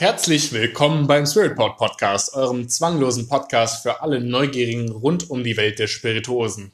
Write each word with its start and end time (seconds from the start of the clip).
Herzlich 0.00 0.50
willkommen 0.54 1.06
beim 1.06 1.26
Spiritport 1.26 1.76
Podcast, 1.76 2.32
eurem 2.32 2.70
zwanglosen 2.70 3.28
Podcast 3.28 3.82
für 3.82 4.00
alle 4.00 4.18
Neugierigen 4.18 4.90
rund 4.90 5.28
um 5.28 5.44
die 5.44 5.58
Welt 5.58 5.78
der 5.78 5.88
Spirituosen. 5.88 6.72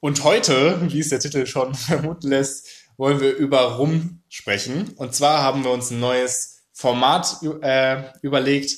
Und 0.00 0.22
heute, 0.22 0.78
wie 0.92 1.00
es 1.00 1.08
der 1.08 1.20
Titel 1.20 1.46
schon 1.46 1.74
vermuten 1.74 2.28
lässt, 2.28 2.68
wollen 2.98 3.22
wir 3.22 3.34
über 3.34 3.76
Rum 3.76 4.20
sprechen. 4.28 4.92
Und 4.96 5.14
zwar 5.14 5.40
haben 5.40 5.64
wir 5.64 5.70
uns 5.70 5.90
ein 5.90 6.00
neues 6.00 6.64
Format 6.74 7.38
äh, 7.62 8.02
überlegt, 8.20 8.76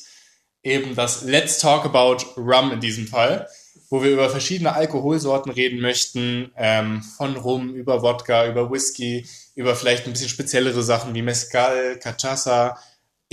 eben 0.63 0.95
das 0.95 1.23
Let's 1.25 1.59
Talk 1.59 1.85
About 1.85 2.19
Rum 2.37 2.71
in 2.71 2.79
diesem 2.79 3.09
Fall, 3.09 3.49
wo 3.91 4.05
wir 4.05 4.13
über 4.13 4.31
verschiedene 4.31 4.73
Alkoholsorten 4.73 5.51
reden 5.51 5.81
möchten, 5.81 6.53
ähm, 6.57 7.03
von 7.03 7.37
Rum 7.37 7.75
über 7.75 8.03
Wodka, 8.03 8.47
über 8.47 8.71
Whisky, 8.71 9.27
über 9.57 9.75
vielleicht 9.75 10.07
ein 10.07 10.13
bisschen 10.13 10.29
speziellere 10.29 10.85
Sachen 10.85 11.13
wie 11.13 11.23
Mezcal, 11.23 11.99
Cachaça, 12.01 12.77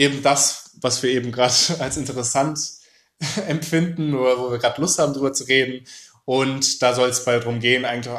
eben 0.02 0.21
das, 0.23 0.71
was 0.81 1.02
wir 1.04 1.11
eben 1.11 1.31
gerade 1.31 1.53
als 1.80 1.98
interessant 1.98 2.59
empfinden 3.48 4.13
oder 4.13 4.38
wo 4.39 4.52
wir 4.52 4.57
gerade 4.57 4.81
Lust 4.81 4.99
haben, 4.99 5.13
darüber 5.13 5.34
zu 5.34 5.45
reden. 5.45 5.85
Und 6.26 6.81
da 6.81 6.93
soll 6.93 7.09
es 7.09 7.26
bald 7.26 7.43
darum 7.43 7.59
gehen, 7.59 7.85
eigentlich, 7.85 8.13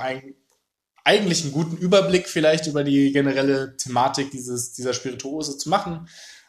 eigentlich 1.04 1.42
einen 1.42 1.52
guten 1.52 1.76
Überblick 1.76 2.28
vielleicht 2.28 2.66
über 2.66 2.84
die 2.84 3.12
generelle 3.12 3.76
Thematik 3.76 4.30
dieses, 4.30 4.72
dieser 4.72 4.94
Spirituose 4.94 5.58
zu 5.58 5.68
machen. 5.68 6.08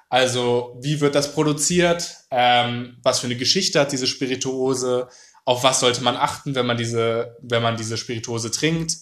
Also 0.09 0.77
wie 0.81 1.01
wird 1.01 1.15
das 1.15 1.33
produziert? 1.33 2.17
Ähm, 2.29 2.97
was 3.01 3.19
für 3.19 3.25
eine 3.25 3.35
Geschichte 3.35 3.79
hat 3.79 3.91
diese 3.91 4.05
Spirituose? 4.05 5.07
Auf 5.45 5.63
was 5.63 5.79
sollte 5.79 6.03
man 6.03 6.15
achten, 6.15 6.53
wenn 6.53 6.67
man 6.67 6.77
diese, 6.77 7.37
wenn 7.41 7.63
man 7.63 7.77
diese 7.77 7.97
Spirituose 7.97 8.51
trinkt? 8.51 8.97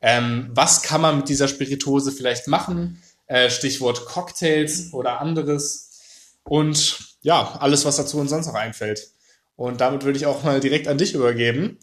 Ähm, 0.00 0.50
was 0.52 0.82
kann 0.82 1.00
man 1.00 1.18
mit 1.18 1.28
dieser 1.28 1.48
Spirituose 1.48 2.10
vielleicht 2.10 2.48
machen? 2.48 3.00
Äh, 3.26 3.50
Stichwort 3.50 4.06
Cocktails 4.06 4.92
oder 4.92 5.20
anderes. 5.20 5.90
Und 6.44 6.98
ja, 7.22 7.56
alles, 7.60 7.84
was 7.84 7.96
dazu 7.96 8.18
uns 8.18 8.30
sonst 8.30 8.46
noch 8.46 8.54
einfällt. 8.54 9.10
Und 9.56 9.80
damit 9.80 10.04
würde 10.04 10.18
ich 10.18 10.26
auch 10.26 10.44
mal 10.44 10.60
direkt 10.60 10.86
an 10.86 10.98
dich 10.98 11.14
übergeben. 11.14 11.78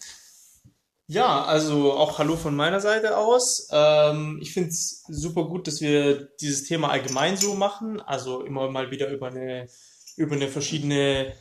Ja, 1.07 1.43
also 1.43 1.93
auch 1.93 2.17
Hallo 2.17 2.37
von 2.37 2.55
meiner 2.55 2.79
Seite 2.79 3.17
aus. 3.17 3.67
Ähm, 3.71 4.39
ich 4.41 4.53
finde 4.53 4.69
es 4.69 5.03
super 5.09 5.43
gut, 5.45 5.67
dass 5.67 5.81
wir 5.81 6.29
dieses 6.39 6.63
Thema 6.63 6.91
allgemein 6.91 7.35
so 7.35 7.55
machen. 7.55 7.99
Also 7.99 8.41
immer 8.41 8.69
mal 8.69 8.89
wieder 8.89 9.09
über 9.09 9.27
eine, 9.27 9.67
über 10.15 10.35
eine 10.35 10.47
verschiedene 10.47 11.33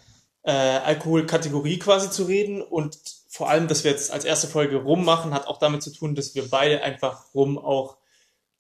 äh, 0.43 0.51
Alkoholkategorie 0.51 1.79
quasi 1.79 2.11
zu 2.11 2.25
reden. 2.25 2.61
Und 2.61 2.99
vor 3.29 3.49
allem, 3.49 3.69
dass 3.69 3.85
wir 3.85 3.93
jetzt 3.93 4.11
als 4.11 4.25
erste 4.25 4.49
Folge 4.49 4.77
Rum 4.79 5.05
machen, 5.05 5.33
hat 5.33 5.47
auch 5.47 5.59
damit 5.59 5.83
zu 5.83 5.91
tun, 5.91 6.17
dass 6.17 6.35
wir 6.35 6.51
beide 6.51 6.83
einfach 6.83 7.33
Rum 7.33 7.57
auch 7.57 7.99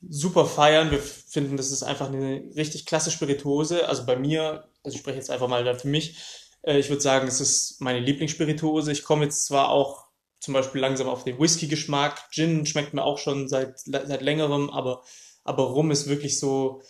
super 0.08 0.46
feiern. 0.46 0.90
Wir 0.90 1.00
finden, 1.00 1.56
das 1.56 1.70
ist 1.70 1.82
einfach 1.82 2.08
eine 2.08 2.42
richtig 2.56 2.86
klasse 2.86 3.10
Spirituose. 3.10 3.88
Also 3.88 4.04
bei 4.04 4.16
mir, 4.16 4.68
also 4.82 4.94
ich 4.94 5.00
spreche 5.00 5.18
jetzt 5.18 5.30
einfach 5.30 5.48
mal 5.48 5.78
für 5.78 5.88
mich, 5.88 6.16
äh, 6.62 6.78
ich 6.78 6.88
würde 6.88 7.02
sagen, 7.02 7.28
es 7.28 7.40
ist 7.40 7.80
meine 7.80 8.00
Lieblingsspirituose. 8.00 8.92
Ich 8.92 9.04
komme 9.04 9.24
jetzt 9.24 9.46
zwar 9.46 9.68
auch 9.68 10.06
zum 10.40 10.54
Beispiel 10.54 10.80
langsam 10.80 11.08
auf 11.08 11.24
den 11.24 11.38
Whisky-Geschmack. 11.38 12.30
Gin 12.30 12.66
schmeckt 12.66 12.94
mir 12.94 13.04
auch 13.04 13.18
schon 13.18 13.48
seit, 13.48 13.78
seit 13.78 14.22
längerem, 14.22 14.70
aber, 14.70 15.02
aber 15.44 15.64
Rum 15.64 15.90
ist 15.90 16.08
wirklich 16.08 16.38
so 16.38 16.82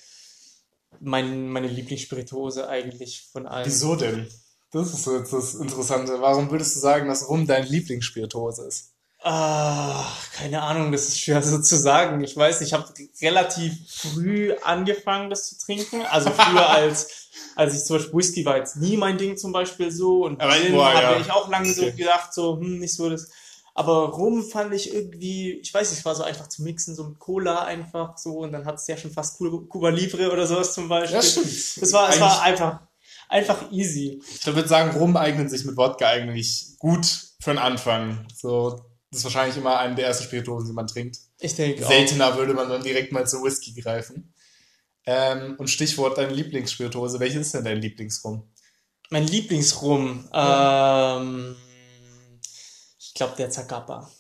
mein, 1.01 1.49
meine 1.49 1.69
Lieblingsspirituose 1.69 2.69
eigentlich 2.69 3.29
von 3.31 3.47
allen. 3.47 3.67
Wieso 3.67 3.97
denn? 3.97 4.29
Das 4.71 4.95
ist 4.95 5.07
jetzt 5.07 5.33
das 5.35 5.55
Interessante. 5.55 6.21
Warum 6.21 6.51
würdest 6.51 6.77
du 6.77 6.81
sagen, 6.81 7.09
dass 7.09 7.29
Rum 7.29 7.47
dein 7.47 7.67
Lieblingsspirituose 7.67 8.67
ist? 8.67 8.92
Ah, 9.25 10.05
keine 10.35 10.63
Ahnung, 10.63 10.91
das 10.91 11.07
ist 11.09 11.21
schwer 11.21 11.43
so 11.43 11.61
zu 11.61 11.77
sagen. 11.77 12.25
Ich 12.25 12.37
weiß, 12.37 12.61
ich 12.63 12.73
habe 12.73 12.93
relativ 13.21 13.73
früh 13.89 14.53
angefangen, 14.63 15.31
das 15.31 15.49
zu 15.49 15.65
trinken. 15.65 16.03
Also 16.11 16.31
früher 16.31 16.69
als, 16.71 17.29
als 17.55 17.75
ich 17.75 17.85
zum 17.85 17.97
Beispiel 17.97 18.15
Whisky 18.15 18.45
war 18.45 18.57
jetzt 18.57 18.77
nie 18.77 18.97
mein 18.97 19.19
Ding 19.19 19.37
zum 19.37 19.53
Beispiel 19.53 19.93
so. 19.93 20.25
Und 20.25 20.41
Aber 20.41 20.55
Gin 20.55 20.77
habe 20.77 21.15
ja. 21.15 21.21
ich 21.21 21.31
auch 21.31 21.49
lange 21.49 21.73
so 21.73 21.83
gedacht, 21.93 22.35
so, 22.35 22.59
hm, 22.59 22.81
nicht 22.81 22.95
so 22.95 23.09
das. 23.09 23.31
Aber 23.75 24.09
Rum 24.09 24.43
fand 24.43 24.75
ich 24.75 24.93
irgendwie, 24.93 25.53
ich 25.53 25.73
weiß 25.73 25.91
nicht, 25.91 26.01
es 26.01 26.05
war 26.05 26.17
so 26.17 26.25
einfach 26.25 26.49
zu 26.49 26.63
mixen, 26.63 26.97
so 26.97 27.05
mit 27.05 27.21
Cola 27.21 27.65
einfach 27.65 28.19
so. 28.19 28.39
Und 28.39 28.53
dann 28.53 28.67
hat 28.67 28.75
es 28.75 28.89
ja 28.89 28.97
schon 28.97 29.13
fast 29.13 29.39
Cuba 29.39 29.89
Libre 29.91 30.33
oder 30.33 30.47
sowas 30.49 30.75
zum 30.75 30.89
Beispiel. 30.89 31.17
Ja, 31.17 31.23
stimmt. 31.23 31.81
Das 31.81 31.93
war, 31.93 32.11
es 32.11 32.21
war 32.21 32.43
einfach, 32.43 32.81
einfach 33.29 33.71
easy. 33.71 34.21
Ich 34.35 34.47
würde 34.47 34.69
sagen, 34.69 34.99
Rum 34.99 35.17
eignet 35.17 35.49
sich 35.49 35.65
mit 35.65 35.77
Wodka 35.77 36.09
eigentlich 36.09 36.77
gut 36.79 37.07
für 37.41 37.51
den 37.51 37.59
Anfang. 37.59 38.27
So, 38.35 38.92
das 39.13 39.19
ist 39.19 39.25
wahrscheinlich 39.25 39.59
immer 39.59 39.79
eine 39.79 39.95
der 39.95 40.07
ersten 40.07 40.25
Spirituosen, 40.25 40.69
die 40.69 40.75
man 40.75 40.87
trinkt. 40.87 41.19
Ich 41.39 41.55
denke 41.55 41.85
auch. 41.85 41.91
Seltener 41.91 42.35
würde 42.35 42.55
man 42.55 42.71
dann 42.71 42.83
direkt 42.83 43.13
mal 43.13 43.27
zu 43.27 43.43
Whisky 43.45 43.79
greifen. 43.79 44.33
Ähm, 45.05 45.57
und 45.59 45.69
Stichwort 45.69 46.17
deine 46.17 46.33
Lieblingsspirituose. 46.33 47.21
Welches 47.21 47.43
ist 47.43 47.55
denn 47.55 47.65
dein 47.65 47.77
Lieblingsrum? 47.77 48.51
Mein 49.11 49.27
Lieblingsrum, 49.27 50.27
ähm, 50.33 51.57
ich 52.99 53.13
glaube 53.13 53.35
der 53.37 53.51
Zacapa. 53.51 54.11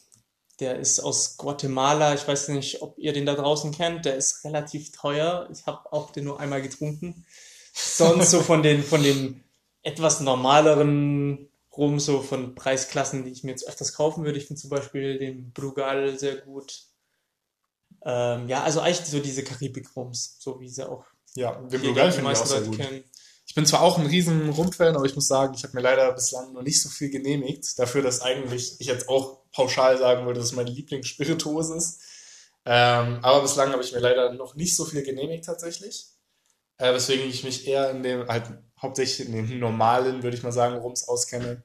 Der 0.60 0.78
ist 0.78 1.00
aus 1.00 1.38
Guatemala. 1.38 2.12
Ich 2.12 2.28
weiß 2.28 2.48
nicht, 2.48 2.82
ob 2.82 2.98
ihr 2.98 3.14
den 3.14 3.24
da 3.24 3.34
draußen 3.34 3.72
kennt. 3.72 4.04
Der 4.04 4.16
ist 4.16 4.44
relativ 4.44 4.92
teuer. 4.92 5.48
Ich 5.50 5.64
habe 5.64 5.90
auch 5.90 6.10
den 6.10 6.24
nur 6.24 6.38
einmal 6.38 6.60
getrunken. 6.60 7.24
Sonst 7.72 8.30
so 8.30 8.42
von 8.42 8.62
den, 8.62 8.82
von 8.82 9.02
den 9.02 9.42
etwas 9.82 10.20
normaleren 10.20 11.48
Rum, 11.76 11.98
so 11.98 12.20
von 12.22 12.54
Preisklassen, 12.54 13.24
die 13.24 13.30
ich 13.30 13.44
mir 13.44 13.50
jetzt 13.50 13.66
öfters 13.66 13.94
kaufen 13.94 14.24
würde. 14.24 14.38
Ich 14.38 14.46
finde 14.46 14.60
zum 14.60 14.70
Beispiel 14.70 15.18
den 15.18 15.52
Brugal 15.52 16.18
sehr 16.18 16.36
gut. 16.36 16.82
Ähm, 18.04 18.48
ja, 18.48 18.62
also 18.62 18.80
eigentlich 18.80 19.06
so 19.06 19.20
diese 19.20 19.42
Karibik-Rums, 19.42 20.36
so 20.38 20.60
wie 20.60 20.68
sie 20.68 20.88
auch 20.88 21.04
Ja, 21.34 21.52
den 21.52 21.80
Brugal 21.80 22.10
die 22.10 22.16
finde 22.16 22.16
ich 22.16 22.18
auch 22.18 22.22
meisten 22.22 22.48
sehr 22.48 22.58
Leute 22.58 22.70
gut. 22.70 22.78
kennen. 22.78 23.04
Ich 23.46 23.54
bin 23.54 23.66
zwar 23.66 23.82
auch 23.82 23.98
ein 23.98 24.06
riesen 24.06 24.48
Rum-Fan, 24.50 24.96
aber 24.96 25.04
ich 25.04 25.14
muss 25.14 25.26
sagen, 25.28 25.54
ich 25.54 25.62
habe 25.64 25.74
mir 25.74 25.82
leider 25.82 26.10
bislang 26.12 26.52
noch 26.52 26.62
nicht 26.62 26.80
so 26.80 26.88
viel 26.88 27.10
genehmigt. 27.10 27.78
Dafür, 27.78 28.02
dass 28.02 28.22
eigentlich 28.22 28.80
ich 28.80 28.86
jetzt 28.86 29.08
auch 29.08 29.40
pauschal 29.52 29.98
sagen 29.98 30.24
würde, 30.26 30.40
dass 30.40 30.50
es 30.50 30.56
meine 30.56 30.70
Lieblingsspirituose 30.70 31.76
ist. 31.76 32.00
Ähm, 32.64 33.18
aber 33.22 33.42
bislang 33.42 33.72
habe 33.72 33.82
ich 33.82 33.92
mir 33.92 33.98
leider 33.98 34.32
noch 34.32 34.54
nicht 34.54 34.76
so 34.76 34.84
viel 34.84 35.02
genehmigt 35.02 35.44
tatsächlich. 35.44 36.06
Äh, 36.78 36.94
weswegen 36.94 37.28
ich 37.28 37.44
mich 37.44 37.66
eher 37.66 37.90
in 37.90 38.02
dem, 38.02 38.26
halt 38.28 38.44
hauptsächlich 38.82 39.26
in 39.28 39.32
dem 39.34 39.58
normalen, 39.60 40.22
würde 40.22 40.36
ich 40.36 40.42
mal 40.42 40.52
sagen, 40.52 40.76
Rums 40.76 41.06
auskenne. 41.08 41.62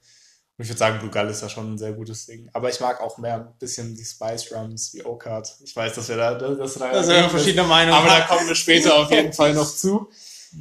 Und 0.57 0.63
ich 0.63 0.69
würde 0.69 0.79
sagen, 0.79 1.00
Blue 1.00 1.11
Gull 1.11 1.29
ist 1.29 1.41
ja 1.41 1.50
schon 1.50 1.73
ein 1.73 1.78
sehr 1.78 1.91
gutes 1.94 2.25
Ding. 2.25 2.50
Aber 2.53 2.69
ich 2.69 2.79
mag 2.79 3.00
auch 3.01 3.17
mehr 3.19 3.35
ein 3.35 3.53
bisschen 3.59 3.95
die 3.95 4.05
Spice 4.05 4.51
Rums 4.53 4.94
wie 4.94 5.05
Oakard. 5.05 5.53
Ich 5.63 5.75
weiß, 5.75 5.94
dass 5.94 6.09
wir 6.09 6.17
da, 6.17 6.33
dass 6.33 6.75
wir 6.79 6.88
da 6.88 6.91
Da 6.94 7.03
sind 7.03 7.16
wir 7.16 7.29
verschiedener 7.29 7.67
Meinung. 7.67 7.94
aber 7.95 8.07
da 8.07 8.22
kommen 8.22 8.47
wir 8.47 8.56
später 8.56 8.95
auf 8.95 9.11
jeden 9.11 9.33
Fall 9.33 9.53
noch 9.53 9.67
zu. 9.72 10.09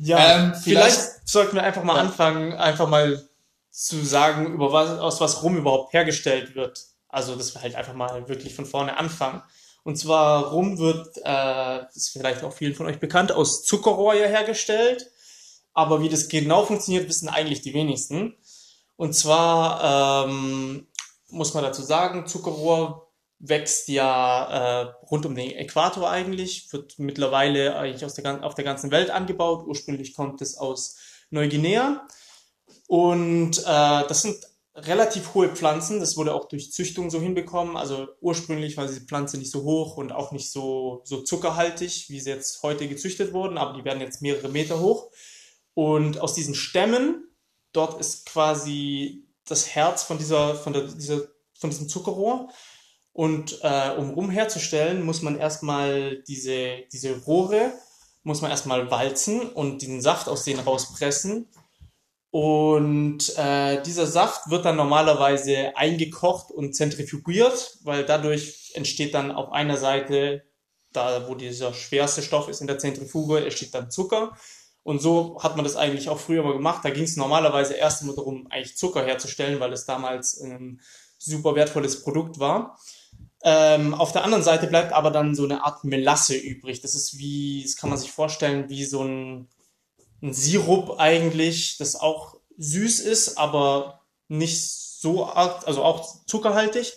Ja, 0.03 0.19
Ähm, 0.45 0.55
vielleicht, 0.55 0.97
vielleicht- 0.97 1.29
sollten 1.29 1.55
wir 1.57 1.63
einfach 1.63 1.83
mal 1.83 1.95
Ja. 1.97 2.03
anfangen, 2.03 2.53
einfach 2.55 2.89
mal 2.89 3.27
zu 3.71 4.05
sagen, 4.05 4.47
über 4.53 4.73
was, 4.73 4.99
aus 4.99 5.21
was 5.21 5.43
Rum 5.43 5.57
überhaupt 5.57 5.93
hergestellt 5.93 6.55
wird. 6.55 6.85
Also, 7.09 7.35
dass 7.37 7.55
wir 7.55 7.63
halt 7.63 7.75
einfach 7.75 7.95
mal 7.95 8.29
wirklich 8.29 8.55
von 8.55 8.67
vorne 8.67 8.97
anfangen. 8.99 9.43
Und 9.85 9.97
zwar 9.97 10.51
Rum 10.51 10.79
wird, 10.79 11.17
äh, 11.19 11.23
das 11.25 11.97
ist 11.97 12.09
vielleicht 12.11 12.43
auch 12.43 12.53
vielen 12.53 12.75
von 12.75 12.87
euch 12.87 12.99
bekannt, 12.99 13.33
aus 13.33 13.65
Zuckerrohr 13.65 14.15
hergestellt. 14.15 15.09
Aber 15.77 16.01
wie 16.01 16.09
das 16.09 16.29
genau 16.29 16.65
funktioniert, 16.65 17.07
wissen 17.07 17.29
eigentlich 17.29 17.61
die 17.61 17.75
wenigsten. 17.75 18.35
Und 18.97 19.13
zwar 19.15 20.27
ähm, 20.27 20.87
muss 21.29 21.53
man 21.53 21.65
dazu 21.65 21.83
sagen, 21.83 22.27
Zuckerrohr 22.27 23.13
wächst 23.39 23.89
ja 23.89 24.85
äh, 24.85 24.95
rund 25.11 25.27
um 25.27 25.35
den 25.35 25.51
Äquator 25.51 26.09
eigentlich, 26.09 26.73
wird 26.73 26.99
mittlerweile 26.99 27.77
eigentlich 27.77 28.07
aus 28.07 28.15
der, 28.15 28.43
auf 28.43 28.55
der 28.55 28.65
ganzen 28.65 28.91
Welt 28.91 29.11
angebaut. 29.11 29.67
Ursprünglich 29.67 30.15
kommt 30.15 30.41
es 30.41 30.57
aus 30.57 30.97
Neuguinea. 31.29 32.09
Und 32.89 33.59
äh, 33.59 33.63
das 33.67 34.23
sind 34.23 34.39
relativ 34.75 35.35
hohe 35.35 35.51
Pflanzen. 35.51 36.01
Das 36.01 36.17
wurde 36.17 36.33
auch 36.33 36.49
durch 36.49 36.73
Züchtung 36.73 37.11
so 37.11 37.21
hinbekommen. 37.21 37.77
Also 37.77 38.09
ursprünglich 38.23 38.79
war 38.79 38.87
diese 38.87 39.03
Pflanze 39.03 39.37
nicht 39.37 39.51
so 39.51 39.63
hoch 39.63 39.99
und 39.99 40.11
auch 40.11 40.33
nicht 40.33 40.51
so, 40.51 41.03
so 41.05 41.21
zuckerhaltig, 41.21 42.09
wie 42.09 42.21
sie 42.21 42.31
jetzt 42.31 42.63
heute 42.63 42.89
gezüchtet 42.89 43.35
wurden, 43.35 43.59
aber 43.59 43.77
die 43.77 43.85
werden 43.85 44.01
jetzt 44.01 44.23
mehrere 44.23 44.49
Meter 44.49 44.81
hoch. 44.81 45.11
Und 45.77 46.21
aus 46.21 46.33
diesen 46.33 46.55
Stämmen, 46.55 47.29
dort 47.73 48.01
ist 48.01 48.25
quasi 48.25 49.27
das 49.47 49.75
Herz 49.75 50.05
von 50.05 50.17
dieser, 50.17 50.55
von 50.55 50.73
der, 50.73 50.85
dieser, 50.85 51.21
von 51.53 51.69
diesem 51.69 51.87
Zuckerrohr. 51.87 52.49
Und 53.13 53.61
äh, 53.63 53.91
um 53.99 54.09
Rum 54.09 54.31
herzustellen, 54.31 55.05
muss 55.05 55.21
man 55.21 55.39
erstmal 55.39 56.23
diese, 56.29 56.79
diese 56.91 57.23
Rohre, 57.25 57.75
muss 58.23 58.41
man 58.41 58.51
erstmal 58.51 58.91
walzen 58.91 59.51
und 59.51 59.83
den 59.83 60.01
Saft 60.01 60.31
aus 60.31 60.45
denen 60.45 60.61
rauspressen. 60.61 61.47
Und 62.31 63.37
äh, 63.37 63.83
dieser 63.83 64.07
Saft 64.07 64.49
wird 64.49 64.65
dann 64.65 64.77
normalerweise 64.77 65.77
eingekocht 65.77 66.51
und 66.51 66.75
zentrifugiert, 66.75 67.81
weil 67.83 68.07
dadurch 68.07 68.73
entsteht 68.73 69.13
dann 69.13 69.31
auf 69.31 69.53
einer 69.53 69.77
Seite, 69.77 70.43
da 70.93 71.29
wo 71.29 71.35
dieser 71.35 71.75
schwerste 71.75 72.23
Stoff 72.23 72.49
ist 72.49 72.63
in 72.63 72.67
der 72.67 72.79
Zentrifuge, 72.79 73.45
entsteht 73.45 73.75
dann 73.75 73.91
Zucker. 73.91 74.35
Und 74.87 75.01
so 75.01 75.43
hat 75.43 75.57
man 75.57 75.65
das 75.65 75.75
eigentlich 75.75 76.09
auch 76.09 76.21
früher 76.21 76.45
mal 76.45 76.53
gemacht. 76.53 76.85
Da 76.85 76.91
ging 76.91 77.03
es 77.03 77.17
normalerweise 77.17 77.75
erst 77.75 78.03
einmal 78.03 78.15
darum, 78.15 78.47
eigentlich 78.51 78.77
Zucker 78.77 79.05
herzustellen, 79.05 79.59
weil 79.59 79.73
es 79.73 79.85
damals 79.85 80.41
ein 80.41 80.81
super 81.19 81.57
wertvolles 81.57 82.05
Produkt 82.05 82.39
war. 82.39 82.79
Ähm, 83.43 83.95
auf 83.95 84.13
der 84.13 84.23
anderen 84.23 84.45
Seite 84.45 84.69
bleibt 84.69 84.93
aber 84.93 85.11
dann 85.11 85.35
so 85.35 85.43
eine 85.43 85.65
Art 85.65 85.83
Melasse 85.83 86.37
übrig. 86.37 86.83
Das 86.83 86.95
ist 86.95 87.19
wie, 87.19 87.65
das 87.65 87.75
kann 87.75 87.91
man 87.91 87.99
sich 87.99 88.13
vorstellen, 88.13 88.69
wie 88.69 88.85
so 88.85 89.03
ein, 89.03 89.49
ein 90.23 90.33
Sirup 90.33 91.01
eigentlich, 91.01 91.79
das 91.79 91.97
auch 91.97 92.37
süß 92.57 93.01
ist, 93.01 93.39
aber 93.39 94.03
nicht 94.29 94.71
so 94.71 95.27
arg, 95.27 95.67
also 95.67 95.83
auch 95.83 96.25
zuckerhaltig. 96.27 96.93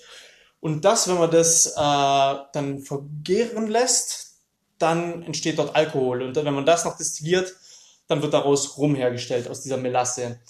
Und 0.59 0.85
das, 0.85 1.07
wenn 1.07 1.17
man 1.17 1.31
das 1.31 1.65
äh, 1.65 2.35
dann 2.53 2.83
vergären 2.83 3.65
lässt, 3.65 4.35
dann 4.77 5.23
entsteht 5.23 5.57
dort 5.57 5.75
Alkohol. 5.75 6.21
Und 6.21 6.35
wenn 6.35 6.53
man 6.53 6.67
das 6.67 6.85
noch 6.85 6.95
destilliert, 6.95 7.55
dann 8.09 8.21
wird 8.21 8.33
daraus 8.33 8.77
Rum 8.77 8.95
hergestellt 8.95 9.47
aus 9.47 9.61
dieser 9.61 9.77
Melasse. 9.77 10.41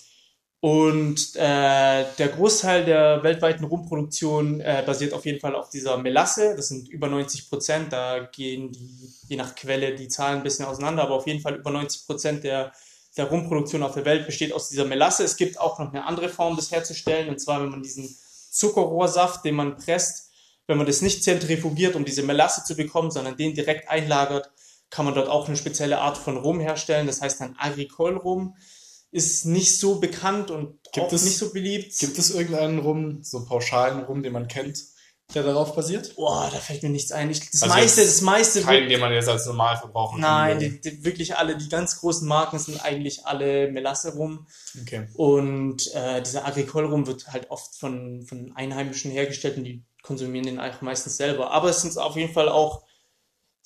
Und 0.61 1.35
äh, 1.35 2.05
der 2.17 2.27
Großteil 2.35 2.83
der 2.83 3.23
weltweiten 3.23 3.63
Rumproduktion 3.63 4.59
äh, 4.59 4.83
basiert 4.85 5.13
auf 5.13 5.25
jeden 5.25 5.39
Fall 5.39 5.55
auf 5.55 5.69
dieser 5.69 5.97
Melasse. 5.97 6.55
Das 6.55 6.69
sind 6.69 6.89
über 6.89 7.07
90 7.07 7.49
Prozent. 7.49 7.93
Da 7.93 8.19
gehen 8.19 8.71
die, 8.71 9.09
je 9.27 9.37
nach 9.37 9.55
Quelle, 9.55 9.95
die 9.95 10.09
Zahlen 10.09 10.37
ein 10.37 10.43
bisschen 10.43 10.65
auseinander, 10.65 11.03
aber 11.03 11.15
auf 11.15 11.27
jeden 11.27 11.39
Fall 11.39 11.55
über 11.55 11.71
90 11.71 12.07
Prozent 12.07 12.43
der, 12.43 12.73
der 13.15 13.25
Rumproduktion 13.25 13.83
auf 13.83 13.93
der 13.93 14.05
Welt 14.05 14.25
besteht 14.25 14.51
aus 14.51 14.69
dieser 14.69 14.83
Melasse. 14.85 15.23
Es 15.23 15.37
gibt 15.37 15.59
auch 15.59 15.79
noch 15.79 15.93
eine 15.93 16.05
andere 16.05 16.27
Form, 16.27 16.57
das 16.57 16.71
herzustellen. 16.71 17.29
Und 17.29 17.39
zwar, 17.39 17.61
wenn 17.61 17.69
man 17.69 17.83
diesen 17.83 18.13
Zuckerrohrsaft, 18.51 19.45
den 19.45 19.55
man 19.55 19.77
presst, 19.77 20.29
wenn 20.67 20.77
man 20.77 20.87
das 20.87 21.01
nicht 21.01 21.23
zentrifugiert, 21.23 21.95
um 21.95 22.03
diese 22.03 22.23
Melasse 22.23 22.63
zu 22.65 22.75
bekommen, 22.75 23.11
sondern 23.11 23.37
den 23.37 23.53
direkt 23.53 23.89
einlagert, 23.89 24.51
kann 24.89 25.05
man 25.05 25.13
dort 25.13 25.29
auch 25.29 25.47
eine 25.47 25.57
spezielle 25.57 25.99
Art 25.99 26.17
von 26.17 26.37
Rum 26.37 26.59
herstellen. 26.59 27.07
Das 27.07 27.21
heißt 27.21 27.41
dann 27.41 27.55
Agricole-Rum 27.57 28.55
ist 29.11 29.45
nicht 29.45 29.79
so 29.79 29.99
bekannt 29.99 30.51
und 30.51 30.77
Gibt 30.91 31.07
auch 31.07 31.13
es- 31.13 31.23
nicht 31.23 31.37
so 31.37 31.51
beliebt. 31.51 31.97
Gibt 31.99 32.17
es 32.17 32.29
irgendeinen 32.31 32.79
Rum, 32.79 33.23
so 33.23 33.37
einen 33.37 33.47
pauschalen 33.47 34.03
Rum, 34.03 34.21
den 34.21 34.33
man 34.33 34.47
kennt, 34.47 34.79
der 35.33 35.43
darauf 35.43 35.75
basiert? 35.75 36.15
Boah, 36.15 36.49
da 36.51 36.59
fällt 36.59 36.83
mir 36.83 36.89
nichts 36.89 37.11
ein. 37.11 37.29
Ich, 37.31 37.39
das 37.51 37.63
Also 37.63 37.73
meiste, 37.75 38.01
das 38.05 38.21
meiste 38.21 38.61
Keinen, 38.61 38.87
den 38.89 38.99
man 38.99 39.11
jetzt 39.13 39.27
als 39.29 39.45
Normalverbraucher 39.47 40.17
Nein, 40.19 40.59
trinken 40.59 40.81
die, 40.83 40.91
die, 40.97 41.03
wirklich 41.05 41.37
alle, 41.37 41.57
die 41.57 41.69
ganz 41.69 41.99
großen 41.99 42.27
Marken 42.27 42.59
sind 42.59 42.83
eigentlich 42.83 43.25
alle 43.25 43.71
Melasse 43.71 44.13
rum. 44.13 44.47
Okay. 44.81 45.07
Und 45.15 45.91
äh, 45.95 46.21
dieser 46.21 46.45
Agricole 46.47 46.87
rum 46.87 47.07
wird 47.07 47.27
halt 47.31 47.49
oft 47.51 47.75
von, 47.75 48.23
von 48.27 48.51
Einheimischen 48.55 49.09
hergestellt 49.11 49.57
und 49.57 49.63
die 49.63 49.83
konsumieren 50.03 50.45
den 50.45 50.59
eigentlich 50.59 50.81
meistens 50.81 51.17
selber. 51.17 51.51
Aber 51.51 51.69
es 51.69 51.81
sind 51.81 51.95
auf 51.97 52.15
jeden 52.15 52.33
Fall 52.33 52.49
auch 52.49 52.83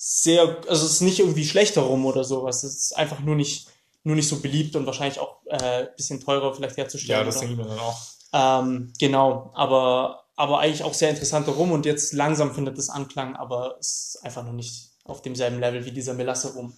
sehr, 0.06 0.58
also 0.68 0.86
es 0.86 0.92
ist 0.92 1.02
nicht 1.02 1.20
irgendwie 1.20 1.46
schlechter 1.46 1.82
rum 1.82 2.06
oder 2.06 2.26
sowas. 2.26 2.64
Es 2.64 2.76
ist 2.76 2.98
einfach 2.98 3.22
nur 3.22 3.36
nicht, 3.36 3.70
nur 4.04 4.18
nicht 4.18 4.28
so 4.28 4.42
beliebt 4.42 4.76
und 4.76 4.86
wahrscheinlich 4.86 5.18
auch 5.18 5.38
äh, 5.46 5.88
bisschen 5.96 6.20
teurer 6.20 6.54
vielleicht 6.54 6.76
herzustellen. 6.76 7.22
Ja, 7.22 7.26
das 7.26 7.38
oder? 7.38 7.48
denke 7.48 7.62
ich 7.62 7.68
mir 7.68 7.74
dann 7.74 7.80
auch. 7.80 8.02
Ähm, 8.34 8.92
genau, 9.00 9.52
aber, 9.56 10.26
aber 10.36 10.60
eigentlich 10.60 10.84
auch 10.84 10.94
sehr 10.94 11.10
interessanter 11.10 11.54
Rum 11.54 11.72
und 11.72 11.86
jetzt 11.86 12.12
langsam 12.12 12.54
findet 12.54 12.78
es 12.78 12.90
Anklang, 12.90 13.38
aber 13.38 13.78
es 13.80 14.16
ist 14.16 14.26
einfach 14.26 14.44
noch 14.44 14.52
nicht 14.52 14.90
auf 15.06 15.22
demselben 15.22 15.62
Level 15.62 15.86
wie 15.86 15.92
dieser 15.92 16.14
Melasse 16.16 16.54
Rum. 16.54 16.74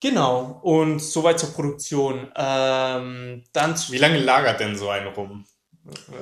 Genau, 0.00 0.58
und 0.62 0.98
soweit 0.98 1.38
zur 1.38 1.50
Produktion. 1.50 2.32
Ähm, 2.34 3.44
dann 3.52 3.76
Wie 3.88 3.98
lange 3.98 4.18
lagert 4.18 4.58
denn 4.58 4.76
so 4.76 4.88
ein 4.88 5.06
Rum? 5.06 5.44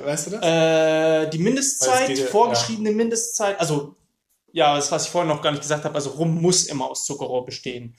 Weißt 0.03 0.27
du 0.27 0.31
das? 0.31 0.43
äh, 0.43 1.29
die 1.31 1.39
Mindestzeit, 1.39 2.15
ja- 2.15 2.25
vorgeschriebene 2.27 2.91
Mindestzeit, 2.91 3.59
also 3.59 3.95
ja, 4.55 4.73
das, 4.75 4.89
was 4.89 5.05
ich 5.05 5.11
vorhin 5.11 5.27
noch 5.27 5.41
gar 5.41 5.51
nicht 5.51 5.61
gesagt 5.61 5.83
habe, 5.83 5.95
also 5.95 6.11
Rum 6.11 6.41
muss 6.41 6.63
immer 6.67 6.89
aus 6.89 7.05
Zuckerrohr 7.05 7.45
bestehen. 7.45 7.93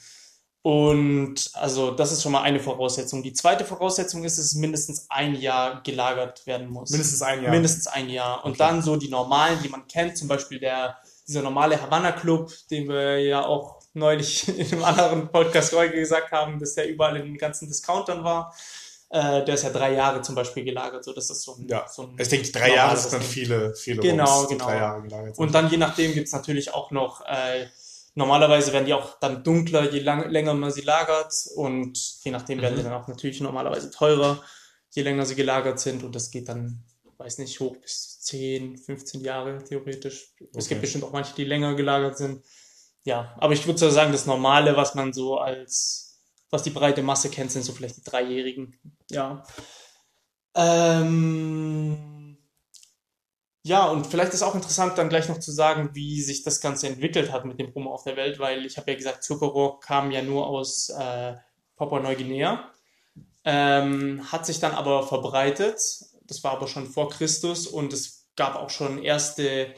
Und 0.63 1.51
also 1.53 1.91
das 1.91 2.13
ist 2.13 2.23
schon 2.23 2.33
mal 2.33 2.41
eine 2.43 2.59
Voraussetzung. 2.61 3.23
Die 3.23 3.35
zweite 3.35 3.65
Voraussetzung 3.67 4.25
ist, 4.25 4.39
dass 4.39 4.47
es 4.47 4.55
mindestens 4.55 5.07
ein 5.11 5.35
Jahr 5.35 5.83
gelagert 5.83 6.47
werden 6.47 6.69
muss. 6.71 6.91
Mindestens 6.91 7.21
ein 7.21 7.43
Jahr. 7.43 7.53
Mindestens 7.53 7.87
ein 7.89 8.09
Jahr. 8.09 8.43
Und 8.45 8.53
Okay. 8.53 8.59
dann 8.59 8.83
so 8.83 8.97
die 8.97 9.11
normalen, 9.11 9.63
die 9.63 9.69
man 9.69 9.87
kennt, 9.87 10.17
zum 10.17 10.29
Beispiel 10.29 10.59
der, 10.59 10.97
dieser 11.29 11.43
normale 11.43 11.81
Havanna 11.81 12.13
Club, 12.13 12.51
den 12.71 12.89
wir 12.89 13.21
ja 13.21 13.45
auch 13.45 13.83
neulich 13.93 14.49
in 14.59 14.73
einem 14.73 14.85
anderen 14.85 15.31
Podcast 15.31 15.75
heute 15.75 15.93
gesagt 15.95 16.33
haben, 16.33 16.59
dass 16.59 16.75
der 16.75 16.89
überall 16.89 17.17
in 17.19 17.27
den 17.27 17.37
ganzen 17.39 17.69
Discountern 17.69 18.25
war. 18.25 18.55
Äh, 19.09 19.45
der 19.45 19.55
ist 19.55 19.63
ja 19.63 19.71
drei 19.71 19.93
Jahre 19.95 20.21
zum 20.23 20.35
Beispiel 20.35 20.65
gelagert, 20.65 21.05
so 21.05 21.13
das 21.13 21.31
ist 21.31 21.43
so 21.43 21.55
ein, 21.55 21.69
Ja. 21.69 21.87
so 21.89 22.03
ein 22.03 22.17
Ich 22.19 22.29
denke, 22.29 22.51
drei 22.51 22.75
Jahre 22.75 22.97
sind 22.97 23.13
dann 23.13 23.23
viele, 23.23 23.75
viele 23.75 24.03
Genau, 24.03 24.39
Rums, 24.41 24.49
genau. 24.49 24.65
drei 24.67 24.77
Jahre 24.79 25.03
gelagert 25.03 25.37
sind. 25.37 25.45
Und 25.45 25.55
dann 25.55 25.71
je 25.71 25.77
nachdem 25.77 26.13
gibt's 26.13 26.33
natürlich 26.33 26.75
auch 26.75 26.91
noch, 26.91 27.21
äh, 27.25 27.69
normalerweise 28.15 28.73
werden 28.73 28.87
die 28.87 28.95
auch 28.95 29.19
dann 29.21 29.45
dunkler, 29.45 29.93
je 29.93 30.01
lang, 30.01 30.29
länger 30.31 30.55
man 30.55 30.73
sie 30.73 30.81
lagert 30.81 31.33
und 31.55 31.97
je 32.25 32.33
nachdem 32.33 32.61
werden 32.61 32.75
Mhm. 32.75 32.79
die 32.79 32.85
dann 32.85 32.95
auch 32.95 33.07
natürlich 33.07 33.41
normalerweise 33.41 33.91
teurer, 33.93 34.43
je 34.91 35.03
länger 35.03 35.25
sie 35.25 35.37
gelagert 35.37 35.79
sind 35.79 36.03
und 36.03 36.15
das 36.15 36.31
geht 36.33 36.49
dann, 36.49 36.83
weiß 37.19 37.39
nicht, 37.39 37.61
hoch 37.61 37.77
bis 37.77 38.21
10, 38.23 38.77
15 38.77 39.21
Jahre 39.21 39.63
theoretisch. 39.63 40.35
Es 40.41 40.65
Okay. 40.65 40.69
gibt 40.71 40.81
bestimmt 40.81 41.05
auch 41.05 41.13
manche, 41.13 41.35
die 41.37 41.45
länger 41.45 41.75
gelagert 41.77 42.19
sind. 42.19 42.43
Ja, 43.05 43.37
aber 43.39 43.53
ich 43.53 43.65
würde 43.67 43.79
so 43.79 43.89
sagen, 43.89 44.11
das 44.11 44.27
Normale, 44.27 44.77
was 44.77 44.97
man 44.97 45.13
so 45.13 45.39
als, 45.39 46.06
was 46.51 46.63
die 46.63 46.71
breite 46.71 47.03
Masse 47.03 47.31
kennt, 47.31 47.53
sind 47.53 47.65
so 47.65 47.73
vielleicht 47.73 47.99
die 47.99 48.05
Dreijährigen. 48.05 48.79
Ja. 49.11 49.45
Ähm, 50.55 52.39
ja, 53.63 53.87
und 53.87 54.07
vielleicht 54.07 54.33
ist 54.33 54.43
auch 54.43 54.55
interessant, 54.55 54.97
dann 54.97 55.09
gleich 55.09 55.29
noch 55.29 55.41
zu 55.41 55.51
sagen, 55.51 55.91
wie 55.93 56.21
sich 56.23 56.45
das 56.45 56.61
Ganze 56.61 56.87
entwickelt 56.87 57.33
hat 57.33 57.45
mit 57.45 57.59
dem 57.59 57.71
Rum 57.71 57.89
auf 57.89 58.05
der 58.05 58.17
Welt, 58.17 58.39
weil 58.39 58.65
ich 58.65 58.77
habe 58.77 58.93
ja 58.93 58.97
gesagt, 58.97 59.25
Zuckerrohr 59.25 59.81
kam 59.81 60.13
ja 60.13 60.23
nur 60.23 60.47
aus 60.47 60.89
äh, 60.91 61.35
Papua-Neuguinea, 61.77 62.71
ähm, 63.45 64.31
hat 64.31 64.47
sich 64.47 64.61
dann 64.61 64.73
aber 64.73 65.03
verbreitet. 65.07 65.81
Das 66.23 66.45
war 66.45 66.53
aber 66.53 66.69
schon 66.69 66.87
vor 66.87 67.11
Christus 67.11 67.67
und 67.67 67.93
es 67.93 68.29
gab 68.37 68.55
auch 68.55 68.71
schon 68.71 69.03
erste 69.03 69.75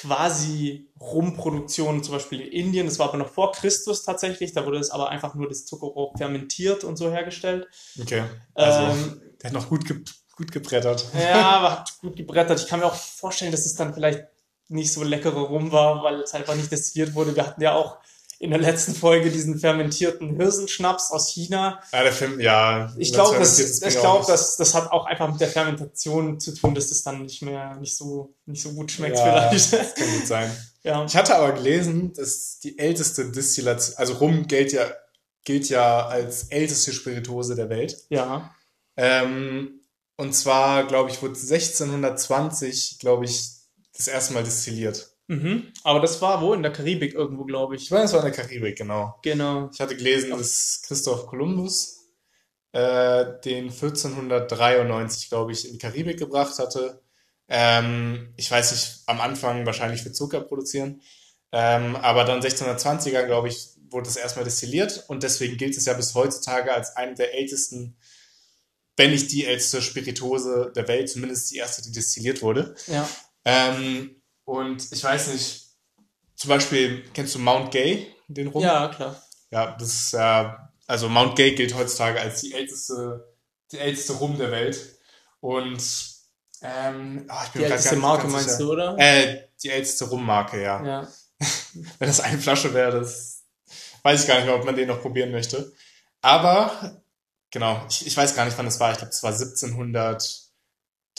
quasi 0.00 0.88
Rumproduktionen, 1.00 2.02
zum 2.02 2.14
Beispiel 2.14 2.40
in 2.40 2.50
Indien. 2.66 2.86
Das 2.86 2.98
war 2.98 3.08
aber 3.08 3.18
noch 3.18 3.28
vor 3.28 3.52
Christus 3.52 4.02
tatsächlich. 4.02 4.52
Da 4.52 4.64
wurde 4.66 4.78
es 4.78 4.90
aber 4.90 5.10
einfach 5.10 5.34
nur 5.34 5.48
das 5.48 5.66
Zuckerrohr 5.66 6.12
fermentiert 6.16 6.84
und 6.84 6.96
so 6.96 7.10
hergestellt. 7.10 7.66
okay. 8.00 8.24
Also, 8.54 8.80
Ähm, 8.80 9.20
der 9.42 9.50
hat 9.50 9.54
noch 9.54 9.68
gut, 9.68 9.86
ge 9.86 9.98
gut 10.36 10.50
gebrettert. 10.50 11.06
ja, 11.14 11.42
aber 11.58 11.70
hat 11.72 11.98
gut 12.00 12.16
gebrettert. 12.16 12.60
Ich 12.60 12.66
kann 12.68 12.80
mir 12.80 12.86
auch 12.86 12.94
vorstellen, 12.94 13.52
dass 13.52 13.66
es 13.66 13.74
dann 13.74 13.92
vielleicht 13.94 14.24
nicht 14.68 14.92
so 14.92 15.02
leckerer 15.02 15.40
rum 15.42 15.72
war, 15.72 16.02
weil 16.02 16.20
es 16.20 16.32
einfach 16.34 16.54
nicht 16.54 16.72
destilliert 16.72 17.14
wurde. 17.14 17.36
Wir 17.36 17.46
hatten 17.46 17.60
ja 17.60 17.74
auch 17.74 17.98
in 18.42 18.50
der 18.50 18.58
letzten 18.58 18.92
Folge 18.92 19.30
diesen 19.30 19.56
fermentierten 19.60 20.34
Hirsenschnaps 20.34 21.12
aus 21.12 21.30
China. 21.30 21.80
Ja, 21.92 22.02
der 22.02 22.12
Film, 22.12 22.40
ja. 22.40 22.92
Ich 22.98 23.12
glaube, 23.12 23.38
das, 23.38 23.60
ich 23.60 24.00
glaube, 24.00 24.24
das, 24.26 24.56
das 24.56 24.74
hat 24.74 24.90
auch 24.90 25.06
einfach 25.06 25.30
mit 25.30 25.40
der 25.40 25.46
Fermentation 25.46 26.40
zu 26.40 26.52
tun, 26.52 26.74
dass 26.74 26.90
es 26.90 27.04
dann 27.04 27.22
nicht 27.22 27.42
mehr, 27.42 27.76
nicht 27.76 27.96
so, 27.96 28.34
nicht 28.46 28.60
so 28.60 28.72
gut 28.72 28.90
schmeckt 28.90 29.16
Ja, 29.16 29.48
vielleicht. 29.48 29.72
Das 29.72 29.94
kann 29.94 30.12
gut 30.18 30.26
sein. 30.26 30.50
Ja. 30.84 31.04
Ich 31.04 31.14
hatte 31.14 31.36
aber 31.36 31.52
gelesen, 31.52 32.12
dass 32.12 32.58
die 32.58 32.76
älteste 32.76 33.30
Destillation, 33.30 33.96
also 33.98 34.14
Rum 34.14 34.48
gilt 34.48 34.72
ja, 34.72 34.84
gilt 35.44 35.68
ja 35.68 36.08
als 36.08 36.48
älteste 36.48 36.92
Spirituose 36.92 37.54
der 37.54 37.68
Welt. 37.68 37.98
Ja. 38.08 38.52
Ähm, 38.96 39.80
und 40.16 40.32
zwar, 40.32 40.84
glaube 40.88 41.10
ich, 41.10 41.22
wurde 41.22 41.38
1620, 41.38 42.98
glaube 42.98 43.26
ich, 43.26 43.44
das 43.96 44.08
erste 44.08 44.34
Mal 44.34 44.42
destilliert. 44.42 45.11
Mhm. 45.28 45.72
Aber 45.84 46.00
das 46.00 46.20
war 46.20 46.40
wo? 46.42 46.52
In 46.54 46.62
der 46.62 46.72
Karibik 46.72 47.14
irgendwo, 47.14 47.44
glaube 47.44 47.76
Ich 47.76 47.84
ich. 47.84 47.90
meine, 47.90 48.04
es 48.04 48.12
war 48.12 48.24
in 48.24 48.32
der 48.32 48.44
Karibik, 48.44 48.76
genau. 48.76 49.18
Genau. 49.22 49.70
Ich 49.72 49.80
hatte 49.80 49.96
gelesen, 49.96 50.30
dass 50.30 50.82
Christoph 50.86 51.26
Kolumbus 51.26 52.08
äh, 52.72 53.24
den 53.44 53.64
1493, 53.70 55.28
glaube 55.28 55.52
ich, 55.52 55.66
in 55.66 55.72
die 55.72 55.78
Karibik 55.78 56.18
gebracht 56.18 56.58
hatte. 56.58 57.02
Ähm, 57.48 58.32
ich 58.36 58.50
weiß 58.50 58.72
nicht, 58.72 59.00
am 59.06 59.20
Anfang 59.20 59.66
wahrscheinlich 59.66 60.02
für 60.02 60.12
Zucker 60.12 60.40
produzieren. 60.40 61.02
Ähm, 61.52 61.96
aber 61.96 62.24
dann 62.24 62.40
1620er, 62.40 63.24
glaube 63.24 63.48
ich, 63.48 63.68
wurde 63.90 64.08
es 64.08 64.16
erstmal 64.16 64.44
destilliert 64.44 65.04
und 65.08 65.22
deswegen 65.22 65.58
gilt 65.58 65.76
es 65.76 65.84
ja 65.84 65.92
bis 65.92 66.14
heutzutage 66.14 66.72
als 66.72 66.96
eine 66.96 67.14
der 67.14 67.34
ältesten, 67.34 67.98
wenn 68.96 69.10
nicht 69.10 69.30
die 69.32 69.44
älteste 69.44 69.82
Spirituose 69.82 70.72
der 70.74 70.88
Welt, 70.88 71.10
zumindest 71.10 71.50
die 71.50 71.56
erste, 71.58 71.82
die 71.82 71.92
destilliert 71.92 72.40
wurde. 72.40 72.74
Ja. 72.86 73.06
Ähm, 73.44 74.21
und 74.44 74.90
ich 74.90 75.02
weiß 75.02 75.32
nicht, 75.32 75.62
zum 76.36 76.48
Beispiel, 76.48 77.04
kennst 77.14 77.34
du 77.34 77.38
Mount 77.38 77.70
Gay, 77.70 78.14
den 78.28 78.48
Rum? 78.48 78.62
Ja, 78.62 78.88
klar. 78.88 79.20
Ja, 79.50 79.76
das 79.78 79.88
ist 79.88 80.12
ja, 80.12 80.72
also 80.86 81.08
Mount 81.08 81.36
Gay 81.36 81.54
gilt 81.54 81.74
heutzutage 81.74 82.20
als 82.20 82.40
die 82.40 82.52
älteste, 82.52 83.32
die 83.70 83.78
älteste 83.78 84.14
Rum 84.14 84.38
der 84.38 84.50
Welt. 84.50 84.98
Und 85.40 85.82
ähm, 86.62 87.28
ich 87.44 87.50
bin 87.50 87.62
Die 87.62 87.64
älteste 87.64 87.94
nicht 87.94 88.02
Marke 88.02 88.22
ganz 88.22 88.32
meinst 88.32 88.60
du, 88.60 88.72
oder? 88.72 88.96
Äh, 88.98 89.48
die 89.62 89.70
älteste 89.70 90.06
Rummarke, 90.06 90.62
ja. 90.62 90.84
Ja. 90.84 91.08
Wenn 91.98 92.08
das 92.08 92.20
eine 92.20 92.38
Flasche 92.38 92.72
wäre, 92.74 93.00
das 93.00 93.44
weiß 94.02 94.22
ich 94.22 94.28
gar 94.28 94.36
nicht 94.36 94.46
mehr, 94.46 94.56
ob 94.56 94.64
man 94.64 94.76
den 94.76 94.88
noch 94.88 95.00
probieren 95.00 95.32
möchte. 95.32 95.72
Aber, 96.20 97.02
genau, 97.50 97.84
ich, 97.88 98.06
ich 98.06 98.16
weiß 98.16 98.34
gar 98.34 98.44
nicht, 98.44 98.56
wann 98.58 98.66
das 98.66 98.80
war. 98.80 98.92
Ich 98.92 98.98
glaube, 98.98 99.12
es 99.12 99.22
war 99.22 99.32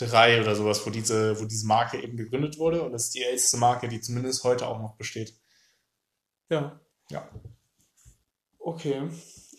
1703 0.05 0.41
oder 0.41 0.55
sowas, 0.55 0.85
wo 0.85 0.89
diese, 0.89 1.39
wo 1.39 1.45
diese 1.45 1.65
Marke 1.65 2.01
eben 2.01 2.17
gegründet 2.17 2.57
wurde. 2.57 2.83
Und 2.83 2.91
das 2.91 3.05
ist 3.05 3.15
die 3.15 3.23
älteste 3.23 3.57
Marke, 3.57 3.87
die 3.87 4.01
zumindest 4.01 4.43
heute 4.43 4.67
auch 4.67 4.79
noch 4.79 4.95
besteht. 4.95 5.33
Ja. 6.49 6.79
Ja. 7.09 7.29
Okay. 8.59 9.01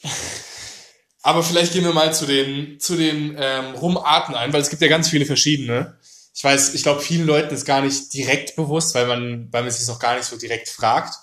Aber 1.23 1.43
vielleicht 1.43 1.73
gehen 1.73 1.85
wir 1.85 1.95
mal 1.95 2.13
zu 2.13 2.27
den, 2.27 2.79
zu 2.79 2.97
den 2.97 3.35
ähm, 3.39 3.75
Rumarten 3.77 4.35
ein, 4.35 4.53
weil 4.53 4.61
es 4.61 4.69
gibt 4.69 4.83
ja 4.83 4.89
ganz 4.89 5.09
viele 5.09 5.25
verschiedene. 5.25 5.99
Ich 6.35 6.45
weiß, 6.45 6.75
ich 6.75 6.83
glaube, 6.83 7.01
vielen 7.01 7.27
Leuten 7.27 7.55
ist 7.55 7.65
gar 7.65 7.81
nicht 7.81 8.13
direkt 8.13 8.57
bewusst, 8.57 8.95
weil 8.95 9.07
man, 9.07 9.51
weil 9.51 9.63
man 9.63 9.71
sich 9.71 9.89
auch 9.89 9.99
gar 9.99 10.17
nicht 10.17 10.27
so 10.27 10.37
direkt 10.37 10.69
fragt, 10.69 11.15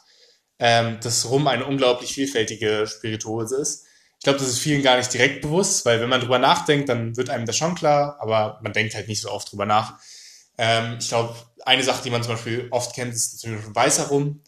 ähm, 0.58 1.00
dass 1.04 1.30
Rum 1.30 1.48
eine 1.48 1.66
unglaublich 1.66 2.14
vielfältige 2.14 2.88
Spirituose 2.88 3.58
ist. 3.58 3.86
Ich 4.22 4.24
glaube, 4.24 4.38
das 4.38 4.50
ist 4.50 4.60
vielen 4.60 4.84
gar 4.84 4.98
nicht 4.98 5.12
direkt 5.12 5.42
bewusst, 5.42 5.84
weil 5.84 6.00
wenn 6.00 6.08
man 6.08 6.22
drüber 6.22 6.38
nachdenkt, 6.38 6.90
dann 6.90 7.18
wird 7.18 7.32
einem 7.32 7.48
das 7.48 7.58
schon 7.58 7.74
klar, 7.74 8.18
aber 8.20 8.60
man 8.62 8.72
denkt 8.72 8.94
halt 8.94 9.08
nicht 9.08 9.20
so 9.20 9.32
oft 9.32 9.52
drüber 9.52 9.66
nach. 9.66 9.98
Ähm, 10.60 10.98
ich 11.00 11.08
glaube, 11.08 11.36
eine 11.66 11.82
Sache, 11.82 12.04
die 12.04 12.12
man 12.12 12.22
zum 12.22 12.34
Beispiel 12.34 12.68
oft 12.70 12.94
kennt, 12.94 13.16
ist 13.16 13.44
natürlich 13.44 13.66
weißer 13.74 14.10
Rum. 14.10 14.44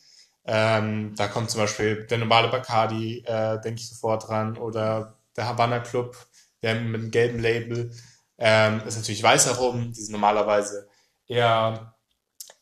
Ähm, 0.46 1.16
da 1.16 1.28
kommt 1.28 1.50
zum 1.50 1.62
Beispiel 1.62 2.06
der 2.06 2.20
normale 2.20 2.50
Bacardi, 2.50 3.24
äh, 3.26 3.60
denke 3.62 3.82
ich 3.82 3.90
sofort 3.90 4.28
dran, 4.28 4.58
oder 4.60 5.18
der 5.36 5.48
Havana 5.48 5.80
Club, 5.80 6.18
der 6.62 6.76
mit 6.76 7.02
einem 7.02 7.10
gelben 7.10 7.40
Label. 7.40 7.90
Ähm, 8.38 8.80
ist 8.86 8.98
natürlich 8.98 9.24
weißer 9.24 9.56
Rum, 9.56 9.92
die 9.92 10.02
sind 10.02 10.12
normalerweise 10.12 10.88
eher 11.26 11.96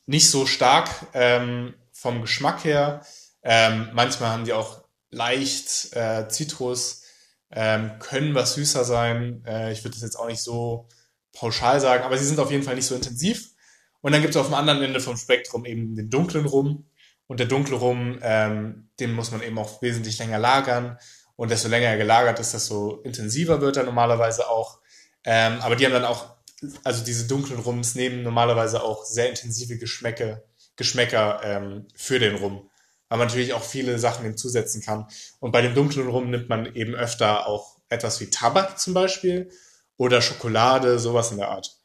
nicht 0.05 0.29
so 0.29 0.45
stark 0.45 0.89
ähm, 1.13 1.73
vom 1.91 2.21
Geschmack 2.21 2.63
her. 2.63 3.05
Ähm, 3.43 3.89
manchmal 3.91 4.29
haben 4.29 4.45
die 4.45 4.53
auch 4.53 4.81
leicht 5.09 5.93
äh, 5.93 6.29
Zitrus, 6.29 7.00
ähm, 7.51 7.91
können 7.99 8.33
was 8.35 8.53
süßer 8.53 8.83
sein. 8.83 9.43
Äh, 9.45 9.71
ich 9.71 9.83
würde 9.83 9.95
das 9.95 10.03
jetzt 10.03 10.15
auch 10.15 10.27
nicht 10.27 10.41
so 10.41 10.87
pauschal 11.33 11.79
sagen, 11.79 12.03
aber 12.03 12.17
sie 12.17 12.25
sind 12.25 12.39
auf 12.39 12.51
jeden 12.51 12.63
Fall 12.63 12.75
nicht 12.75 12.85
so 12.85 12.95
intensiv. 12.95 13.51
Und 14.01 14.13
dann 14.13 14.21
gibt 14.21 14.35
es 14.35 14.39
auf 14.39 14.47
dem 14.47 14.55
anderen 14.55 14.81
Ende 14.81 14.99
vom 14.99 15.17
Spektrum 15.17 15.65
eben 15.65 15.95
den 15.95 16.09
dunklen 16.09 16.45
Rum. 16.45 16.85
Und 17.27 17.39
der 17.39 17.47
dunkle 17.47 17.77
Rum, 17.77 18.19
ähm, 18.21 18.89
den 18.99 19.13
muss 19.13 19.31
man 19.31 19.41
eben 19.41 19.57
auch 19.57 19.81
wesentlich 19.81 20.17
länger 20.19 20.39
lagern. 20.39 20.97
Und 21.35 21.51
desto 21.51 21.69
länger 21.69 21.87
er 21.87 21.97
gelagert 21.97 22.39
ist, 22.39 22.53
desto 22.53 23.01
intensiver 23.03 23.61
wird 23.61 23.77
er 23.77 23.83
normalerweise 23.83 24.49
auch. 24.49 24.79
Ähm, 25.23 25.59
aber 25.61 25.75
die 25.75 25.85
haben 25.85 25.93
dann 25.93 26.05
auch, 26.05 26.35
also 26.83 27.03
diese 27.03 27.27
dunklen 27.27 27.59
Rums 27.59 27.95
nehmen 27.95 28.23
normalerweise 28.23 28.83
auch 28.83 29.05
sehr 29.05 29.29
intensive 29.29 29.77
Geschmäcke, 29.77 30.43
Geschmäcker 30.75 31.41
ähm, 31.43 31.87
für 31.95 32.19
den 32.19 32.35
Rum. 32.35 32.69
Weil 33.11 33.17
man 33.17 33.27
natürlich 33.27 33.51
auch 33.51 33.63
viele 33.63 33.99
Sachen 33.99 34.23
hinzusetzen 34.23 34.81
kann. 34.81 35.05
Und 35.41 35.51
bei 35.51 35.61
dem 35.61 35.75
dunklen 35.75 36.07
Rum 36.07 36.29
nimmt 36.29 36.47
man 36.47 36.73
eben 36.75 36.95
öfter 36.95 37.45
auch 37.45 37.75
etwas 37.89 38.21
wie 38.21 38.29
Tabak 38.29 38.79
zum 38.79 38.93
Beispiel 38.93 39.51
oder 39.97 40.21
Schokolade, 40.21 40.97
sowas 40.97 41.29
in 41.29 41.37
der 41.37 41.49
Art. 41.49 41.75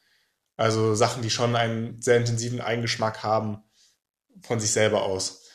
Also 0.55 0.95
Sachen, 0.95 1.21
die 1.21 1.29
schon 1.29 1.57
einen 1.57 2.01
sehr 2.01 2.15
intensiven 2.15 2.61
Eigengeschmack 2.61 3.23
haben 3.23 3.61
von 4.41 4.61
sich 4.61 4.71
selber 4.71 5.03
aus. 5.03 5.49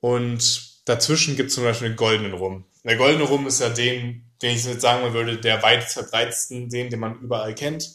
Und 0.00 0.88
dazwischen 0.88 1.36
gibt 1.36 1.50
es 1.50 1.54
zum 1.54 1.62
Beispiel 1.62 1.90
den 1.90 1.96
goldenen 1.96 2.34
Rum. 2.34 2.64
Der 2.82 2.96
goldene 2.96 3.28
Rum 3.28 3.46
ist 3.46 3.60
ja 3.60 3.68
den, 3.68 4.34
den 4.42 4.56
ich 4.56 4.64
jetzt 4.64 4.80
sagen 4.80 5.14
würde, 5.14 5.38
der 5.38 5.62
weit 5.62 5.84
verbreitetsten, 5.84 6.68
den, 6.68 6.90
den 6.90 6.98
man 6.98 7.20
überall 7.20 7.54
kennt. 7.54 7.92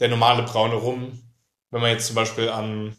Der 0.00 0.08
normale 0.08 0.42
braune 0.42 0.74
Rum, 0.74 1.22
wenn 1.70 1.80
man 1.80 1.92
jetzt 1.92 2.08
zum 2.08 2.16
Beispiel 2.16 2.48
an 2.48 2.96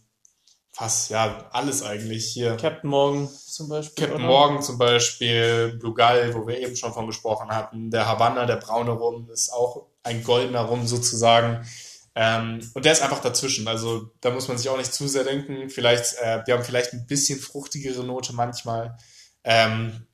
fast, 0.82 1.12
ja, 1.12 1.48
alles 1.52 1.84
eigentlich 1.84 2.26
hier. 2.26 2.58
Captain 2.58 2.90
Morgan 2.90 3.30
zum 3.30 3.70
Beispiel. 3.70 4.04
Captain 4.04 4.24
oder? 4.24 4.34
Morgan 4.34 4.64
zum 4.64 4.80
Beispiel, 4.80 5.78
Blue 5.80 5.94
Gull, 5.94 6.34
wo 6.34 6.48
wir 6.48 6.60
eben 6.60 6.76
schon 6.76 6.92
von 6.92 7.06
gesprochen 7.06 7.50
hatten. 7.50 7.92
Der 7.92 8.08
Havanna, 8.08 8.48
der 8.48 8.56
braune 8.56 8.90
Rum, 8.90 9.30
ist 9.30 9.54
auch 9.54 9.86
ein 10.02 10.24
goldener 10.24 10.62
Rum 10.62 10.88
sozusagen. 10.88 11.64
Ähm, 12.16 12.68
und 12.74 12.84
der 12.84 12.94
ist 12.94 13.04
einfach 13.04 13.22
dazwischen. 13.22 13.68
Also 13.68 14.10
da 14.22 14.32
muss 14.32 14.48
man 14.48 14.58
sich 14.58 14.70
auch 14.70 14.78
nicht 14.78 14.92
zu 14.92 15.08
sehr 15.08 15.24
denken. 15.24 15.70
Vielleicht, 15.70 16.16
äh, 16.18 16.42
wir 16.46 16.56
haben 16.56 16.64
vielleicht 16.64 16.94
ein 16.94 17.06
bisschen 17.06 17.40
fruchtigere 17.40 18.04
Note 18.04 18.34
manchmal. 18.34 18.98
Ähm, 19.44 20.08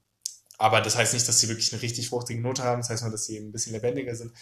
aber 0.57 0.81
das 0.81 0.97
heißt 0.97 1.13
nicht, 1.13 1.27
dass 1.29 1.39
sie 1.39 1.47
wirklich 1.47 1.71
eine 1.71 1.81
richtig 1.81 2.09
fruchtige 2.09 2.41
Note 2.41 2.63
haben. 2.63 2.81
Das 2.81 2.89
heißt 2.89 3.03
nur, 3.03 3.11
dass 3.13 3.25
sie 3.25 3.37
eben 3.37 3.47
ein 3.47 3.51
bisschen 3.53 3.71
lebendiger 3.71 4.15
sind. 4.15 4.33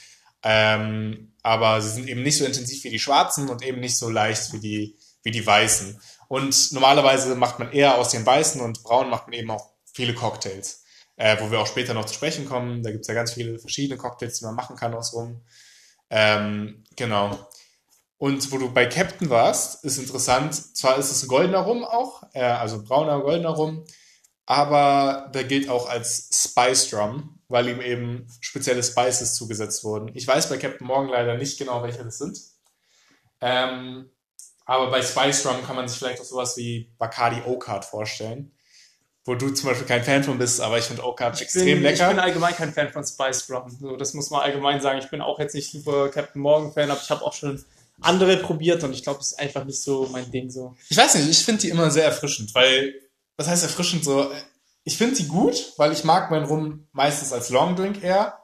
Ähm, 0.41 1.33
aber 1.43 1.81
sie 1.81 1.89
sind 1.89 2.09
eben 2.09 2.23
nicht 2.23 2.37
so 2.37 2.45
intensiv 2.45 2.83
wie 2.83 2.89
die 2.89 2.99
schwarzen 2.99 3.47
und 3.47 3.63
eben 3.63 3.79
nicht 3.79 3.97
so 3.97 4.09
leicht 4.09 4.51
wie 4.53 4.59
die, 4.59 4.97
wie 5.25 5.31
die 5.31 5.45
weißen. 5.45 5.99
Und 6.29 6.71
normalerweise 6.71 7.35
macht 7.35 7.59
man 7.59 7.73
eher 7.73 7.97
aus 7.97 8.11
den 8.11 8.25
weißen 8.25 8.61
und 8.61 8.81
braunen 8.83 9.09
macht 9.09 9.27
man 9.27 9.33
eben 9.33 9.51
auch 9.51 9.71
viele 9.91 10.13
Cocktails. 10.13 10.83
Äh, 11.17 11.39
wo 11.39 11.49
wir 11.49 11.61
auch 11.61 11.67
später 11.67 11.93
noch 11.93 12.05
zu 12.05 12.13
sprechen 12.13 12.45
kommen. 12.45 12.83
Da 12.83 12.91
gibt's 12.91 13.07
ja 13.07 13.13
ganz 13.13 13.31
viele 13.33 13.57
verschiedene 13.57 13.97
Cocktails, 13.97 14.39
die 14.39 14.45
man 14.45 14.55
machen 14.55 14.75
kann 14.75 14.93
aus 14.93 15.13
Rum. 15.13 15.41
Ähm, 16.09 16.83
genau. 16.97 17.47
Und 18.17 18.51
wo 18.51 18.57
du 18.57 18.71
bei 18.73 18.85
Captain 18.85 19.29
warst, 19.29 19.83
ist 19.85 19.97
interessant, 19.97 20.53
zwar 20.53 20.97
ist 20.97 21.11
es 21.11 21.23
ein 21.23 21.27
goldener 21.27 21.59
Rum 21.59 21.83
auch, 21.85 22.23
äh, 22.33 22.43
also 22.43 22.83
brauner, 22.83 23.21
goldener 23.21 23.49
Rum, 23.49 23.85
aber 24.45 25.31
der 25.33 25.45
gilt 25.45 25.69
auch 25.69 25.89
als 25.89 26.29
Spice 26.33 26.89
Drum, 26.89 27.39
weil 27.47 27.67
ihm 27.69 27.81
eben 27.81 28.27
spezielle 28.41 28.83
Spices 28.83 29.35
zugesetzt 29.35 29.83
wurden. 29.83 30.11
Ich 30.13 30.27
weiß 30.27 30.49
bei 30.49 30.57
Captain 30.57 30.87
Morgan 30.87 31.09
leider 31.09 31.37
nicht 31.37 31.57
genau, 31.57 31.83
welche 31.83 32.03
das 32.03 32.17
sind. 32.17 32.39
Ähm, 33.41 34.09
aber 34.65 34.91
bei 34.91 35.01
Spice 35.01 35.43
Drum 35.43 35.63
kann 35.65 35.75
man 35.75 35.87
sich 35.87 35.97
vielleicht 35.97 36.19
auch 36.19 36.25
sowas 36.25 36.57
wie 36.57 36.91
Bacardi 36.97 37.41
O-Card 37.45 37.85
vorstellen 37.85 38.51
wo 39.25 39.33
du 39.33 39.49
zum 39.49 39.69
Beispiel 39.69 39.87
kein 39.87 40.03
Fan 40.03 40.23
von 40.23 40.37
bist, 40.37 40.61
aber 40.61 40.77
ich 40.77 40.85
finde 40.85 41.03
Oak 41.03 41.19
extrem 41.19 41.65
bin, 41.65 41.81
lecker. 41.81 42.03
Ich 42.03 42.09
bin 42.09 42.19
allgemein 42.19 42.55
kein 42.55 42.71
Fan 42.71 42.91
von 42.91 43.03
Spice 43.03 43.49
Rum. 43.49 43.75
So, 43.81 43.97
das 43.97 44.13
muss 44.13 44.29
man 44.29 44.41
allgemein 44.41 44.79
sagen. 44.81 44.99
Ich 44.99 45.09
bin 45.09 45.19
auch 45.19 45.39
jetzt 45.39 45.55
nicht 45.55 45.71
super 45.71 46.09
Captain 46.09 46.41
Morgan 46.41 46.71
Fan, 46.71 46.91
aber 46.91 47.01
ich 47.01 47.09
habe 47.09 47.25
auch 47.25 47.33
schon 47.33 47.63
andere 48.01 48.37
probiert 48.37 48.83
und 48.83 48.93
ich 48.93 49.01
glaube, 49.01 49.21
es 49.21 49.31
ist 49.31 49.39
einfach 49.39 49.65
nicht 49.65 49.81
so 49.81 50.07
mein 50.11 50.29
Ding 50.29 50.51
so. 50.51 50.75
Ich 50.89 50.97
weiß 50.97 51.15
nicht, 51.15 51.29
ich 51.29 51.43
finde 51.43 51.61
die 51.61 51.69
immer 51.69 51.89
sehr 51.89 52.05
erfrischend, 52.05 52.53
weil, 52.53 52.93
was 53.35 53.47
heißt 53.47 53.63
erfrischend 53.63 54.03
so? 54.03 54.31
Ich 54.83 54.97
finde 54.97 55.15
die 55.15 55.27
gut, 55.27 55.73
weil 55.77 55.91
ich 55.91 56.03
mag 56.03 56.29
meinen 56.29 56.45
Rum 56.45 56.87
meistens 56.91 57.33
als 57.33 57.49
Long 57.49 57.75
Drink 57.75 58.03
eher. 58.03 58.37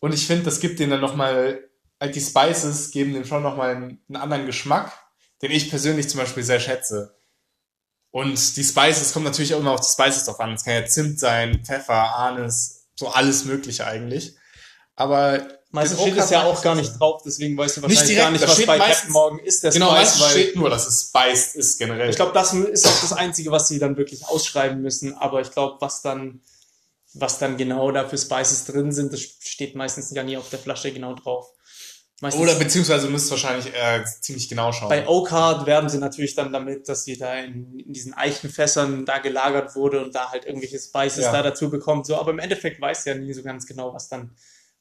Und 0.00 0.14
ich 0.14 0.26
finde, 0.26 0.44
das 0.44 0.60
gibt 0.60 0.78
denen 0.78 0.92
dann 0.92 1.00
nochmal, 1.00 1.67
halt 2.00 2.14
die 2.14 2.20
Spices 2.20 2.90
geben 2.90 3.12
dem 3.12 3.24
schon 3.24 3.42
nochmal 3.42 3.74
einen, 3.74 4.02
einen 4.08 4.16
anderen 4.16 4.46
Geschmack, 4.46 4.92
den 5.42 5.50
ich 5.50 5.70
persönlich 5.70 6.08
zum 6.08 6.20
Beispiel 6.20 6.42
sehr 6.42 6.60
schätze. 6.60 7.16
Und 8.10 8.56
die 8.56 8.64
Spices, 8.64 9.12
kommt 9.12 9.26
natürlich 9.26 9.54
auch 9.54 9.60
immer 9.60 9.72
auf 9.72 9.80
die 9.80 9.92
Spices 9.92 10.24
drauf 10.24 10.40
an. 10.40 10.54
Es 10.54 10.64
kann 10.64 10.74
ja 10.74 10.86
Zimt 10.86 11.20
sein, 11.20 11.62
Pfeffer, 11.64 12.16
Anis, 12.16 12.86
so 12.96 13.08
alles 13.08 13.44
Mögliche 13.44 13.86
eigentlich. 13.86 14.34
Aber 14.96 15.46
meistens 15.70 16.00
steht 16.00 16.16
es 16.16 16.30
ja 16.30 16.44
auch 16.44 16.60
gar 16.62 16.74
nicht 16.74 16.98
drauf, 16.98 17.22
deswegen 17.24 17.56
weißt 17.56 17.76
du 17.76 17.82
wahrscheinlich 17.82 18.08
direkt, 18.08 18.24
gar 18.24 18.30
nicht, 18.32 18.48
was 18.48 18.66
bei 18.66 18.78
Captain 18.78 19.12
Morgan 19.12 19.38
ist. 19.40 19.62
Der 19.62 19.70
genau, 19.70 19.94
Spice, 19.94 20.20
weil 20.20 20.30
steht 20.30 20.56
nur, 20.56 20.70
dass 20.70 20.86
es 20.86 21.12
spiced 21.12 21.54
ist 21.54 21.78
generell. 21.78 22.10
Ich 22.10 22.16
glaube, 22.16 22.32
das 22.32 22.52
ist 22.54 22.86
auch 22.86 23.00
das 23.00 23.12
Einzige, 23.12 23.50
was 23.52 23.68
sie 23.68 23.78
dann 23.78 23.96
wirklich 23.96 24.26
ausschreiben 24.26 24.80
müssen. 24.80 25.14
Aber 25.14 25.40
ich 25.40 25.50
glaube, 25.52 25.76
was 25.80 26.02
dann, 26.02 26.40
was 27.12 27.38
dann 27.38 27.56
genau 27.56 27.92
da 27.92 28.08
für 28.08 28.18
Spices 28.18 28.64
drin 28.64 28.90
sind, 28.90 29.12
das 29.12 29.20
steht 29.20 29.76
meistens 29.76 30.10
ja 30.10 30.22
nie 30.22 30.36
auf 30.36 30.48
der 30.48 30.58
Flasche 30.58 30.92
genau 30.92 31.14
drauf. 31.14 31.52
Meistens 32.20 32.42
Oder 32.42 32.56
beziehungsweise 32.56 33.08
müsst 33.08 33.30
wahrscheinlich 33.30 33.72
äh, 33.72 34.04
ziemlich 34.20 34.48
genau 34.48 34.72
schauen. 34.72 34.88
Bei 34.88 35.06
Oak 35.06 35.30
werben 35.30 35.88
sie 35.88 35.98
natürlich 35.98 36.34
dann 36.34 36.52
damit, 36.52 36.88
dass 36.88 37.04
sie 37.04 37.16
da 37.16 37.34
in, 37.34 37.78
in, 37.78 37.92
diesen 37.92 38.12
Eichenfässern 38.12 39.04
da 39.04 39.18
gelagert 39.18 39.76
wurde 39.76 40.04
und 40.04 40.16
da 40.16 40.30
halt 40.30 40.44
irgendwelche 40.44 40.80
Spices 40.80 41.24
ja. 41.24 41.32
da 41.32 41.42
dazu 41.44 41.70
bekommt. 41.70 42.06
So, 42.06 42.16
aber 42.16 42.32
im 42.32 42.40
Endeffekt 42.40 42.80
weiß 42.80 43.04
ja 43.04 43.14
nie 43.14 43.32
so 43.32 43.44
ganz 43.44 43.66
genau, 43.66 43.94
was 43.94 44.08
dann, 44.08 44.32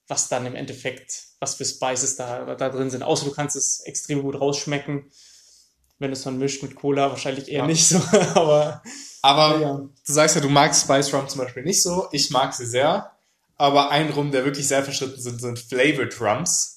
was 0.07 0.29
dann 0.29 0.47
im 0.47 0.55
Endeffekt, 0.55 1.25
was 1.39 1.53
für 1.53 1.65
Spices 1.65 2.15
da, 2.15 2.55
da 2.55 2.69
drin 2.69 2.89
sind. 2.89 3.03
Außer 3.03 3.25
du 3.25 3.31
kannst 3.31 3.55
es 3.55 3.81
extrem 3.81 4.23
gut 4.23 4.41
rausschmecken. 4.41 5.11
Wenn 5.99 6.11
es 6.11 6.23
dann 6.23 6.39
mischt 6.39 6.63
mit 6.63 6.75
Cola, 6.75 7.11
wahrscheinlich 7.11 7.49
eher 7.49 7.59
ja. 7.59 7.67
nicht 7.67 7.87
so. 7.87 8.01
aber 8.33 8.81
aber 9.21 9.59
ja. 9.59 9.73
du 9.77 10.13
sagst 10.13 10.35
ja, 10.35 10.41
du 10.41 10.49
magst 10.49 10.83
Spice 10.83 11.13
Rum 11.13 11.27
zum 11.27 11.41
Beispiel 11.41 11.63
nicht 11.63 11.83
so. 11.83 12.07
Ich 12.11 12.31
mag 12.31 12.53
sie 12.53 12.65
sehr. 12.65 13.11
Aber 13.57 13.91
ein 13.91 14.09
Rum, 14.09 14.31
der 14.31 14.45
wirklich 14.45 14.67
sehr 14.67 14.83
verschritten 14.83 15.19
sind, 15.19 15.41
sind 15.41 15.59
Flavored 15.59 16.19
Rums 16.21 16.76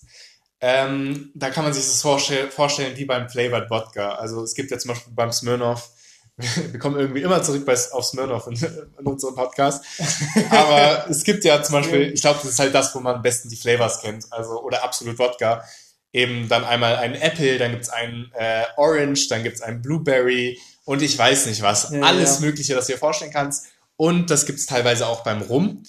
ähm, 0.60 1.30
da 1.34 1.50
kann 1.50 1.64
man 1.64 1.72
sich 1.72 1.84
das 1.84 2.02
vorstell 2.02 2.50
vorstellen 2.50 2.96
wie 2.96 3.06
beim 3.06 3.28
Flavored 3.28 3.70
Wodka. 3.70 4.16
Also 4.16 4.42
es 4.42 4.54
gibt 4.54 4.70
ja 4.70 4.78
zum 4.78 4.90
Beispiel 4.90 5.12
beim 5.14 5.32
Smirnoff, 5.32 5.90
wir 6.70 6.78
kommen 6.78 6.98
irgendwie 6.98 7.22
immer 7.22 7.42
zurück 7.42 7.64
bei, 7.64 7.76
auf 7.92 8.04
Smirnoff 8.04 8.46
in, 8.46 8.54
in 8.98 9.06
unserem 9.06 9.34
Podcast. 9.34 9.84
Aber 10.50 11.06
es 11.10 11.24
gibt 11.24 11.44
ja 11.44 11.62
zum 11.62 11.74
Beispiel, 11.74 12.12
ich 12.12 12.20
glaube, 12.20 12.40
das 12.42 12.52
ist 12.52 12.58
halt 12.58 12.74
das, 12.74 12.94
wo 12.94 13.00
man 13.00 13.16
am 13.16 13.22
besten 13.22 13.48
die 13.48 13.56
Flavors 13.56 14.00
kennt. 14.00 14.26
Also, 14.30 14.62
oder 14.62 14.82
Absolut 14.82 15.18
Wodka. 15.18 15.64
Eben 16.12 16.48
dann 16.48 16.64
einmal 16.64 16.96
einen 16.96 17.14
Apple, 17.14 17.58
dann 17.58 17.70
gibt's 17.70 17.88
einen 17.88 18.32
äh, 18.34 18.64
Orange, 18.76 19.28
dann 19.28 19.44
gibt's 19.44 19.62
einen 19.62 19.80
Blueberry 19.80 20.58
und 20.84 21.02
ich 21.02 21.16
weiß 21.16 21.46
nicht 21.46 21.62
was. 21.62 21.90
Ja, 21.90 22.00
Alles 22.00 22.40
ja. 22.40 22.46
Mögliche, 22.46 22.74
das 22.74 22.86
du 22.86 22.94
dir 22.94 22.98
vorstellen 22.98 23.32
kannst. 23.32 23.66
Und 23.96 24.30
das 24.30 24.44
gibt's 24.44 24.66
teilweise 24.66 25.06
auch 25.06 25.22
beim 25.22 25.40
Rum. 25.42 25.84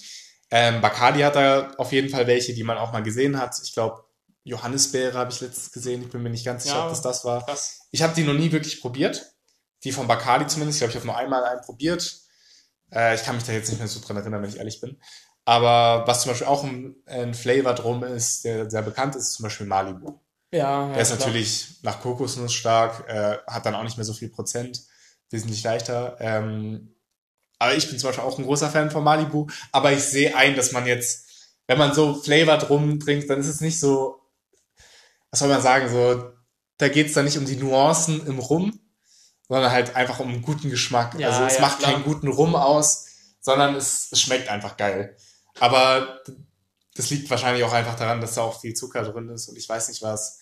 Ähm, 0.50 0.80
Bacardi 0.80 1.20
hat 1.22 1.34
da 1.34 1.72
auf 1.78 1.92
jeden 1.92 2.08
Fall 2.08 2.26
welche, 2.26 2.54
die 2.54 2.62
man 2.62 2.78
auch 2.78 2.92
mal 2.92 3.02
gesehen 3.02 3.40
hat. 3.40 3.56
Ich 3.64 3.72
glaube, 3.72 4.04
Johannisbeere 4.44 5.18
habe 5.18 5.30
ich 5.30 5.40
letztens 5.40 5.72
gesehen. 5.72 6.02
Ich 6.02 6.10
bin 6.10 6.22
mir 6.22 6.30
nicht 6.30 6.44
ganz 6.44 6.64
sicher, 6.64 6.76
ja, 6.76 6.84
ob 6.84 6.90
das 6.90 7.02
das 7.02 7.24
war. 7.24 7.44
Krass. 7.44 7.80
Ich 7.90 8.02
habe 8.02 8.14
die 8.14 8.24
noch 8.24 8.34
nie 8.34 8.50
wirklich 8.50 8.80
probiert. 8.80 9.34
Die 9.84 9.92
von 9.92 10.06
Bacardi 10.06 10.46
zumindest. 10.46 10.76
Ich 10.76 10.80
glaube, 10.80 10.90
ich 10.90 10.96
habe 10.96 11.06
nur 11.06 11.16
einmal 11.16 11.44
einen 11.44 11.60
probiert. 11.60 12.20
Äh, 12.92 13.14
ich 13.14 13.22
kann 13.22 13.36
mich 13.36 13.44
da 13.44 13.52
jetzt 13.52 13.68
nicht 13.68 13.78
mehr 13.78 13.88
so 13.88 14.00
dran 14.00 14.16
erinnern, 14.16 14.42
wenn 14.42 14.50
ich 14.50 14.58
ehrlich 14.58 14.80
bin. 14.80 15.00
Aber 15.44 16.06
was 16.06 16.22
zum 16.22 16.30
Beispiel 16.30 16.46
auch 16.46 16.62
ein, 16.62 16.96
ein 17.06 17.34
Flavor 17.34 17.74
drum 17.74 18.04
ist, 18.04 18.44
der 18.44 18.70
sehr 18.70 18.82
bekannt 18.82 19.16
ist, 19.16 19.28
ist 19.28 19.32
zum 19.34 19.44
Beispiel 19.44 19.66
Malibu. 19.66 20.20
Ja, 20.52 20.88
ja 20.88 20.92
Der 20.92 21.02
ist 21.02 21.08
klar. 21.08 21.18
natürlich 21.18 21.78
nach 21.82 22.00
Kokosnuss 22.00 22.52
stark, 22.52 23.08
äh, 23.08 23.38
hat 23.46 23.66
dann 23.66 23.74
auch 23.74 23.82
nicht 23.82 23.96
mehr 23.96 24.04
so 24.04 24.12
viel 24.12 24.28
Prozent, 24.28 24.82
wesentlich 25.30 25.64
leichter. 25.64 26.16
Ähm, 26.20 26.94
aber 27.58 27.74
ich 27.74 27.88
bin 27.88 27.98
zum 27.98 28.08
Beispiel 28.08 28.24
auch 28.24 28.38
ein 28.38 28.44
großer 28.44 28.70
Fan 28.70 28.90
von 28.90 29.02
Malibu. 29.04 29.46
Aber 29.72 29.92
ich 29.92 30.02
sehe 30.02 30.36
ein, 30.36 30.54
dass 30.54 30.72
man 30.72 30.86
jetzt, 30.86 31.28
wenn 31.66 31.78
man 31.78 31.94
so 31.94 32.14
Flavor 32.14 32.58
drum 32.58 33.00
trinkt, 33.00 33.30
dann 33.30 33.40
ist 33.40 33.48
es 33.48 33.60
nicht 33.60 33.80
so 33.80 34.21
was 35.32 35.40
soll 35.40 35.48
man 35.48 35.62
sagen, 35.62 35.88
so, 35.88 36.30
da 36.76 36.88
geht's 36.88 37.14
dann 37.14 37.24
nicht 37.24 37.38
um 37.38 37.46
die 37.46 37.56
Nuancen 37.56 38.26
im 38.26 38.38
Rum, 38.38 38.78
sondern 39.48 39.72
halt 39.72 39.96
einfach 39.96 40.20
um 40.20 40.42
guten 40.42 40.70
Geschmack. 40.70 41.18
Ja, 41.18 41.30
also 41.30 41.44
es 41.44 41.56
ja, 41.56 41.62
macht 41.62 41.78
klar. 41.80 41.92
keinen 41.92 42.04
guten 42.04 42.28
Rum 42.28 42.54
aus, 42.54 43.06
sondern 43.40 43.74
es, 43.74 44.08
es 44.12 44.20
schmeckt 44.20 44.48
einfach 44.48 44.76
geil. 44.76 45.16
Aber 45.58 46.20
das 46.94 47.10
liegt 47.10 47.30
wahrscheinlich 47.30 47.64
auch 47.64 47.72
einfach 47.72 47.96
daran, 47.96 48.20
dass 48.20 48.34
da 48.34 48.42
auch 48.42 48.60
viel 48.60 48.74
Zucker 48.74 49.02
drin 49.02 49.28
ist 49.30 49.48
und 49.48 49.56
ich 49.56 49.68
weiß 49.68 49.88
nicht 49.88 50.02
was. 50.02 50.38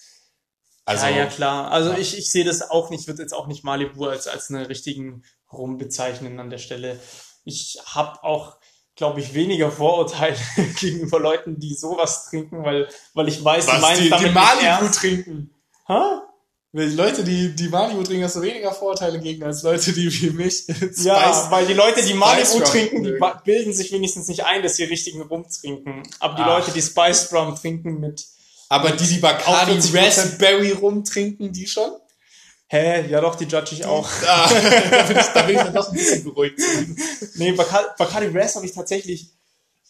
Also, 0.84 1.06
ja, 1.06 1.10
ja, 1.10 1.26
klar. 1.26 1.70
Also 1.70 1.90
ja. 1.92 1.98
ich, 1.98 2.18
ich 2.18 2.30
sehe 2.30 2.44
das 2.44 2.68
auch 2.68 2.90
nicht, 2.90 3.06
würde 3.06 3.22
jetzt 3.22 3.34
auch 3.34 3.46
nicht 3.46 3.62
Malibu 3.62 4.06
als, 4.06 4.26
als 4.26 4.50
einen 4.50 4.66
richtigen 4.66 5.22
Rum 5.52 5.78
bezeichnen 5.78 6.40
an 6.40 6.50
der 6.50 6.58
Stelle. 6.58 6.98
Ich 7.44 7.80
habe 7.86 8.22
auch, 8.24 8.58
glaube 9.00 9.18
ich, 9.20 9.32
weniger 9.32 9.70
Vorurteile 9.72 10.36
gegenüber 10.78 11.18
Leuten, 11.18 11.58
die 11.58 11.74
sowas 11.74 12.26
trinken, 12.28 12.62
weil, 12.62 12.86
weil 13.14 13.28
ich 13.28 13.42
weiß, 13.42 13.66
was, 13.66 13.76
die 13.76 13.80
meinen 13.80 14.02
die, 14.02 14.08
damit 14.10 14.28
die 14.28 14.32
Malibu 14.34 14.88
trinken. 14.92 15.54
Die 16.72 16.82
Leute, 16.82 17.24
die, 17.24 17.56
die 17.56 17.68
Malibu 17.68 18.02
trinken, 18.02 18.24
hast 18.24 18.36
du 18.36 18.42
weniger 18.42 18.72
Vorurteile 18.72 19.18
gegen 19.18 19.42
als 19.42 19.62
Leute, 19.62 19.94
die 19.94 20.12
wie 20.20 20.30
mich 20.30 20.66
Ja, 20.98 21.32
Spice- 21.32 21.50
weil 21.50 21.66
die 21.66 21.72
Leute, 21.72 22.02
die 22.04 22.12
Malibu 22.12 22.44
Spice 22.46 22.54
Rum 22.56 22.64
trinken, 22.64 23.02
die 23.04 23.14
bilden 23.44 23.72
sich 23.72 23.90
wenigstens 23.90 24.28
nicht 24.28 24.44
ein, 24.44 24.62
dass 24.62 24.76
sie 24.76 24.84
richtigen 24.84 25.22
Rum 25.22 25.46
trinken. 25.48 26.02
Aber 26.18 26.34
die 26.34 26.42
Ach. 26.42 26.58
Leute, 26.58 26.70
die 26.72 26.82
Spice 26.82 27.32
Rum 27.32 27.56
trinken 27.56 28.00
mit, 28.00 28.26
Aber 28.68 28.90
die, 28.90 29.06
die 29.06 29.18
Bacardi 29.18 29.72
Auch 29.72 29.82
40% 29.82 29.96
Raspberry 30.06 30.72
rumtrinken, 30.72 31.52
die 31.52 31.66
schon? 31.66 31.90
Hä, 32.70 33.06
ja 33.08 33.20
doch, 33.20 33.34
die 33.34 33.44
judge 33.44 33.72
ich 33.74 33.84
auch. 33.84 34.08
Ah, 34.26 34.48
da, 34.90 35.02
bin 35.04 35.16
ich, 35.18 35.26
da 35.26 35.42
bin 35.42 35.56
ich 35.56 35.62
dann 35.62 35.74
doch 35.74 35.88
ein 35.88 35.94
bisschen 35.94 36.24
beruhigt. 36.24 36.58
Nee, 37.34 37.52
Bacardi, 37.52 37.88
Bacardi 37.98 38.26
Ras 38.38 38.56
habe 38.56 38.66
ich 38.66 38.72
tatsächlich, 38.72 39.30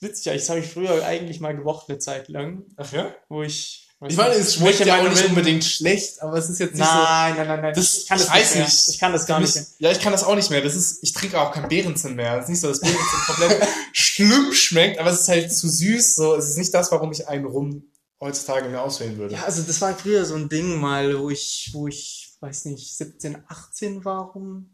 witzig, 0.01 0.25
ja, 0.27 0.35
das 0.35 0.49
habe 0.49 0.61
ich 0.61 0.67
früher 0.67 1.05
eigentlich 1.05 1.41
mal 1.41 1.55
gemocht 1.57 1.89
eine 1.89 1.99
Zeit 1.99 2.29
lang, 2.29 2.63
Ach 2.77 2.93
ja? 2.93 3.15
wo 3.29 3.43
ich, 3.43 3.87
Ich 4.09 4.17
meine, 4.17 4.35
es 4.35 4.59
wo 4.61 4.67
ich 4.69 4.77
schmeckt 4.77 4.87
ja 4.89 4.99
auch 5.01 5.09
nicht 5.09 5.25
unbedingt 5.27 5.63
schlecht, 5.65 6.23
aber 6.23 6.39
es 6.39 6.49
ist 6.49 6.59
jetzt 6.59 6.75
nicht 6.75 6.81
Nein, 6.81 7.35
nein, 7.37 7.47
nein, 7.49 7.61
nein. 7.61 7.75
Das- 7.75 7.95
ich 7.99 8.07
kann 8.09 8.19
das 8.19 8.27
ich 8.29 8.33
weiß 8.33 8.47
nicht. 8.47 8.55
Mehr. 8.57 8.65
nicht. 8.65 8.89
Ich 8.89 8.99
kann 8.99 9.13
das 9.13 9.23
so. 9.23 9.29
gar 9.29 9.37
für 9.37 9.43
nicht. 9.43 9.55
mich- 9.57 9.65
Mehr. 9.79 9.91
Ja, 9.91 9.97
ich 9.97 10.03
kann 10.03 10.13
das 10.13 10.25
auch 10.25 10.35
nicht 10.35 10.51
mehr. 10.51 10.63
Das 10.63 10.75
ist, 10.75 10.99
ich 11.03 11.13
trinke 11.13 11.39
auch 11.41 11.53
kein 11.53 11.69
Beerenzen 11.69 12.15
mehr. 12.17 12.37
Es 12.39 12.45
ist 12.45 12.49
nicht 12.51 12.61
so, 12.61 12.69
dass 12.69 12.81
Beerenzen 12.81 13.19
komplett 13.27 13.63
schlimm 13.93 14.53
schmeckt, 14.55 14.99
aber 14.99 15.11
es 15.11 15.21
ist 15.21 15.29
halt 15.29 15.55
zu 15.55 15.69
süß. 15.69 16.15
So, 16.17 16.35
es 16.35 16.49
ist 16.49 16.57
nicht 16.57 16.73
das, 16.73 16.91
warum 16.91 17.13
ich 17.13 17.29
einen 17.29 17.45
Rum 17.45 17.83
heutzutage 18.23 18.69
mehr 18.71 18.83
auswählen 18.83 19.19
würde. 19.19 19.35
Ja, 19.35 19.45
also 19.45 19.61
das 19.63 19.81
war 19.83 19.95
früher 19.95 20.25
so 20.25 20.35
ein 20.35 20.49
Ding 20.49 20.77
mal, 20.81 21.19
wo 21.21 21.29
ich, 21.31 21.69
wo 21.75 21.87
ich, 21.89 22.30
weiß 22.41 22.65
nicht, 22.67 22.97
17, 22.97 23.45
18 23.49 24.05
war 24.05 24.33
rum. 24.33 24.71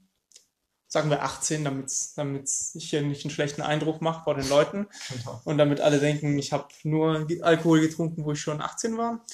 Sagen 0.89 1.11
wir 1.11 1.23
18, 1.25 1.65
damit 1.65 2.49
ich 2.75 2.91
hier 2.91 3.03
nicht 3.03 3.25
einen 3.25 3.33
schlechten 3.33 3.61
Eindruck 3.61 4.01
mache 4.01 4.23
vor 4.23 4.35
den 4.37 4.49
Leuten. 4.49 4.87
Genau. 5.11 5.41
Und 5.45 5.59
damit 5.59 5.81
alle 5.81 5.99
denken, 5.99 6.39
ich 6.39 6.53
habe 6.53 6.69
nur 6.85 7.27
Alkohol 7.43 7.81
getrunken, 7.81 8.25
wo 8.25 8.33
ich 8.33 8.41
schon 8.41 8.61
18 8.63 8.97
war. 8.97 9.25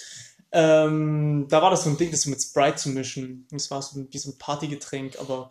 Ähm, 0.50 1.46
da 1.48 1.62
war 1.62 1.70
das 1.70 1.84
so 1.84 1.90
ein 1.90 1.96
Ding, 1.98 2.10
das 2.10 2.22
so 2.22 2.30
mit 2.30 2.42
Sprite 2.42 2.76
zu 2.76 2.88
mischen. 2.90 3.46
Das 3.50 3.70
war 3.70 3.82
so 3.82 4.00
ein, 4.00 4.08
wie 4.10 4.18
so 4.18 4.30
ein 4.30 4.38
Partygetränk, 4.38 5.18
aber 5.18 5.50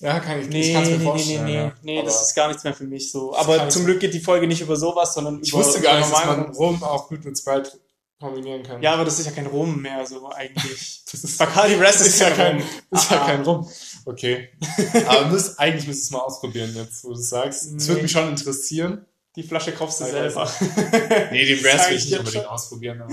Ja, 0.00 0.20
kann 0.20 0.40
ich, 0.40 0.48
nee, 0.48 0.60
ich 0.60 0.72
kann's 0.74 0.88
mir 0.90 0.98
nee, 0.98 0.98
nee, 0.98 1.04
nee, 1.04 1.10
vorstellen. 1.10 1.44
nee, 1.44 1.54
ja. 1.56 1.74
nee, 1.82 1.98
Aber 1.98 2.06
das 2.06 2.22
ist 2.22 2.34
gar 2.34 2.48
nichts 2.48 2.64
mehr 2.64 2.74
für 2.74 2.84
mich 2.84 3.10
so. 3.10 3.34
Aber 3.34 3.64
ich 3.66 3.72
zum 3.72 3.84
Glück 3.86 4.00
geht 4.00 4.12
die 4.14 4.20
Folge 4.20 4.46
nicht 4.46 4.60
über 4.60 4.76
sowas, 4.76 5.14
sondern 5.14 5.40
ich 5.42 5.50
über 5.50 5.58
wusste 5.58 5.80
gar 5.80 5.98
nicht, 5.98 6.12
dass 6.12 6.24
man 6.26 6.50
Rum 6.52 6.82
auch 6.82 7.08
gut 7.08 7.24
mit 7.24 7.38
Sprite 7.38 7.78
kombinieren 8.20 8.62
kann. 8.62 8.82
Ja, 8.82 8.92
aber 8.94 9.04
das 9.04 9.18
ist 9.18 9.26
ja 9.26 9.32
kein 9.32 9.46
Rum 9.46 9.82
mehr, 9.82 10.06
so 10.06 10.30
eigentlich. 10.30 11.02
das 11.12 11.24
ist, 11.24 11.38
Bacardi 11.38 11.74
Ras 11.74 11.98
das 11.98 12.06
ist 12.08 12.20
ja 12.20 12.30
kein, 12.30 12.56
Rum. 12.56 12.64
das 12.90 13.02
ist 13.04 13.10
ja 13.10 13.22
Ah. 13.22 13.26
kein 13.26 13.42
Rum. 13.42 13.68
Okay. 14.06 14.48
Aber 15.06 15.26
müsst, 15.28 15.58
eigentlich 15.58 15.86
müsstest 15.86 16.10
du 16.10 16.16
es 16.16 16.18
mal 16.20 16.26
ausprobieren 16.26 16.72
jetzt, 16.74 17.04
wo 17.04 17.08
du 17.12 17.18
es 17.20 17.28
sagst. 17.28 17.62
Es 17.64 17.70
Nee. 17.72 17.86
würde 17.88 18.02
mich 18.02 18.12
schon 18.12 18.28
interessieren. 18.28 19.04
Die 19.36 19.42
Flasche 19.42 19.72
kaufst 19.72 20.00
du 20.00 20.04
selber. 20.04 20.50
Nee, 21.32 21.44
den 21.46 21.62
Das 21.62 21.72
sag 21.82 21.90
will 21.90 21.96
ich 21.96 22.04
ich 22.04 22.10
nicht 22.10 22.18
unbedingt 22.20 22.44
schon. 22.44 22.52
ausprobieren. 22.52 23.02
Aber 23.02 23.12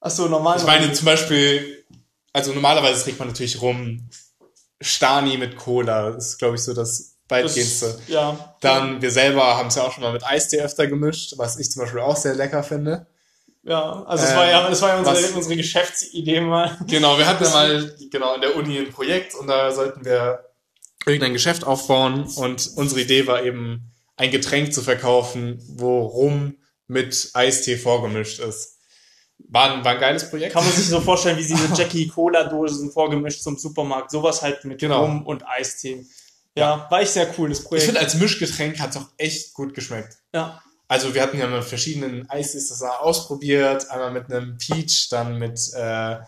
Achso, 0.00 0.28
normal. 0.28 0.58
ich 0.58 0.64
meine 0.64 0.92
zum 0.92 1.04
Beispiel, 1.06 1.84
also 2.32 2.52
normalerweise 2.52 3.04
trinkt 3.04 3.18
man 3.20 3.28
natürlich 3.28 3.62
Rum 3.62 4.08
Stani 4.80 5.36
mit 5.38 5.56
Cola. 5.56 6.10
Das 6.10 6.26
ist, 6.28 6.38
glaube 6.38 6.56
ich, 6.56 6.62
so 6.62 6.74
das 6.74 7.14
weitgehendste. 7.28 7.86
das, 7.98 8.08
ja. 8.08 8.56
Dann, 8.60 9.00
wir 9.00 9.10
selber 9.12 9.56
haben 9.56 9.68
es 9.68 9.76
ja 9.76 9.84
auch 9.84 9.92
schon 9.92 10.02
mal 10.02 10.12
mit 10.12 10.24
Eistee 10.26 10.60
öfter 10.60 10.86
gemischt, 10.88 11.34
was 11.36 11.58
ich 11.58 11.70
zum 11.70 11.82
Beispiel 11.82 12.00
auch 12.00 12.16
sehr 12.16 12.34
lecker 12.34 12.62
finde. 12.64 13.06
Ja, 13.64 14.02
also 14.04 14.24
es 14.24 14.34
war 14.34 14.48
ja, 14.48 14.68
das 14.68 14.82
war 14.82 14.88
ja 14.90 14.98
unsere, 14.98 15.16
was- 15.16 15.30
unsere 15.30 15.56
Geschäftsidee 15.56 16.40
mal. 16.40 16.76
Genau, 16.88 17.16
wir 17.16 17.26
hatten 17.26 17.44
ja 17.44 17.50
mal 17.50 17.96
genau 18.10 18.34
in 18.34 18.40
der 18.40 18.56
Uni 18.56 18.78
ein 18.78 18.90
Projekt 18.90 19.34
und 19.36 19.46
da 19.46 19.70
sollten 19.70 20.04
wir 20.04 20.44
irgendein 21.06 21.32
Geschäft 21.32 21.64
aufbauen 21.64 22.24
und 22.36 22.70
unsere 22.76 23.00
Idee 23.02 23.26
war 23.26 23.42
eben 23.44 23.92
ein 24.16 24.30
Getränk 24.30 24.72
zu 24.74 24.82
verkaufen, 24.82 25.62
wo 25.76 26.00
Rum 26.06 26.56
mit 26.88 27.30
Eistee 27.34 27.76
vorgemischt 27.76 28.40
ist. 28.40 28.78
War 29.48 29.72
ein, 29.72 29.84
war 29.84 29.92
ein 29.92 30.00
geiles 30.00 30.28
Projekt. 30.30 30.52
Kann 30.54 30.64
man 30.64 30.72
sich 30.72 30.86
so 30.86 31.00
vorstellen, 31.00 31.36
wie 31.38 31.46
diese 31.46 31.68
Jackie 31.74 32.06
Cola 32.08 32.44
Dosen 32.44 32.90
vorgemischt 32.92 33.42
zum 33.42 33.58
Supermarkt. 33.58 34.10
Sowas 34.10 34.42
halt 34.42 34.64
mit 34.64 34.80
Genau. 34.80 35.02
Rum 35.04 35.26
und 35.26 35.46
Eistee. 35.46 36.04
Ja, 36.56 36.86
war 36.90 37.00
echt 37.00 37.12
sehr 37.12 37.32
cool, 37.38 37.48
das 37.48 37.60
ich 37.60 37.64
Projekt. 37.64 37.86
finde, 37.86 38.00
als 38.00 38.14
Mischgetränk 38.14 38.78
hat 38.78 38.90
es 38.90 38.96
auch 38.96 39.08
echt 39.18 39.54
gut 39.54 39.72
geschmeckt. 39.74 40.16
ja. 40.34 40.60
Also 40.92 41.14
wir 41.14 41.22
hatten 41.22 41.38
ja 41.38 41.46
mit 41.46 41.64
verschiedenen 41.64 42.28
Eistees 42.28 42.68
das 42.68 42.82
ausprobiert. 42.82 43.88
Einmal 43.90 44.10
mit 44.12 44.30
einem 44.30 44.58
Peach, 44.58 45.08
dann 45.10 45.38
mit, 45.38 45.58
äh, 45.74 46.18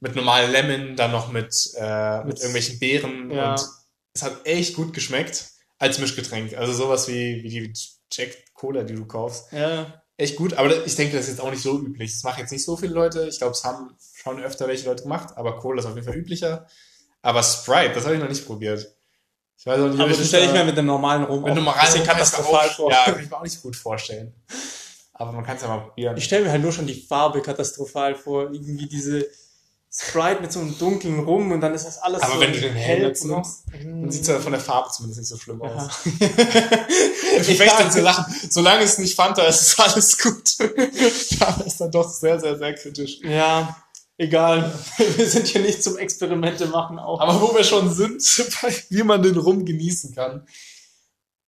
mit 0.00 0.14
normalen 0.14 0.52
Lemon, 0.52 0.96
dann 0.96 1.12
noch 1.12 1.32
mit, 1.32 1.54
äh, 1.78 2.18
mit 2.18 2.26
Mit- 2.26 2.38
irgendwelchen 2.40 2.78
Beeren. 2.78 3.30
Ja. 3.30 3.52
Und 3.52 3.66
es 4.12 4.22
hat 4.22 4.44
echt 4.44 4.74
gut 4.74 4.92
geschmeckt 4.92 5.46
als 5.78 5.98
Mischgetränk. 5.98 6.52
Also 6.58 6.74
sowas 6.74 7.08
wie, 7.08 7.42
wie 7.42 7.48
die 7.48 7.72
Jack 8.12 8.36
Cola, 8.52 8.82
die 8.82 8.94
du 8.96 9.06
kaufst. 9.06 9.50
Ja. 9.50 10.02
Echt 10.18 10.36
gut, 10.36 10.52
aber 10.52 10.84
ich 10.84 10.94
denke, 10.94 11.16
das 11.16 11.24
ist 11.24 11.30
jetzt 11.30 11.40
auch 11.40 11.50
nicht 11.50 11.62
so 11.62 11.80
üblich. 11.80 12.12
Das 12.12 12.22
machen 12.22 12.40
jetzt 12.40 12.50
nicht 12.52 12.66
so 12.66 12.76
viele 12.76 12.92
Leute. 12.92 13.26
Ich 13.28 13.38
glaube, 13.38 13.52
es 13.52 13.64
haben 13.64 13.96
schon 14.14 14.42
öfter 14.44 14.68
welche 14.68 14.84
Leute 14.86 15.04
gemacht, 15.04 15.30
aber 15.36 15.58
Cola 15.58 15.80
ist 15.80 15.86
auf 15.86 15.94
jeden 15.94 16.06
Fall 16.06 16.16
üblicher. 16.16 16.66
Aber 17.22 17.42
Sprite, 17.42 17.94
das 17.94 18.04
habe 18.04 18.16
ich 18.16 18.20
noch 18.20 18.28
nicht 18.28 18.44
probiert. 18.46 18.94
Ich 19.62 19.66
weiß 19.66 19.80
auch 19.80 19.88
nicht, 19.90 20.00
Aber 20.00 20.10
das 20.10 20.26
stelle 20.26 20.46
ich 20.46 20.52
mir 20.52 20.64
mit 20.64 20.76
dem 20.76 20.86
normalen 20.86 21.22
Rum 21.22 21.42
mit 21.44 21.52
auch 21.52 21.56
einem 21.56 21.64
bisschen 21.80 22.00
mir 22.00 22.06
katastrophal 22.08 22.68
vor. 22.70 22.90
Ja, 22.90 23.04
kann 23.04 23.22
ich 23.22 23.30
mir 23.30 23.36
auch 23.36 23.42
nicht 23.44 23.62
gut 23.62 23.76
vorstellen. 23.76 24.34
Aber 25.14 25.30
man 25.30 25.46
kann 25.46 25.54
es 25.54 25.62
ja 25.62 25.68
mal 25.68 25.82
probieren. 25.82 26.16
Ich 26.16 26.24
stelle 26.24 26.44
mir 26.46 26.50
halt 26.50 26.62
nur 26.62 26.72
schon 26.72 26.88
die 26.88 27.00
Farbe 27.00 27.40
katastrophal 27.42 28.16
vor. 28.16 28.50
Irgendwie 28.52 28.88
diese 28.88 29.24
Sprite 29.88 30.40
mit 30.40 30.50
so 30.52 30.58
einem 30.58 30.76
dunklen 30.76 31.20
Rum 31.20 31.52
und 31.52 31.60
dann 31.60 31.74
ist 31.74 31.86
das 31.86 31.98
alles 31.98 32.22
Aber 32.22 32.34
so 32.34 32.40
wenn 32.40 32.52
du 32.52 32.60
den 32.60 32.74
hell 32.74 33.02
nimmst, 33.02 33.24
Dann 33.72 34.10
sieht 34.10 34.22
es 34.22 34.26
ja 34.26 34.40
von 34.40 34.50
der 34.50 34.60
Farbe 34.60 34.90
zumindest 34.90 35.20
nicht 35.20 35.28
so 35.28 35.36
schlimm 35.36 35.60
Ja. 35.62 35.68
aus. 35.76 35.90
Ich 37.48 37.58
möchte 37.58 37.88
zu 37.88 38.00
lachen. 38.00 38.24
Solange 38.50 38.82
es 38.82 38.98
nicht 38.98 39.14
Fanta 39.14 39.42
ist, 39.44 39.62
ist 39.62 39.78
alles 39.80 40.18
gut. 40.18 40.48
Farbe 41.38 41.64
ist 41.64 41.80
dann 41.80 41.90
doch 41.92 42.10
sehr, 42.10 42.40
sehr, 42.40 42.58
sehr 42.58 42.74
kritisch. 42.74 43.20
ja, 43.22 43.76
egal. 44.18 44.72
Wir 45.16 45.26
sind 45.28 45.46
hier 45.46 45.62
nicht 45.62 45.82
zum 45.82 45.98
Experimente 45.98 46.66
machen 46.66 46.98
auch. 46.98 47.20
Aber 47.20 47.40
wo 47.40 47.54
wir 47.54 47.64
schon 47.64 47.92
sind, 47.92 48.22
wie 48.90 49.02
man 49.02 49.22
den 49.22 49.36
Rum 49.36 49.64
genießen 49.64 50.14
kann. 50.14 50.46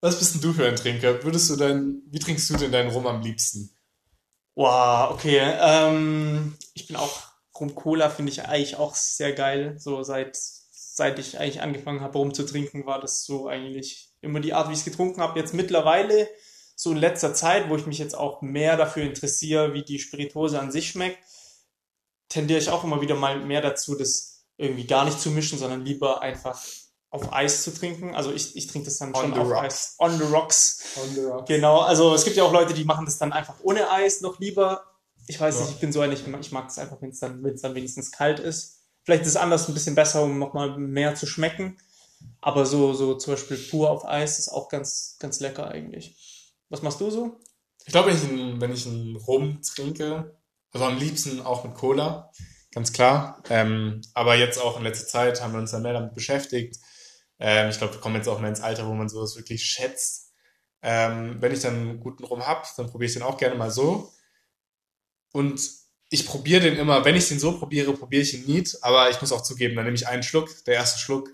Was 0.00 0.18
bist 0.18 0.34
denn 0.34 0.42
du 0.42 0.52
für 0.52 0.66
ein 0.66 0.76
Trinker? 0.76 1.22
Würdest 1.22 1.48
du 1.48 1.56
dein, 1.56 2.02
wie 2.10 2.18
trinkst 2.18 2.50
du 2.50 2.56
denn 2.56 2.72
deinen 2.72 2.90
Rum 2.90 3.06
am 3.06 3.22
liebsten? 3.22 3.70
Wow, 4.54 5.12
okay. 5.12 5.40
Ähm, 5.40 6.56
ich 6.74 6.86
bin 6.86 6.96
auch 6.96 7.22
Rum 7.58 7.74
Cola 7.74 8.10
finde 8.10 8.32
ich 8.32 8.44
eigentlich 8.44 8.76
auch 8.76 8.94
sehr 8.94 9.32
geil. 9.32 9.76
So 9.78 10.02
seit 10.02 10.36
seit 10.36 11.18
ich 11.18 11.40
eigentlich 11.40 11.60
angefangen 11.60 12.02
habe, 12.02 12.18
Rum 12.18 12.34
zu 12.34 12.44
trinken, 12.44 12.86
war 12.86 13.00
das 13.00 13.24
so 13.24 13.48
eigentlich 13.48 14.12
immer 14.20 14.40
die 14.40 14.52
Art, 14.52 14.68
wie 14.68 14.72
ich 14.72 14.78
es 14.80 14.84
getrunken 14.84 15.20
habe. 15.20 15.38
Jetzt 15.38 15.52
mittlerweile 15.52 16.28
so 16.76 16.92
in 16.92 16.98
letzter 16.98 17.34
Zeit, 17.34 17.68
wo 17.68 17.76
ich 17.76 17.86
mich 17.86 17.98
jetzt 17.98 18.16
auch 18.16 18.42
mehr 18.42 18.76
dafür 18.76 19.02
interessiere, 19.02 19.74
wie 19.74 19.82
die 19.82 19.98
Spirituose 19.98 20.60
an 20.60 20.70
sich 20.70 20.88
schmeckt, 20.88 21.18
tendiere 22.28 22.58
ich 22.58 22.70
auch 22.70 22.84
immer 22.84 23.00
wieder 23.00 23.14
mal 23.14 23.38
mehr 23.44 23.60
dazu, 23.60 23.94
das 23.94 24.44
irgendwie 24.56 24.86
gar 24.86 25.04
nicht 25.04 25.20
zu 25.20 25.30
mischen, 25.30 25.58
sondern 25.58 25.84
lieber 25.84 26.22
einfach 26.22 26.60
auf 27.10 27.32
Eis 27.32 27.62
zu 27.62 27.72
trinken. 27.72 28.14
Also 28.14 28.32
ich, 28.32 28.56
ich 28.56 28.66
trinke 28.66 28.86
das 28.86 28.98
dann 28.98 29.14
On 29.14 29.20
schon 29.22 29.32
auf 29.38 29.48
rocks. 29.48 29.60
Eis. 29.60 29.94
On 29.98 30.18
the 30.18 30.24
rocks. 30.24 30.84
On 30.96 31.14
the 31.14 31.20
rocks. 31.24 31.48
Genau, 31.48 31.80
also 31.80 32.14
es 32.14 32.24
gibt 32.24 32.36
ja 32.36 32.44
auch 32.44 32.52
Leute, 32.52 32.74
die 32.74 32.84
machen 32.84 33.04
das 33.06 33.18
dann 33.18 33.32
einfach 33.32 33.54
ohne 33.62 33.90
Eis 33.90 34.20
noch 34.20 34.38
lieber. 34.40 34.84
Ich 35.26 35.40
weiß 35.40 35.54
Ja. 35.56 35.60
nicht, 35.62 35.74
ich 35.74 35.80
bin 35.80 35.92
so 35.92 36.00
ein, 36.00 36.12
ich, 36.12 36.26
ich 36.26 36.52
mag 36.52 36.68
es 36.68 36.78
einfach, 36.78 37.00
wenn 37.00 37.10
es 37.10 37.20
dann, 37.20 37.42
dann 37.42 37.74
wenigstens 37.74 38.10
kalt 38.10 38.40
ist. 38.40 38.80
Vielleicht 39.04 39.22
ist 39.22 39.28
es 39.30 39.36
anders 39.36 39.68
ein 39.68 39.74
bisschen 39.74 39.94
besser, 39.94 40.22
um 40.22 40.38
nochmal 40.38 40.76
mehr 40.78 41.14
zu 41.14 41.26
schmecken. 41.26 41.78
Aber 42.40 42.66
so, 42.66 42.94
so 42.94 43.14
zum 43.14 43.34
Beispiel 43.34 43.56
pur 43.56 43.90
auf 43.90 44.04
Eis 44.06 44.38
ist 44.38 44.48
auch 44.48 44.68
ganz, 44.68 45.16
ganz 45.18 45.40
lecker 45.40 45.68
eigentlich. 45.68 46.16
Was 46.68 46.82
machst 46.82 47.00
du 47.00 47.10
so? 47.10 47.38
Ich 47.86 47.92
glaube, 47.92 48.08
wenn 48.10 48.16
ich, 48.16 48.24
einen, 48.24 48.60
wenn 48.60 48.72
ich 48.72 48.86
einen 48.86 49.16
Rum 49.16 49.60
trinke, 49.62 50.36
also 50.74 50.86
am 50.86 50.98
liebsten 50.98 51.40
auch 51.40 51.64
mit 51.64 51.74
Cola, 51.74 52.30
ganz 52.72 52.92
klar. 52.92 53.42
Ähm, 53.48 54.02
aber 54.12 54.34
jetzt 54.34 54.58
auch 54.58 54.76
in 54.76 54.82
letzter 54.82 55.06
Zeit 55.06 55.40
haben 55.40 55.52
wir 55.52 55.60
uns 55.60 55.70
dann 55.70 55.82
mehr 55.82 55.92
damit 55.92 56.14
beschäftigt. 56.14 56.76
Ähm, 57.38 57.70
ich 57.70 57.78
glaube, 57.78 57.94
wir 57.94 58.00
kommen 58.00 58.16
jetzt 58.16 58.28
auch 58.28 58.40
mehr 58.40 58.50
ins 58.50 58.60
Alter, 58.60 58.86
wo 58.88 58.92
man 58.92 59.08
sowas 59.08 59.36
wirklich 59.36 59.64
schätzt. 59.64 60.32
Ähm, 60.82 61.36
wenn 61.40 61.52
ich 61.52 61.60
dann 61.60 61.74
einen 61.74 62.00
guten 62.00 62.24
Rum 62.24 62.46
hab, 62.46 62.66
dann 62.76 62.90
probiere 62.90 63.06
ich 63.06 63.14
den 63.14 63.22
auch 63.22 63.38
gerne 63.38 63.54
mal 63.54 63.70
so. 63.70 64.12
Und 65.32 65.60
ich 66.10 66.26
probiere 66.26 66.62
den 66.62 66.76
immer, 66.76 67.04
wenn 67.04 67.16
ich 67.16 67.28
den 67.28 67.38
so 67.38 67.58
probiere, 67.58 67.92
probiere 67.92 68.22
ich 68.22 68.34
ihn 68.34 68.46
nie. 68.46 68.64
Aber 68.82 69.10
ich 69.10 69.20
muss 69.20 69.32
auch 69.32 69.42
zugeben, 69.42 69.76
dann 69.76 69.84
nehme 69.84 69.96
ich 69.96 70.08
einen 70.08 70.22
Schluck. 70.24 70.50
Der 70.64 70.74
erste 70.74 70.98
Schluck 70.98 71.30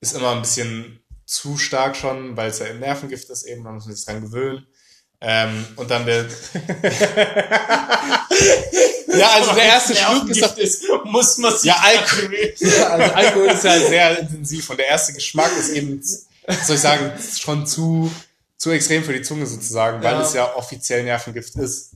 ist 0.00 0.14
immer 0.14 0.32
ein 0.32 0.42
bisschen 0.42 1.00
zu 1.26 1.56
stark 1.58 1.96
schon, 1.96 2.36
weil 2.36 2.50
es 2.50 2.58
ja 2.58 2.66
ein 2.66 2.80
Nervengift 2.80 3.30
ist 3.30 3.44
eben, 3.44 3.62
man 3.62 3.74
muss 3.74 3.84
sich 3.84 4.04
dran 4.04 4.22
gewöhnen. 4.22 4.66
Ähm, 5.20 5.66
und 5.76 5.90
dann 5.90 6.06
der. 6.06 6.26
ja, 9.08 9.30
also 9.34 9.52
der 9.52 9.64
erste 9.64 9.94
Schluck 9.96 10.28
ist 10.30 10.42
doch. 10.42 10.56
ist, 10.56 10.84
muss 11.04 11.38
man 11.38 11.52
sich 11.52 11.64
Ja, 11.64 11.76
Alkohol. 11.82 12.54
Ja, 12.60 12.86
also 12.88 13.14
Alkohol 13.14 13.46
ist 13.48 13.64
ja 13.64 13.78
sehr 13.80 14.18
intensiv 14.20 14.70
und 14.70 14.78
der 14.78 14.86
erste 14.86 15.12
Geschmack 15.12 15.50
ist 15.58 15.70
eben, 15.70 16.00
soll 16.02 16.76
ich 16.76 16.80
sagen, 16.80 17.12
schon 17.36 17.66
zu, 17.66 18.12
zu 18.56 18.70
extrem 18.70 19.02
für 19.04 19.12
die 19.12 19.22
Zunge 19.22 19.46
sozusagen, 19.46 20.02
weil 20.02 20.14
Ja. 20.14 20.22
es 20.22 20.34
ja 20.34 20.54
offiziell 20.54 21.02
Nervengift 21.04 21.56
ist. 21.56 21.92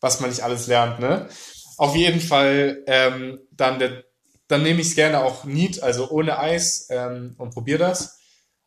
Was 0.00 0.18
man 0.20 0.30
nicht 0.30 0.42
alles 0.42 0.66
lernt, 0.66 0.98
ne? 0.98 1.28
Auf 1.76 1.94
jeden 1.94 2.20
Fall, 2.20 2.82
ähm, 2.86 3.38
dann, 3.52 3.78
der, 3.78 4.02
dann 4.48 4.64
nehme 4.64 4.80
ich 4.80 4.88
es 4.88 4.94
gerne 4.96 5.20
auch 5.20 5.44
neat, 5.44 5.80
also 5.80 6.10
ohne 6.10 6.38
Eis 6.40 6.86
ähm, 6.90 7.34
und 7.38 7.54
probiere 7.54 7.78
das. 7.78 8.16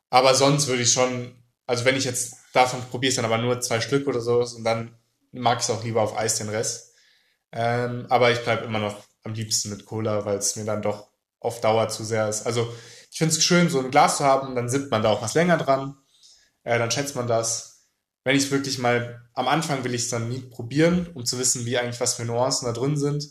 Aber 0.09 0.33
sonst 0.33 0.67
würde 0.67 0.83
ich 0.83 0.93
schon, 0.93 1.35
also 1.67 1.83
wenn 1.83 1.97
ich 1.97 2.05
jetzt 2.05 2.35
davon 2.55 2.81
probiere 2.89 3.09
ich 3.09 3.15
dann 3.15 3.25
aber 3.25 3.37
nur 3.37 3.59
zwei 3.61 3.81
Stück 3.81 4.07
oder 4.07 4.21
so 4.21 4.39
und 4.39 4.63
dann 4.63 4.95
mag 5.31 5.59
ich 5.59 5.65
es 5.65 5.69
auch 5.69 5.83
lieber 5.83 6.01
auf 6.01 6.17
Eis 6.17 6.37
den 6.37 6.49
Rest. 6.49 6.93
Ähm, 7.51 8.05
aber 8.09 8.31
ich 8.31 8.43
bleibe 8.43 8.65
immer 8.65 8.79
noch 8.79 9.03
am 9.23 9.33
liebsten 9.33 9.69
mit 9.69 9.85
Cola, 9.85 10.25
weil 10.25 10.37
es 10.37 10.55
mir 10.55 10.65
dann 10.65 10.81
doch 10.81 11.09
auf 11.39 11.61
Dauer 11.61 11.89
zu 11.89 12.03
sehr 12.03 12.29
ist. 12.29 12.45
Also 12.45 12.73
ich 13.11 13.17
finde 13.17 13.33
es 13.33 13.43
schön, 13.43 13.69
so 13.69 13.79
ein 13.79 13.91
Glas 13.91 14.17
zu 14.17 14.23
haben, 14.23 14.55
dann 14.55 14.69
sitzt 14.69 14.91
man 14.91 15.03
da 15.03 15.09
auch 15.09 15.21
was 15.21 15.35
länger 15.35 15.57
dran, 15.57 15.97
äh, 16.63 16.77
dann 16.79 16.91
schätzt 16.91 17.15
man 17.15 17.27
das. 17.27 17.89
Wenn 18.23 18.35
ich 18.35 18.45
es 18.45 18.51
wirklich 18.51 18.79
mal, 18.79 19.21
am 19.33 19.47
Anfang 19.47 19.83
will 19.83 19.93
ich 19.93 20.03
es 20.03 20.09
dann 20.09 20.29
nie 20.29 20.39
probieren, 20.39 21.07
um 21.13 21.25
zu 21.25 21.37
wissen, 21.37 21.65
wie 21.65 21.77
eigentlich 21.77 22.01
was 22.01 22.15
für 22.15 22.25
Nuancen 22.25 22.65
da 22.65 22.73
drin 22.73 22.97
sind, 22.97 23.25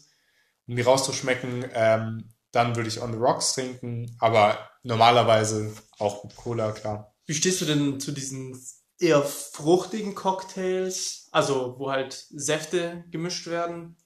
um 0.67 0.77
die 0.77 0.83
rauszuschmecken, 0.83 1.67
ähm, 1.75 2.31
dann 2.53 2.77
würde 2.77 2.89
ich 2.89 3.03
On 3.03 3.13
the 3.13 3.19
Rocks 3.19 3.55
trinken, 3.55 4.17
aber 4.21 4.71
normalerweise 4.85 5.73
auch 5.99 6.23
mit 6.25 6.37
Cola, 6.37 6.73
klar. 6.73 7.15
Wie 7.27 7.35
stehst 7.35 7.61
du 7.61 7.65
denn 7.65 7.99
zu 7.99 8.13
diesen 8.13 8.55
eher 8.99 9.23
fruchtigen 9.23 10.15
Cocktails? 10.15 11.29
Also, 11.33 11.75
wo 11.79 11.91
halt 11.91 12.13
Säfte 12.31 13.05
gemischt 13.11 13.47
werden 13.47 13.97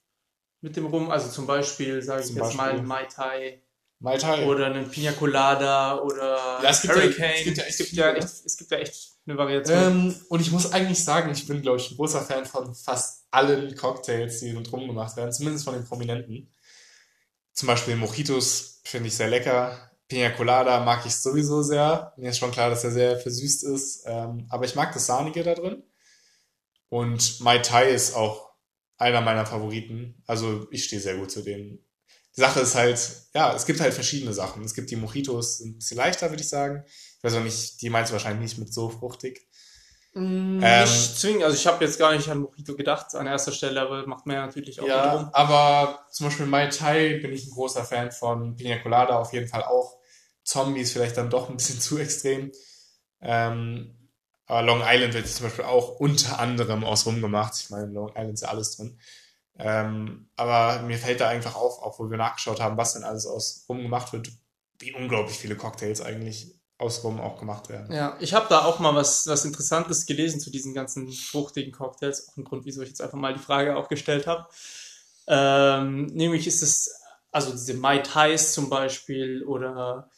mit 0.61 0.75
dem 0.75 0.87
Rum. 0.87 1.09
Also 1.09 1.29
zum 1.29 1.47
Beispiel, 1.47 2.01
sage 2.01 2.23
ich 2.23 2.29
jetzt 2.29 2.55
mal, 2.55 2.71
Beispiel? 2.71 2.81
Mai 2.87 3.05
Tai 3.05 3.61
Mai 3.99 4.17
Tai. 4.17 4.45
oder 4.45 4.67
einen 4.67 4.89
Pina 4.89 5.11
Colada 5.11 5.99
oder 5.99 6.59
Ja, 6.63 6.69
es 6.69 6.83
Hurricane. 6.83 7.33
es 7.35 7.43
gibt 7.43 7.57
ja 7.57 7.63
echt 7.63 7.69
es 7.71 7.77
gibt 7.77 7.91
ja 7.93 8.11
ne? 8.11 8.17
echt, 8.17 8.45
es 8.45 8.57
gibt 8.57 8.71
ja 8.71 8.77
echt 8.77 9.11
eine 9.25 9.37
Variation. 9.37 9.77
Ähm, 9.77 10.15
und 10.29 10.41
ich 10.41 10.51
muss 10.51 10.71
eigentlich 10.71 11.03
sagen, 11.03 11.29
ich 11.31 11.45
bin, 11.45 11.61
glaube 11.61 11.77
ich, 11.77 11.91
ein 11.91 11.97
großer 11.97 12.21
Fan 12.21 12.45
von 12.45 12.73
fast 12.73 13.25
allen 13.31 13.75
Cocktails, 13.75 14.39
die 14.39 14.53
mit 14.53 14.71
rum 14.71 14.87
gemacht 14.87 15.17
werden, 15.17 15.31
zumindest 15.33 15.65
von 15.65 15.73
den 15.73 15.83
Prominenten. 15.85 16.51
Zum 17.53 17.67
Beispiel 17.67 17.95
Mojitos 17.97 18.79
finde 18.85 19.09
ich 19.09 19.17
sehr 19.17 19.29
lecker. 19.29 19.88
Pina 20.09 20.31
Colada 20.31 20.83
mag 20.83 21.05
ich 21.05 21.15
sowieso 21.15 21.61
sehr. 21.61 22.13
Mir 22.17 22.31
ist 22.31 22.39
schon 22.39 22.51
klar, 22.51 22.69
dass 22.69 22.83
er 22.83 22.91
sehr 22.91 23.17
versüßt 23.17 23.63
ist. 23.65 24.03
Ähm, 24.05 24.47
aber 24.49 24.65
ich 24.65 24.75
mag 24.75 24.91
das 24.91 25.05
Sahnige 25.05 25.43
da 25.43 25.53
drin. 25.53 25.83
Und 26.89 27.39
Mai 27.41 27.59
Tai 27.59 27.87
ist 27.87 28.15
auch 28.15 28.49
einer 28.97 29.21
meiner 29.21 29.45
Favoriten. 29.45 30.21
Also 30.25 30.67
ich 30.71 30.85
stehe 30.85 31.01
sehr 31.01 31.15
gut 31.15 31.31
zu 31.31 31.43
denen. 31.43 31.85
Die 32.35 32.41
Sache 32.41 32.59
ist 32.61 32.75
halt, 32.75 32.99
ja, 33.33 33.53
es 33.55 33.65
gibt 33.65 33.79
halt 33.79 33.93
verschiedene 33.93 34.33
Sachen. 34.33 34.63
Es 34.63 34.73
gibt 34.73 34.89
die 34.89 34.95
Mojitos, 34.95 35.59
sind 35.59 35.75
ein 35.75 35.77
bisschen 35.77 35.97
leichter, 35.97 36.29
würde 36.31 36.41
ich 36.41 36.49
sagen. 36.49 36.83
Ich 37.17 37.23
weiß 37.23 37.35
auch 37.35 37.43
nicht, 37.43 37.81
die 37.81 37.89
meinst 37.89 38.11
du 38.11 38.13
wahrscheinlich 38.13 38.41
nicht 38.41 38.57
mit 38.59 38.73
so 38.73 38.89
fruchtig. 38.89 39.47
Mm, 40.13 40.59
ähm, 40.63 40.81
nicht 40.81 41.19
zwingend. 41.19 41.43
Also 41.43 41.55
ich 41.55 41.67
habe 41.67 41.85
jetzt 41.85 41.99
gar 41.99 42.13
nicht 42.15 42.27
an 42.29 42.39
Mojito 42.39 42.75
gedacht 42.75 43.13
an 43.13 43.27
erster 43.27 43.51
Stelle, 43.51 43.79
aber 43.81 44.07
macht 44.07 44.25
man 44.25 44.37
ja 44.37 44.45
natürlich 44.47 44.79
auch 44.79 44.87
Ja, 44.87 45.17
Rum. 45.17 45.29
aber 45.33 46.05
zum 46.11 46.27
Beispiel 46.27 46.47
Mai 46.47 46.67
Tai 46.67 47.19
bin 47.19 47.31
ich 47.31 47.45
ein 47.45 47.51
großer 47.51 47.83
Fan 47.83 48.11
von 48.11 48.55
Pina 48.55 48.79
Colada 48.79 49.19
auf 49.19 49.33
jeden 49.33 49.47
Fall 49.47 49.63
auch. 49.63 49.98
Zombies 50.49 50.91
vielleicht 50.91 51.17
dann 51.17 51.29
doch 51.29 51.49
ein 51.49 51.57
bisschen 51.57 51.79
zu 51.79 51.97
extrem. 51.97 52.51
Ähm, 53.21 53.95
aber 54.45 54.63
Long 54.63 54.81
Island 54.83 55.13
wird 55.13 55.27
zum 55.27 55.45
Beispiel 55.45 55.65
auch 55.65 55.99
unter 55.99 56.39
anderem 56.39 56.83
aus 56.83 57.05
Rum 57.05 57.21
gemacht. 57.21 57.53
Ich 57.59 57.69
meine, 57.69 57.85
Long 57.87 58.09
Island 58.09 58.33
ist 58.33 58.41
ja 58.41 58.49
alles 58.49 58.75
drin. 58.75 58.99
Ähm, 59.59 60.29
aber 60.35 60.81
mir 60.83 60.97
fällt 60.97 61.21
da 61.21 61.27
einfach 61.27 61.55
auf, 61.55 61.81
auch 61.83 61.99
wo 61.99 62.09
wir 62.09 62.17
nachgeschaut 62.17 62.59
haben, 62.59 62.77
was 62.77 62.93
denn 62.93 63.03
alles 63.03 63.27
aus 63.27 63.65
Rum 63.69 63.81
gemacht 63.83 64.11
wird, 64.11 64.29
wie 64.79 64.93
unglaublich 64.93 65.37
viele 65.37 65.55
Cocktails 65.55 66.01
eigentlich 66.01 66.55
aus 66.79 67.03
Rum 67.03 67.19
auch 67.19 67.37
gemacht 67.37 67.69
werden. 67.69 67.93
Ja, 67.93 68.17
ich 68.21 68.33
habe 68.33 68.47
da 68.49 68.63
auch 68.63 68.79
mal 68.79 68.95
was, 68.95 69.27
was 69.27 69.43
Interessantes 69.43 70.05
gelesen 70.05 70.39
zu 70.39 70.49
diesen 70.49 70.73
ganzen 70.73 71.11
fruchtigen 71.11 71.73
Cocktails. 71.73 72.29
Auch 72.29 72.37
ein 72.37 72.45
Grund, 72.45 72.65
wieso 72.65 72.81
ich 72.81 72.87
jetzt 72.87 73.01
einfach 73.01 73.17
mal 73.17 73.33
die 73.33 73.43
Frage 73.43 73.75
auch 73.75 73.89
gestellt 73.89 74.27
habe. 74.27 74.47
Ähm, 75.27 76.05
nämlich 76.07 76.47
ist 76.47 76.63
es, 76.63 76.89
also 77.31 77.51
diese 77.51 77.73
Mai 77.75 77.99
Tais 77.99 78.53
zum 78.53 78.69
Beispiel 78.69 79.43
oder 79.43 80.09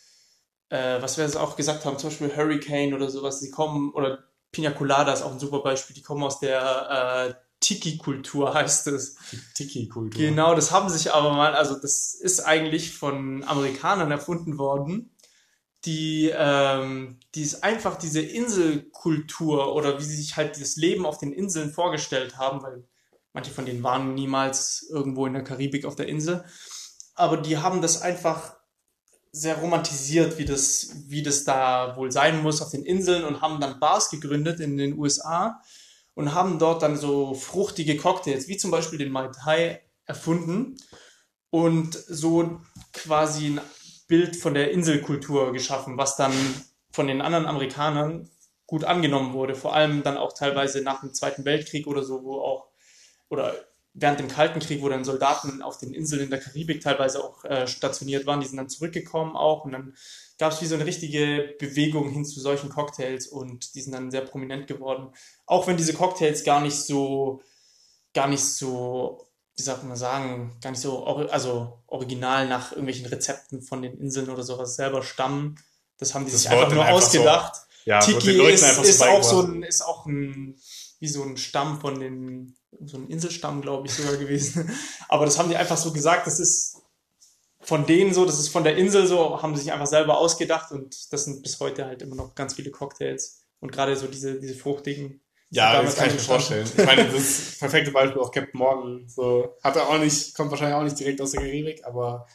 äh, 0.72 1.02
was 1.02 1.18
wir 1.18 1.26
jetzt 1.26 1.38
auch 1.38 1.58
gesagt 1.58 1.86
haben, 1.86 2.00
zum 2.00 2.10
Beispiel 2.10 2.36
Hurricane 2.36 2.94
oder 2.94 3.10
sowas, 3.10 3.42
die 3.42 3.52
kommen, 3.52 3.92
oder 3.92 4.24
Pina 4.52 4.72
Colada 4.72 5.12
ist 5.12 5.22
auch 5.22 5.34
ein 5.34 5.40
super 5.40 5.60
Beispiel, 5.60 5.94
die 5.94 6.02
kommen 6.02 6.24
aus 6.24 6.40
der 6.40 7.30
äh, 7.30 7.34
Tiki-Kultur, 7.60 8.54
heißt 8.54 8.88
es. 8.88 9.18
Tiki-Kultur. 9.54 10.20
Genau, 10.20 10.56
das 10.56 10.72
haben 10.72 10.90
sich 10.90 11.14
aber 11.14 11.34
mal, 11.34 11.54
also 11.56 11.76
das 11.76 12.14
ist 12.14 12.40
eigentlich 12.40 12.94
von 12.94 13.44
Amerikanern 13.44 14.12
erfunden 14.12 14.58
worden, 14.58 15.14
die, 15.84 16.32
ähm, 16.34 17.20
die 17.36 17.42
ist 17.42 17.64
einfach 17.64 17.98
diese 17.98 18.22
Inselkultur 18.22 19.76
oder 19.76 20.00
wie 20.00 20.04
sie 20.04 20.16
sich 20.16 20.38
halt 20.38 20.62
das 20.62 20.78
Leben 20.78 21.06
auf 21.06 21.18
den 21.18 21.34
Inseln 21.34 21.72
vorgestellt 21.72 22.38
haben, 22.38 22.62
weil 22.62 22.88
manche 23.34 23.52
von 23.52 23.66
denen 23.66 23.84
waren 23.84 24.14
niemals 24.14 24.88
irgendwo 24.90 25.26
in 25.26 25.34
der 25.34 25.44
Karibik 25.44 25.84
auf 25.86 25.96
der 25.96 26.08
Insel, 26.08 26.46
aber 27.16 27.38
die 27.38 27.58
haben 27.58 27.82
das 27.82 28.02
einfach 28.02 28.61
sehr 29.32 29.58
romantisiert, 29.58 30.38
wie 30.38 30.46
das, 30.46 30.96
wie 31.08 31.24
das 31.24 31.44
da 31.44 31.96
wohl 31.96 32.12
sein 32.12 32.42
muss 32.42 32.62
auf 32.62 32.72
den 32.72 32.84
Inseln 32.84 33.24
und 33.24 33.42
haben 33.42 33.62
dann 33.62 33.80
Bars 33.80 34.10
gegründet 34.10 34.60
in 34.60 34.78
den 34.78 34.98
USA 34.98 35.62
und 36.14 36.34
haben 36.34 36.60
dort 36.60 36.82
dann 36.82 36.98
so 36.98 37.34
fruchtige 37.34 37.96
Cocktails, 37.96 38.48
wie 38.48 38.58
zum 38.58 38.72
Beispiel 38.72 39.00
den 39.00 39.12
Mai 39.12 39.30
Tai, 39.30 39.82
erfunden 40.06 40.76
und 41.50 41.94
so 41.94 42.60
quasi 42.92 43.48
ein 43.48 43.62
Bild 44.08 44.36
von 44.36 44.54
der 44.54 44.72
Inselkultur 44.72 45.54
geschaffen, 45.54 45.98
was 45.98 46.18
dann 46.18 46.34
von 46.92 47.08
den 47.08 47.22
anderen 47.22 47.46
Amerikanern 47.46 48.30
gut 48.68 48.84
angenommen 48.84 49.34
wurde. 49.34 49.56
Vor 49.56 49.74
allem 49.74 50.04
dann 50.04 50.18
auch 50.18 50.34
teilweise 50.34 50.82
nach 50.82 51.00
dem 51.00 51.14
Zweiten 51.14 51.46
Weltkrieg 51.46 51.88
oder 51.88 52.04
so, 52.04 52.24
wo 52.24 52.42
auch, 52.42 52.68
oder 53.30 53.56
während 53.94 54.20
dem 54.20 54.28
Kalten 54.28 54.60
Krieg, 54.60 54.82
wo 54.82 54.90
dann 54.90 55.04
Soldaten 55.04 55.62
auf 55.62 55.78
den 55.78 55.94
Inseln 55.94 56.24
in 56.24 56.30
der 56.30 56.40
Karibik 56.40 56.82
teilweise 56.82 57.24
auch 57.24 57.44
äh, 57.44 57.68
stationiert 57.68 58.26
waren, 58.26 58.40
die 58.40 58.48
sind 58.48 58.58
dann 58.58 58.70
zurückgekommen 58.70 59.36
auch 59.36 59.66
und 59.66 59.74
dann 59.74 59.96
gab 60.38 60.54
es 60.54 60.62
wie 60.62 60.66
so 60.66 60.76
eine 60.76 60.86
richtige 60.86 61.56
Bewegung 61.60 62.10
hin 62.10 62.26
zu 62.26 62.40
solchen 62.40 62.70
Cocktails 62.70 63.28
und 63.28 63.76
die 63.76 63.82
sind 63.82 63.94
dann 63.94 64.10
sehr 64.10 64.22
prominent 64.22 64.68
geworden. 64.68 65.14
Auch 65.46 65.68
wenn 65.68 65.78
diese 65.78 65.94
Cocktails 65.94 66.44
gar 66.44 66.62
nicht 66.62 66.78
so, 66.78 67.42
gar 68.14 68.28
nicht 68.28 68.44
so, 68.44 69.28
wie 69.56 69.62
sagt 69.62 69.84
man 69.84 69.98
sagen, 69.98 70.58
gar 70.62 70.72
nicht 70.72 70.80
so, 70.82 71.04
also 71.06 71.84
original 71.88 72.48
nach 72.48 72.72
irgendwelchen 72.72 73.06
Rezepten 73.06 73.62
von 73.62 73.82
den 73.82 74.00
Inseln 74.00 74.30
oder 74.30 74.44
sowas 74.44 74.76
selber 74.76 75.04
stammen. 75.04 75.60
Das 75.98 76.16
haben 76.16 76.26
die 76.26 76.32
Das 76.32 76.42
sich 76.42 76.50
einfach 76.50 76.74
nur 76.74 76.86
einfach 76.86 76.96
ausgedacht. 76.96 77.62
Ja, 77.86 77.96
wird 78.08 78.16
den 78.16 78.20
Tiki 78.22 78.38
Leuten 78.38 78.54
ist, 78.54 78.64
einfach 78.64 78.84
ist 78.84 79.04
auch 79.04 79.24
so 79.24 79.42
ein, 79.42 79.64
ist 79.64 79.82
auch 79.82 80.06
ein, 80.06 80.56
wie 81.00 81.08
so 81.08 81.24
ein 81.24 81.38
Stamm 81.38 81.80
von 81.82 82.00
den, 82.00 82.56
so 82.80 82.98
ein 82.98 83.08
Inselstamm, 83.08 83.62
glaube 83.62 83.88
ich, 83.88 83.94
sogar 83.94 84.18
gewesen. 84.18 84.70
Aber 85.10 85.26
das 85.26 85.38
haben 85.38 85.50
die 85.50 85.58
einfach 85.58 85.78
so 85.78 85.92
gesagt, 85.92 86.28
das 86.28 86.40
ist 86.40 86.82
von 87.60 87.86
denen 87.86 88.14
so, 88.14 88.26
das 88.26 88.40
ist 88.40 88.50
von 88.50 88.64
der 88.64 88.76
Insel 88.76 89.06
so, 89.06 89.42
haben 89.42 89.56
sie 89.56 89.64
sich 89.64 89.72
einfach 89.72 89.88
selber 89.88 90.18
ausgedacht 90.18 90.72
und 90.72 91.14
das 91.14 91.26
sind 91.26 91.44
bis 91.44 91.60
heute 91.60 91.86
halt 91.86 92.02
immer 92.02 92.16
noch 92.16 92.34
ganz 92.34 92.56
viele 92.56 92.72
Cocktails. 92.72 93.44
Und 93.60 93.72
gerade 93.72 93.96
so 93.96 94.08
diese, 94.08 94.40
diese 94.40 94.56
fruchtigen. 94.56 95.22
Ja, 95.52 95.82
das 95.84 95.96
kann 95.96 96.08
ich 96.08 96.14
mir 96.14 96.20
vorstellen. 96.20 96.68
Ich 96.76 96.86
meine, 96.86 97.08
das 97.08 97.58
perfekte 97.60 97.92
Beispiel 97.92 98.20
auch 98.20 98.32
Captain 98.32 98.58
Morgan. 98.58 99.08
So, 99.08 99.56
hat 99.64 99.76
er 99.76 99.88
auch 99.88 100.00
nicht, 100.00 100.34
kommt 100.34 100.50
wahrscheinlich 100.50 100.76
auch 100.76 100.84
nicht 100.84 101.00
direkt 101.00 101.22
aus 101.22 101.32
der 101.32 101.42
Karibik, 101.42 101.86
aber 101.86 102.26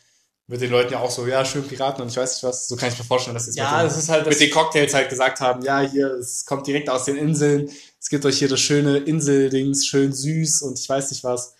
mit 0.48 0.60
den 0.60 0.70
Leuten 0.70 0.92
ja 0.92 1.00
auch 1.00 1.10
so, 1.10 1.26
ja, 1.26 1.44
schön 1.44 1.66
Piraten 1.66 2.02
und 2.02 2.08
ich 2.08 2.16
weiß 2.16 2.34
nicht 2.34 2.44
was. 2.44 2.68
So 2.68 2.76
kann 2.76 2.90
ich 2.90 2.98
mir 2.98 3.04
vorstellen, 3.04 3.34
dass 3.34 3.46
jetzt 3.46 3.56
Ja, 3.56 3.78
mit, 3.78 3.86
das 3.86 3.98
ist 3.98 4.08
halt 4.08 4.28
mit 4.28 4.38
den 4.38 4.50
Cocktails 4.50 4.94
halt 4.94 5.08
gesagt 5.08 5.40
haben, 5.40 5.62
ja, 5.62 5.80
hier, 5.80 6.12
es 6.12 6.44
kommt 6.44 6.66
direkt 6.66 6.88
aus 6.88 7.04
den 7.04 7.16
Inseln. 7.16 7.68
Es 8.06 8.10
gibt 8.10 8.24
euch 8.24 8.38
hier 8.38 8.48
das 8.48 8.60
schöne 8.60 8.98
Inseldings, 8.98 9.84
schön 9.84 10.12
süß 10.12 10.62
und 10.62 10.78
ich 10.78 10.88
weiß 10.88 11.10
nicht 11.10 11.24
was. 11.24 11.56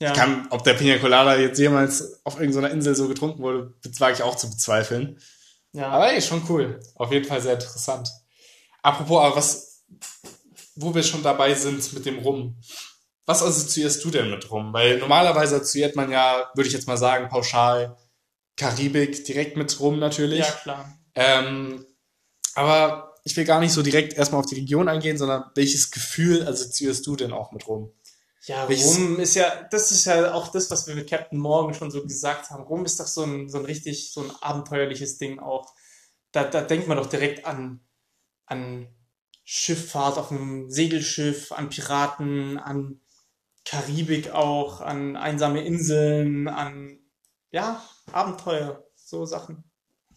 ja. 0.00 0.12
Kann, 0.12 0.46
ob 0.50 0.62
der 0.62 0.74
Pina 0.74 0.98
Colada 0.98 1.36
jetzt 1.36 1.58
jemals 1.58 2.24
auf 2.24 2.38
irgendeiner 2.38 2.70
Insel 2.70 2.94
so 2.94 3.08
getrunken 3.08 3.42
wurde, 3.42 3.74
wage 3.98 4.12
ich 4.12 4.22
auch 4.22 4.36
zu 4.36 4.48
bezweifeln. 4.48 5.18
ja. 5.72 5.88
Aber 5.88 6.12
ey, 6.12 6.22
schon 6.22 6.44
cool. 6.48 6.78
Auf 6.94 7.10
jeden 7.10 7.24
Fall 7.24 7.40
sehr 7.40 7.54
interessant. 7.54 8.08
Apropos, 8.82 9.20
aber 9.20 9.34
was, 9.34 9.82
wo 10.76 10.94
wir 10.94 11.02
schon 11.02 11.24
dabei 11.24 11.54
sind 11.54 11.92
mit 11.92 12.06
dem 12.06 12.20
Rum. 12.20 12.56
Was 13.26 13.42
assoziierst 13.42 14.04
du 14.04 14.12
denn 14.12 14.30
mit 14.30 14.48
Rum? 14.48 14.72
Weil 14.72 14.98
normalerweise 14.98 15.56
assoziiert 15.56 15.96
man 15.96 16.12
ja, 16.12 16.52
würde 16.54 16.68
ich 16.68 16.74
jetzt 16.74 16.86
mal 16.86 16.98
sagen, 16.98 17.28
pauschal 17.28 17.96
Karibik 18.56 19.24
direkt 19.24 19.56
mit 19.56 19.80
Rum 19.80 19.98
natürlich. 19.98 20.38
ja, 20.38 20.52
klar. 20.52 20.98
Ähm, 21.16 21.84
aber 22.54 23.09
ich 23.30 23.36
will 23.36 23.44
gar 23.44 23.60
nicht 23.60 23.72
so 23.72 23.82
direkt 23.82 24.14
erstmal 24.14 24.40
auf 24.40 24.46
die 24.46 24.56
Region 24.56 24.88
eingehen, 24.88 25.16
sondern 25.18 25.44
welches 25.54 25.90
Gefühl 25.90 26.46
assoziierst 26.46 27.06
du 27.06 27.16
denn 27.16 27.32
auch 27.32 27.52
mit 27.52 27.66
Rum? 27.68 27.92
Ja, 28.46 28.68
Welches- 28.68 28.96
Rum 28.96 29.20
ist 29.20 29.34
ja, 29.34 29.68
das 29.70 29.92
ist 29.92 30.06
ja 30.06 30.32
auch 30.34 30.48
das, 30.48 30.70
was 30.70 30.86
wir 30.86 30.94
mit 30.94 31.08
Captain 31.08 31.38
Morgan 31.38 31.74
schon 31.74 31.90
so 31.90 32.02
gesagt 32.02 32.50
haben. 32.50 32.64
Rum 32.64 32.84
ist 32.84 32.98
doch 32.98 33.06
so 33.06 33.22
ein, 33.22 33.48
so 33.48 33.58
ein 33.58 33.64
richtig, 33.66 34.12
so 34.12 34.22
ein 34.22 34.30
abenteuerliches 34.40 35.18
Ding 35.18 35.38
auch. 35.38 35.72
Da, 36.32 36.44
da 36.44 36.62
denkt 36.62 36.88
man 36.88 36.96
doch 36.96 37.06
direkt 37.06 37.44
an, 37.44 37.80
an 38.46 38.88
Schifffahrt 39.44 40.16
auf 40.16 40.30
einem 40.30 40.70
Segelschiff, 40.70 41.52
an 41.52 41.68
Piraten, 41.68 42.58
an 42.58 43.00
Karibik 43.64 44.30
auch, 44.30 44.80
an 44.80 45.16
einsame 45.16 45.62
Inseln, 45.64 46.48
an, 46.48 46.98
ja, 47.50 47.82
Abenteuer, 48.10 48.84
so 48.96 49.26
Sachen, 49.26 49.64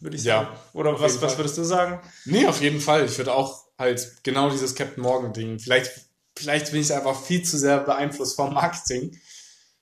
würde 0.04 0.16
ich 0.16 0.22
Ja, 0.24 0.44
sagen. 0.44 0.56
Oder 0.74 0.92
auf 0.92 1.00
was, 1.00 1.20
was 1.20 1.36
würdest 1.36 1.58
du 1.58 1.64
sagen? 1.64 2.00
Nee, 2.26 2.46
auf 2.46 2.60
jeden 2.60 2.80
Fall. 2.80 3.04
Ich 3.06 3.18
würde 3.18 3.32
auch 3.32 3.64
halt 3.78 4.18
genau 4.22 4.50
dieses 4.50 4.74
Captain 4.74 5.02
Morgan-Ding. 5.02 5.58
Vielleicht, 5.58 5.90
vielleicht 6.36 6.70
bin 6.70 6.80
ich 6.80 6.92
einfach 6.92 7.20
viel 7.20 7.42
zu 7.42 7.58
sehr 7.58 7.78
beeinflusst 7.80 8.36
vom 8.36 8.54
Marketing. 8.54 9.18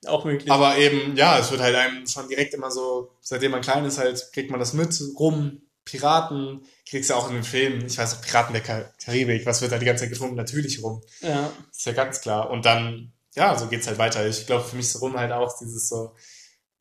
Auch 0.06 0.24
möglich. 0.24 0.50
Aber 0.50 0.78
eben, 0.78 1.16
ja, 1.16 1.38
es 1.38 1.50
wird 1.50 1.60
halt 1.60 1.76
einem 1.76 2.06
schon 2.06 2.28
direkt 2.28 2.54
immer 2.54 2.70
so, 2.70 3.10
seitdem 3.20 3.50
man 3.52 3.60
klein 3.60 3.84
ist, 3.84 3.98
halt, 3.98 4.30
kriegt 4.32 4.50
man 4.50 4.58
das 4.58 4.72
mit, 4.72 4.98
rum, 5.18 5.62
Piraten, 5.84 6.64
kriegst 6.88 7.10
du 7.10 7.14
ja 7.14 7.20
auch 7.20 7.28
in 7.28 7.34
den 7.34 7.44
Filmen, 7.44 7.84
ich 7.86 7.98
weiß 7.98 8.14
auch, 8.14 8.22
Piraten 8.22 8.52
der 8.52 8.62
Kar 8.62 8.84
Karibik, 9.04 9.44
was 9.46 9.60
wird 9.62 9.72
da 9.72 9.78
die 9.78 9.86
ganze 9.86 10.04
Zeit 10.04 10.10
getrunken? 10.10 10.36
Natürlich 10.36 10.82
rum. 10.82 11.02
ja. 11.20 11.50
Ist 11.70 11.86
ja 11.86 11.92
ganz 11.92 12.20
klar. 12.20 12.50
Und 12.50 12.64
dann, 12.64 13.12
ja, 13.34 13.56
so 13.58 13.66
geht's 13.66 13.86
halt 13.86 13.98
weiter. 13.98 14.26
Ich 14.26 14.46
glaube, 14.46 14.64
für 14.64 14.76
mich 14.76 14.86
ist 14.86 15.00
rum 15.00 15.16
halt 15.16 15.32
auch 15.32 15.56
dieses 15.58 15.88
so, 15.88 16.14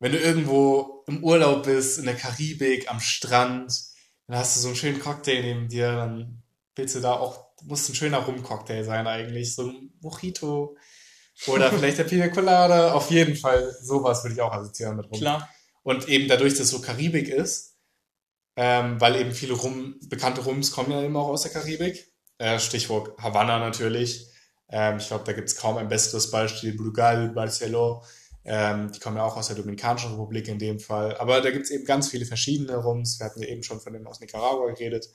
wenn 0.02 0.10
du 0.10 0.18
irgendwo 0.18 1.04
im 1.06 1.22
Urlaub 1.22 1.62
bist, 1.62 2.00
in 2.00 2.06
der 2.06 2.16
Karibik, 2.16 2.90
am 2.90 2.98
Strand, 2.98 3.72
dann 4.26 4.36
hast 4.36 4.56
du 4.56 4.60
so 4.60 4.68
einen 4.68 4.76
schönen 4.76 4.98
Cocktail 4.98 5.42
neben 5.42 5.68
dir, 5.68 5.92
dann 5.92 6.42
willst 6.74 6.96
du 6.96 7.00
da 7.00 7.12
auch, 7.12 7.52
muss 7.62 7.88
ein 7.88 7.94
schöner 7.94 8.18
Rum-Cocktail 8.18 8.82
sein 8.82 9.06
eigentlich, 9.06 9.54
so 9.54 9.68
ein 9.68 9.92
Mojito 10.00 10.76
oder 11.46 11.70
vielleicht 11.70 11.98
der 11.98 12.04
Pina 12.04 12.26
Colada, 12.28 12.94
auf 12.94 13.12
jeden 13.12 13.36
Fall 13.36 13.72
sowas 13.80 14.24
würde 14.24 14.34
ich 14.34 14.40
auch 14.40 14.52
assoziieren 14.52 14.96
mit 14.96 15.06
Rum. 15.06 15.20
Klar. 15.20 15.48
Und 15.84 16.08
eben 16.08 16.26
dadurch, 16.26 16.54
dass 16.54 16.62
es 16.62 16.70
so 16.70 16.80
Karibik 16.80 17.28
ist, 17.28 17.76
ähm, 18.56 19.00
weil 19.00 19.14
eben 19.14 19.30
viele 19.30 19.54
Rum, 19.54 20.00
bekannte 20.08 20.40
Rums 20.40 20.72
kommen 20.72 20.90
ja 20.90 21.00
eben 21.00 21.16
auch 21.16 21.28
aus 21.28 21.42
der 21.42 21.52
Karibik. 21.52 22.12
Äh, 22.38 22.58
Stichwort 22.58 23.16
Havanna 23.22 23.60
natürlich. 23.60 24.26
Ähm, 24.68 24.96
ich 24.96 25.06
glaube, 25.06 25.22
da 25.24 25.32
gibt 25.32 25.48
es 25.48 25.56
kaum 25.56 25.76
ein 25.76 25.88
besseres 25.88 26.32
Beispiel. 26.32 26.76
Brugal, 26.76 27.28
Barcelo, 27.28 28.02
ähm, 28.44 28.90
die 28.92 28.98
kommen 28.98 29.16
ja 29.16 29.24
auch 29.24 29.36
aus 29.36 29.48
der 29.48 29.56
Dominikanischen 29.56 30.12
Republik 30.12 30.48
in 30.48 30.58
dem 30.58 30.80
Fall. 30.80 31.16
Aber 31.18 31.40
da 31.40 31.50
gibt 31.50 31.64
es 31.64 31.70
eben 31.70 31.84
ganz 31.84 32.08
viele 32.08 32.26
verschiedene 32.26 32.76
Rums. 32.76 33.20
Wir 33.20 33.26
hatten 33.26 33.42
ja 33.42 33.48
eben 33.48 33.62
schon 33.62 33.80
von 33.80 33.92
dem 33.92 34.06
aus 34.06 34.20
Nicaragua 34.20 34.72
geredet. 34.72 35.08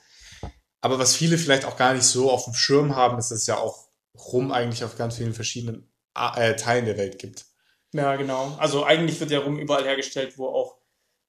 Aber 0.80 0.98
was 0.98 1.16
viele 1.16 1.38
vielleicht 1.38 1.64
auch 1.64 1.76
gar 1.76 1.94
nicht 1.94 2.04
so 2.04 2.30
auf 2.30 2.44
dem 2.44 2.54
Schirm 2.54 2.96
haben, 2.96 3.18
ist, 3.18 3.30
dass 3.30 3.40
es 3.40 3.46
ja 3.46 3.58
auch 3.58 3.88
Rum 4.32 4.52
eigentlich 4.52 4.84
auf 4.84 4.96
ganz 4.96 5.16
vielen 5.16 5.34
verschiedenen 5.34 5.92
äh, 6.14 6.56
Teilen 6.56 6.86
der 6.86 6.96
Welt 6.96 7.18
gibt. 7.18 7.46
Ja, 7.92 8.16
genau. 8.16 8.56
Also 8.58 8.84
eigentlich 8.84 9.18
wird 9.20 9.30
ja 9.30 9.40
Rum 9.40 9.58
überall 9.58 9.84
hergestellt, 9.84 10.36
wo 10.36 10.48
auch 10.48 10.78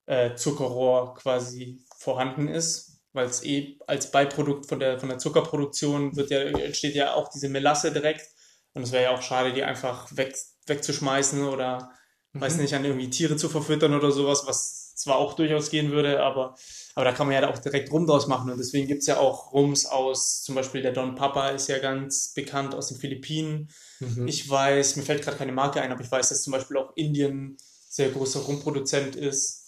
äh, 0.06 0.36
Zuckerrohr 0.36 1.16
quasi 1.16 1.86
vorhanden 1.98 2.48
ist, 2.48 3.02
weil 3.14 3.28
es 3.28 3.44
eh 3.44 3.78
als 3.88 4.12
Beiprodukt 4.12 4.68
von 4.68 4.80
der, 4.80 5.00
von 5.00 5.10
der 5.10 5.20
Zuckerproduktion 5.20 6.16
wird 6.16 6.32
ja, 6.32 6.40
entsteht 6.40 6.96
ja 6.96 7.14
auch 7.14 7.30
diese 7.30 7.50
Melasse 7.50 7.92
direkt. 7.92 8.28
Und 8.80 8.84
es 8.84 8.94
wäre 8.94 9.04
ja 9.04 9.12
auch 9.12 9.22
schade, 9.22 9.52
die 9.52 9.62
einfach 9.62 10.08
weg, 10.15 10.34
wegzuschmeißen 10.65 11.44
oder, 11.44 11.92
weiß 12.32 12.56
nicht, 12.56 12.74
an 12.74 12.86
irgendwie 12.86 13.10
Tiere 13.10 13.36
zu 13.36 13.50
verfüttern 13.50 13.94
oder 13.94 14.10
sowas, 14.10 14.44
was 14.48 14.96
zwar 14.96 15.18
auch 15.18 15.34
durchaus 15.34 15.70
gehen 15.70 15.92
würde, 15.92 16.24
aber, 16.24 16.56
aber 16.96 17.04
da 17.04 17.12
kann 17.12 17.28
man 17.28 17.36
ja 17.36 17.50
auch 17.50 17.58
direkt 17.58 17.92
Rum 17.92 18.08
draus 18.08 18.28
machen. 18.28 18.50
Und 18.50 18.58
deswegen 18.58 18.88
gibt's 18.88 19.06
ja 19.06 19.18
auch 19.18 19.52
Rums 19.52 19.86
aus, 19.86 20.44
zum 20.44 20.56
Beispiel 20.56 20.82
der 20.82 20.94
Don 20.94 21.15
Papa 21.15 21.50
ist 21.50 21.68
ja 21.68 21.80
ganz 21.80 22.34
bekannt 22.34 22.74
aus 22.74 22.88
den 22.88 22.96
Philippinen. 22.96 23.70
Mhm. 24.00 24.30
Ich 24.30 24.50
weiß, 24.50 24.96
mir 24.96 25.04
fällt 25.04 25.24
gerade 25.24 25.36
keine 25.36 25.52
Marke 25.52 25.82
ein, 25.82 25.92
aber 25.92 26.02
ich 26.02 26.12
weiß, 26.12 26.30
dass 26.30 26.42
zum 26.42 26.54
Beispiel 26.54 26.78
auch 26.78 26.96
Indien 26.96 27.58
sehr 27.89 28.12
großer 28.12 28.39
Rumproduzent 28.39 29.18
ist. 29.18 29.59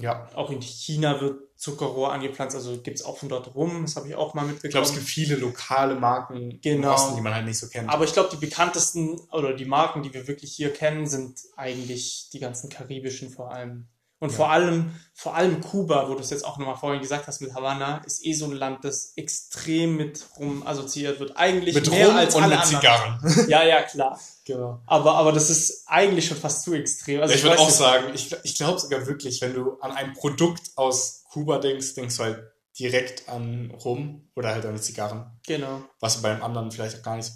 Ja. 0.00 0.28
Auch 0.34 0.50
in 0.50 0.60
China 0.60 1.20
wird 1.20 1.40
Zuckerrohr 1.56 2.12
angepflanzt, 2.12 2.56
also 2.56 2.78
gibt's 2.80 3.02
auch 3.02 3.18
von 3.18 3.28
dort 3.28 3.54
rum, 3.54 3.82
das 3.82 3.94
habe 3.96 4.08
ich 4.08 4.14
auch 4.14 4.32
mal 4.32 4.46
Ich 4.46 4.52
mitbekommen. 4.52 4.70
glaube, 4.70 4.86
es 4.86 4.94
gibt 4.94 5.06
viele 5.06 5.36
lokale 5.36 5.94
Marken 5.94 6.50
im 6.52 6.60
Genau. 6.62 6.94
Osten, 6.94 7.16
die 7.16 7.20
man 7.20 7.34
halt 7.34 7.44
nicht 7.44 7.58
so 7.58 7.68
kennt. 7.68 7.90
Aber 7.90 8.04
ich 8.04 8.12
glaube, 8.14 8.30
die 8.32 8.36
bekanntesten 8.38 9.20
oder 9.30 9.52
die 9.52 9.66
Marken, 9.66 10.02
die 10.02 10.14
wir 10.14 10.26
wirklich 10.26 10.52
hier 10.52 10.72
kennen, 10.72 11.06
sind 11.06 11.38
eigentlich 11.56 12.30
die 12.32 12.38
ganzen 12.38 12.70
karibischen 12.70 13.28
vor 13.30 13.52
allem. 13.52 13.88
Und 14.20 14.30
Ja. 14.30 14.36
vor 14.36 14.50
allem, 14.50 14.94
vor 15.14 15.34
allem 15.34 15.60
Kuba, 15.62 16.08
wo 16.08 16.14
du 16.14 16.20
es 16.20 16.28
jetzt 16.30 16.44
auch 16.44 16.58
nochmal 16.58 16.76
vorhin 16.76 17.00
gesagt 17.00 17.26
hast 17.26 17.40
mit 17.40 17.54
Havanna, 17.54 18.02
ist 18.04 18.24
eh 18.24 18.34
so 18.34 18.44
ein 18.44 18.52
Land, 18.52 18.84
das 18.84 19.12
extrem 19.16 19.96
mit 19.96 20.24
rum 20.38 20.66
assoziiert 20.66 21.18
wird. 21.20 21.36
Eigentlich 21.36 21.74
mit 21.74 21.90
mehr 21.90 22.08
Rum 22.08 22.16
als 22.16 22.34
und 22.34 22.42
alle 22.42 22.56
mit 22.56 22.64
anderen. 22.64 23.18
Zigarren. 23.20 23.48
Ja, 23.50 23.62
ja, 23.64 23.82
klar. 23.82 24.20
genau. 24.44 24.80
Aber, 24.86 25.14
aber 25.14 25.32
das 25.32 25.48
ist 25.48 25.84
eigentlich 25.86 26.26
schon 26.28 26.36
fast 26.36 26.62
zu 26.64 26.74
extrem. 26.74 27.22
Also 27.22 27.32
Ja, 27.32 27.38
ich 27.38 27.44
würde 27.44 27.58
auch 27.58 27.66
nicht. 27.66 27.76
sagen, 27.76 28.06
ich, 28.14 28.36
ich 28.44 28.54
glaube 28.56 28.78
sogar 28.78 29.06
wirklich, 29.06 29.40
wenn 29.40 29.54
du 29.54 29.78
an 29.80 29.92
ein 29.92 30.12
Produkt 30.12 30.70
aus 30.76 31.24
Kuba 31.32 31.58
denkst, 31.58 31.94
denkst 31.94 32.16
du 32.18 32.22
halt 32.24 32.42
direkt 32.78 33.28
an 33.28 33.70
Rum 33.84 34.28
oder 34.36 34.50
halt 34.50 34.64
an 34.66 34.74
die 34.74 34.80
Zigarren. 34.82 35.38
Genau. 35.46 35.80
Was 35.98 36.16
du 36.16 36.22
beim 36.22 36.42
anderen 36.42 36.70
vielleicht 36.70 36.98
auch 36.98 37.02
gar 37.02 37.16
nicht. 37.16 37.30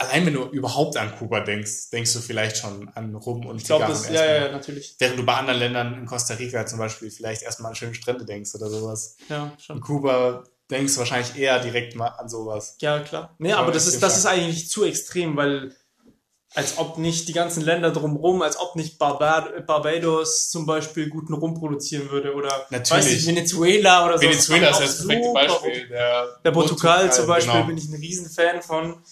Allein 0.00 0.24
wenn 0.24 0.32
du 0.32 0.44
überhaupt 0.44 0.96
an 0.96 1.14
Kuba 1.14 1.40
denkst, 1.40 1.90
denkst 1.92 2.14
du 2.14 2.20
vielleicht 2.20 2.56
schon 2.56 2.88
an 2.94 3.14
Rum 3.14 3.44
und 3.44 3.58
Ich 3.58 3.64
glaube, 3.64 3.84
das, 3.86 4.08
ja, 4.08 4.24
ja, 4.24 4.46
ja, 4.46 4.50
natürlich. 4.50 4.96
Während 4.98 5.18
du 5.18 5.26
bei 5.26 5.34
anderen 5.34 5.58
Ländern 5.58 5.92
in 5.92 6.06
Costa 6.06 6.32
Rica 6.34 6.64
zum 6.64 6.78
Beispiel 6.78 7.10
vielleicht 7.10 7.42
erstmal 7.42 7.72
an 7.72 7.76
schöne 7.76 7.92
Strände 7.92 8.24
denkst 8.24 8.54
oder 8.54 8.70
sowas. 8.70 9.16
Ja, 9.28 9.52
In 9.52 9.60
schon. 9.62 9.80
Kuba 9.82 10.44
denkst 10.70 10.94
du 10.94 11.00
wahrscheinlich 11.00 11.36
eher 11.36 11.58
direkt 11.60 11.96
mal 11.96 12.08
an 12.08 12.30
sowas. 12.30 12.78
Ja, 12.80 13.00
klar. 13.00 13.34
Nee, 13.38 13.52
Aber 13.52 13.64
aber 13.64 13.72
das 13.72 13.86
ist 13.86 14.02
das 14.02 14.16
ist 14.16 14.24
eigentlich 14.24 14.70
zu 14.70 14.84
extrem, 14.84 15.36
weil 15.36 15.76
als 16.54 16.78
ob 16.78 16.96
nicht 16.96 17.28
die 17.28 17.34
ganzen 17.34 17.62
Länder 17.62 17.90
drumherum, 17.90 18.40
als 18.40 18.58
ob 18.58 18.76
nicht 18.76 18.98
Barba 18.98 19.48
Barbados 19.66 20.48
zum 20.48 20.64
Beispiel 20.64 21.10
guten 21.10 21.34
Rum 21.34 21.54
produzieren 21.54 22.10
würde 22.10 22.32
oder 22.34 22.66
Natürlich. 22.70 22.90
weiß 23.04 23.12
nicht, 23.12 23.26
Venezuela 23.26 24.06
oder 24.06 24.16
so. 24.16 24.24
Venezuela 24.24 24.70
ist 24.70 24.80
Das 24.80 25.06
perfekte 25.06 25.32
Beispiel. 25.34 25.88
Der, 25.88 26.40
Der 26.42 26.50
Portugal 26.52 27.12
zum 27.12 27.26
Beispiel 27.26 27.52
genau. 27.52 27.66
bin 27.66 27.76
ich 27.76 27.86
ein 27.88 27.94
Riesenfan 27.94 28.62
von. 28.62 29.02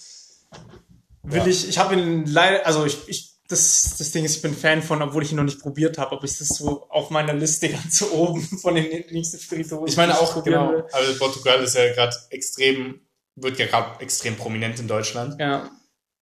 Will 1.22 1.38
Ja. 1.38 1.46
ich, 1.46 1.68
ich 1.68 1.78
habe 1.78 1.94
ihn 1.94 2.26
leider, 2.26 2.66
also 2.66 2.84
ich, 2.86 3.08
ich, 3.08 3.38
das, 3.48 3.96
das 3.98 4.10
Ding 4.12 4.24
ist, 4.24 4.36
ich 4.36 4.42
bin 4.42 4.54
Fan 4.54 4.82
von, 4.82 5.00
obwohl 5.02 5.22
ich 5.22 5.30
ihn 5.30 5.36
noch 5.36 5.44
nicht 5.44 5.60
probiert 5.60 5.98
habe, 5.98 6.12
aber 6.12 6.24
ist 6.24 6.40
das 6.40 6.48
so 6.48 6.88
auf 6.90 7.10
meiner 7.10 7.32
Liste 7.32 7.68
ganz 7.70 8.02
oben 8.02 8.42
von 8.42 8.74
den 8.74 9.04
nächsten 9.10 9.38
Spirituosen. 9.38 9.88
Ich 9.88 9.96
meine 9.96 10.18
auch, 10.18 10.42
genau. 10.44 10.70
will. 10.70 10.84
Also 10.92 11.18
Portugal 11.18 11.62
ist 11.62 11.74
ja 11.74 11.92
gerade 11.92 12.14
extrem, 12.30 13.00
wird 13.36 13.58
ja 13.58 13.66
gerade 13.66 14.00
extrem 14.00 14.36
prominent 14.36 14.78
in 14.80 14.88
Deutschland. 14.88 15.40
Ja, 15.40 15.70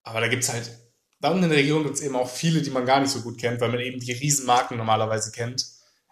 Aber 0.03 0.21
da 0.21 0.29
gibt's 0.29 0.53
halt, 0.53 0.71
da 1.21 1.31
unten 1.31 1.45
in 1.45 1.51
der 1.51 1.59
Region 1.59 1.83
gibt's 1.85 2.01
eben 2.01 2.15
auch 2.17 2.31
viele, 2.31 2.62
die 2.62 2.71
man 2.71 2.87
gar 2.87 3.01
nicht 3.01 3.11
so 3.11 3.21
gut 3.23 3.39
kennt, 3.39 3.61
weil 3.61 3.71
man 3.71 3.81
eben 3.81 3.99
die 4.01 4.12
Riesenmarken 4.12 4.77
normalerweise 4.77 5.33
kennt. 5.33 5.65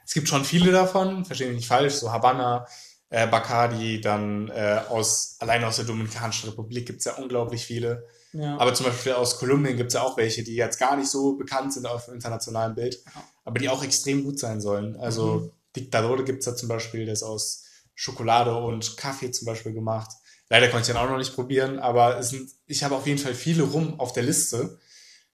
Es 0.05 0.13
gibt 0.13 0.29
schon 0.29 0.45
viele 0.45 0.73
davon, 0.73 1.25
verstehe 1.25 1.49
mich 1.49 1.57
nicht 1.57 1.69
falsch, 1.69 1.95
so 1.95 2.13
Havanna, 2.13 2.67
äh, 3.15 3.29
Bacardi, 3.29 4.01
dann 4.01 4.49
äh, 4.49 4.81
aus, 4.89 5.37
allein 5.39 5.63
aus 5.63 5.77
der 5.77 5.85
Dominikanischen 5.85 6.49
Republik 6.51 6.87
gibt's 6.87 7.05
ja 7.05 7.15
unglaublich 7.15 7.65
viele. 7.65 8.09
ja. 8.33 8.57
Aber 8.59 8.75
zum 8.75 8.87
Beispiel 8.87 9.13
aus 9.13 9.39
Kolumbien 9.39 9.77
gibt's 9.77 9.95
ja 9.95 10.03
auch 10.03 10.17
welche, 10.17 10.43
die 10.43 10.57
jetzt 10.57 10.81
gar 10.81 10.97
nicht 10.97 11.09
so 11.09 11.37
bekannt 11.37 11.73
sind 11.73 11.87
auf 11.87 12.07
dem 12.07 12.15
internationalen 12.15 12.75
Bild, 12.75 12.99
aber 13.45 13.61
die 13.61 13.69
auch 13.69 13.85
extrem 13.85 14.25
gut 14.25 14.41
sein 14.41 14.61
sollen. 14.61 14.97
Also 14.97 15.27
Mhm. 15.27 15.51
Dictadore 15.77 16.25
gibt's 16.25 16.47
da 16.47 16.57
zum 16.57 16.69
Beispiel, 16.69 17.07
das 17.07 17.23
aus 17.23 17.63
Schokolade 17.95 18.57
und 18.57 18.97
Kaffee 18.97 19.31
zum 19.31 19.47
Beispiel 19.47 19.73
gemacht. 19.73 20.11
Leider 20.51 20.67
konnte 20.69 20.83
ich 20.83 20.87
den 20.89 20.97
auch 20.97 21.09
noch 21.09 21.19
nicht 21.19 21.37
probieren, 21.37 21.79
aber 21.79 22.19
es 22.19 22.31
sind, 22.31 22.51
ich 22.67 22.83
habe 22.83 22.97
auf 22.97 23.07
jeden 23.07 23.21
Fall 23.21 23.35
viele 23.35 23.63
rum 23.63 24.01
auf 24.01 24.13
der 24.13 24.25
Liste, 24.25 24.81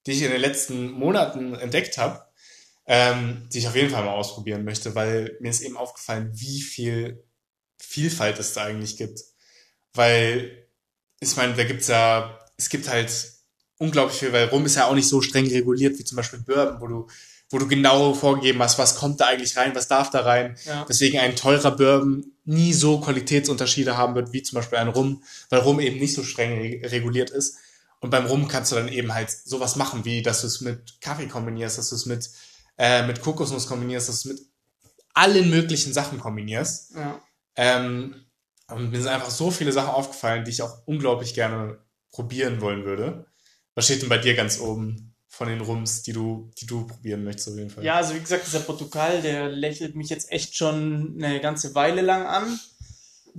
die 0.07 0.13
ich 0.13 0.23
in 0.23 0.31
den 0.31 0.41
letzten 0.41 0.91
Monaten 0.91 1.55
entdeckt 1.55 1.97
habe, 1.97 2.23
ähm, 2.87 3.49
die 3.53 3.59
ich 3.59 3.69
auf 3.69 3.77
jeden 3.77 3.91
Fall 3.91 4.05
mal 4.05 4.13
ausprobieren 4.15 4.65
möchte, 4.65 4.95
weil 4.95 5.39
mir 5.41 5.49
ist 5.49 5.63
eben 5.63 5.79
aufgefallen, 5.79 6.31
wie 6.35 6.61
viel 6.61 7.25
Vielfalt 7.81 8.39
es 8.39 8.53
da 8.53 8.65
eigentlich 8.65 8.97
gibt. 8.97 9.21
Weil, 9.95 10.67
ich 11.21 11.37
meine, 11.37 11.55
da 11.55 11.65
gibt's 11.65 11.89
ja, 11.89 12.39
es 12.57 12.69
gibt 12.69 12.89
halt 12.89 13.11
unglaublich 13.79 14.19
viel, 14.19 14.33
weil 14.33 14.47
Rum 14.49 14.67
ist 14.67 14.77
ja 14.77 14.87
auch 14.87 14.95
nicht 14.95 15.09
so 15.09 15.21
streng 15.21 15.47
reguliert 15.49 15.99
wie 15.99 16.05
zum 16.05 16.17
Beispiel 16.17 16.41
Bourbon, 16.41 16.81
wo 16.81 16.87
du, 16.87 17.07
wo 17.51 17.59
du 17.59 17.67
genau 17.67 18.15
vorgegeben 18.15 18.63
hast, 18.63 18.79
was 18.79 18.95
kommt 18.97 19.21
da 19.21 19.27
eigentlich 19.27 19.57
rein, 19.57 19.75
was 19.75 19.89
darf 19.89 20.11
da 20.11 20.21
rein. 20.21 20.57
ja. 20.67 20.85
Deswegen 20.89 21.19
ein 21.19 21.35
teurer 21.35 21.73
Bourbon 21.77 22.25
nie 22.45 22.73
so 22.73 23.01
Qualitätsunterschiede 23.01 23.97
haben 23.97 24.15
wird 24.15 24.33
wie 24.33 24.43
zum 24.43 24.57
Beispiel 24.57 24.79
ein 24.79 24.89
Rum, 24.89 25.23
weil 25.49 25.61
Rum 25.61 25.81
eben 25.81 25.99
nicht 25.99 26.15
so 26.15 26.23
streng 26.23 26.53
re- 26.61 26.91
reguliert 26.93 27.31
ist. 27.31 27.57
Und 28.01 28.11
beim 28.11 28.27
Rum 28.27 28.49
kannst 28.49 28.73
du 28.73 28.77
dann 28.77 28.89
eben 28.89 29.13
halt 29.13 29.31
sowas 29.31 29.77
machen, 29.77 30.05
wie 30.05 30.23
dass 30.23 30.41
du 30.43 30.47
es 30.47 30.61
mit 30.61 31.01
Kaffee 31.01 31.27
kombinierst, 31.27 31.77
dass 31.79 31.91
du 31.91 31.97
es 31.97 32.07
mit, 32.07 32.31
äh, 32.79 33.07
mit 33.07 33.21
Kokosnuss 33.21 33.67
kombinierst, 33.67 34.09
dass 34.09 34.23
du 34.23 34.31
es 34.31 34.37
mit 34.39 34.47
allen 35.15 35.51
möglichen 35.51 35.93
Sachen 35.93 36.19
kombinierst. 36.21 36.93
ja. 36.95 37.21
Ähm, 37.61 38.15
und 38.69 38.91
mir 38.91 38.99
sind 38.99 39.09
einfach 39.09 39.29
so 39.29 39.51
viele 39.51 39.71
Sachen 39.71 39.91
aufgefallen, 39.91 40.45
die 40.45 40.51
ich 40.51 40.63
auch 40.63 40.79
unglaublich 40.87 41.35
gerne 41.35 41.79
probieren 42.11 42.63
wollen 42.63 42.87
würde. 42.87 43.27
Was 43.75 43.85
steht 43.85 44.01
denn 44.01 44.09
bei 44.09 44.17
dir 44.17 44.35
ganz 44.35 44.59
oben 44.61 45.15
von 45.29 45.47
den 45.47 45.61
Rums, 45.61 46.03
die 46.03 46.15
du, 46.15 46.51
die 46.59 46.65
du 46.65 46.87
probieren 46.87 47.23
möchtest 47.23 47.49
auf 47.49 47.57
jeden 47.57 47.69
Fall? 47.69 47.85
Ja, 47.85 47.97
also 47.97 48.15
wie 48.15 48.21
gesagt, 48.21 48.47
dieser 48.47 48.61
Portugal, 48.61 49.21
der 49.21 49.51
lächelt 49.51 49.95
mich 49.95 50.09
jetzt 50.09 50.33
echt 50.33 50.57
schon 50.57 51.17
eine 51.23 51.39
ganze 51.41 51.75
Weile 51.75 52.01
lang 52.01 52.27
an. 52.27 52.59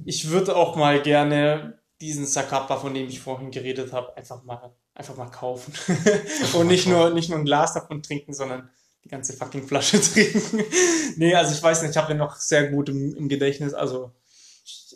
Ich 0.06 0.30
würde 0.30 0.56
auch 0.56 0.76
mal 0.76 1.02
gerne 1.02 1.80
diesen 2.00 2.28
Zacapa, 2.28 2.78
von 2.78 2.94
dem 2.94 3.08
ich 3.08 3.22
vorhin 3.22 3.50
geredet 3.50 3.94
habe, 3.94 4.16
einfach 4.16 4.44
mal, 4.44 4.72
einfach 4.94 5.18
mal 5.18 5.32
kaufen. 5.32 5.74
Und 6.54 6.68
nicht 6.68 6.86
nur, 6.86 7.10
nicht 7.10 7.30
nur 7.30 7.40
ein 7.40 7.46
Glas 7.46 7.74
davon 7.74 8.04
trinken, 8.04 8.34
sondern 8.34 8.70
die 9.04 9.10
ganze 9.10 9.34
fucking 9.34 9.68
Flasche 9.68 10.02
trinken. 10.14 10.64
nee, 11.18 11.36
also 11.36 11.54
ich 11.54 11.62
weiß 11.62 11.82
nicht, 11.82 11.92
ich 11.92 11.98
habe 11.98 12.10
den 12.10 12.18
noch 12.18 12.36
sehr 12.36 12.70
gut 12.70 12.90
im, 12.90 13.16
im 13.16 13.30
Gedächtnis. 13.30 13.74
Also 13.74 14.12
ich 14.64 14.96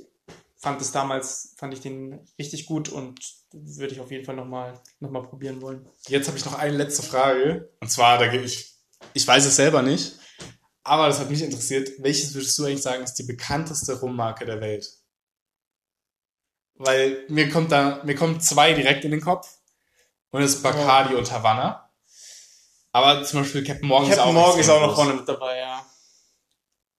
fand 0.58 0.82
es 0.82 0.92
damals, 0.92 1.54
fand 1.58 1.74
ich 1.74 1.82
den 1.82 2.20
richtig 2.40 2.66
gut 2.66 2.90
und 2.90 3.20
würde 3.52 3.94
ich 3.94 4.00
auf 4.00 4.12
jeden 4.12 4.26
Fall 4.26 4.36
nochmal 4.36 4.80
noch 5.00 5.12
mal 5.12 5.24
probieren 5.24 5.62
wollen. 5.62 5.88
Jetzt 6.08 6.28
habe 6.28 6.38
ich 6.38 6.46
noch 6.46 6.58
eine 6.58 6.76
letzte 6.76 7.04
Frage. 7.04 7.70
Und 7.80 7.90
zwar, 7.90 8.18
da 8.18 8.28
gehe 8.28 8.42
ich, 8.42 8.76
ich 9.14 9.28
weiß 9.28 9.46
es 9.46 9.56
selber 9.56 9.82
nicht, 9.82 10.18
aber 10.84 11.08
das 11.08 11.20
hat 11.20 11.30
mich 11.30 11.42
interessiert. 11.42 11.92
Welches 12.00 12.34
würdest 12.34 12.58
du 12.58 12.66
eigentlich 12.66 12.82
sagen, 12.82 13.04
ist 13.04 13.16
die 13.16 13.24
bekannteste 13.24 14.00
Rummarke 14.00 14.46
der 14.46 14.62
Welt? 14.62 15.00
weil 16.78 17.26
mir 17.30 17.50
kommt 17.50 17.72
da, 17.72 18.02
mir 18.04 18.16
kommen 18.16 18.40
zwei 18.40 18.74
direkt 18.74 19.06
in 19.06 19.12
den 19.12 19.22
Kopf. 19.22 19.58
Und 20.32 20.42
das 20.42 20.56
ist 20.56 20.64
Bacardi 20.64 21.16
und 21.16 21.32
Havanna. 21.32 21.85
Aber 22.96 23.26
zum 23.26 23.42
Beispiel 23.42 23.62
Captain 23.62 23.90
Morgan 23.90 24.08
Captain 24.08 24.24
ist 24.24 24.26
auch 24.26 24.34
Morgan 24.34 24.60
ist 24.62 24.70
auch 24.70 24.80
noch 24.80 24.96
vorne 24.96 25.14
mit 25.16 25.28
dabei, 25.28 25.58
ja. 25.58 25.86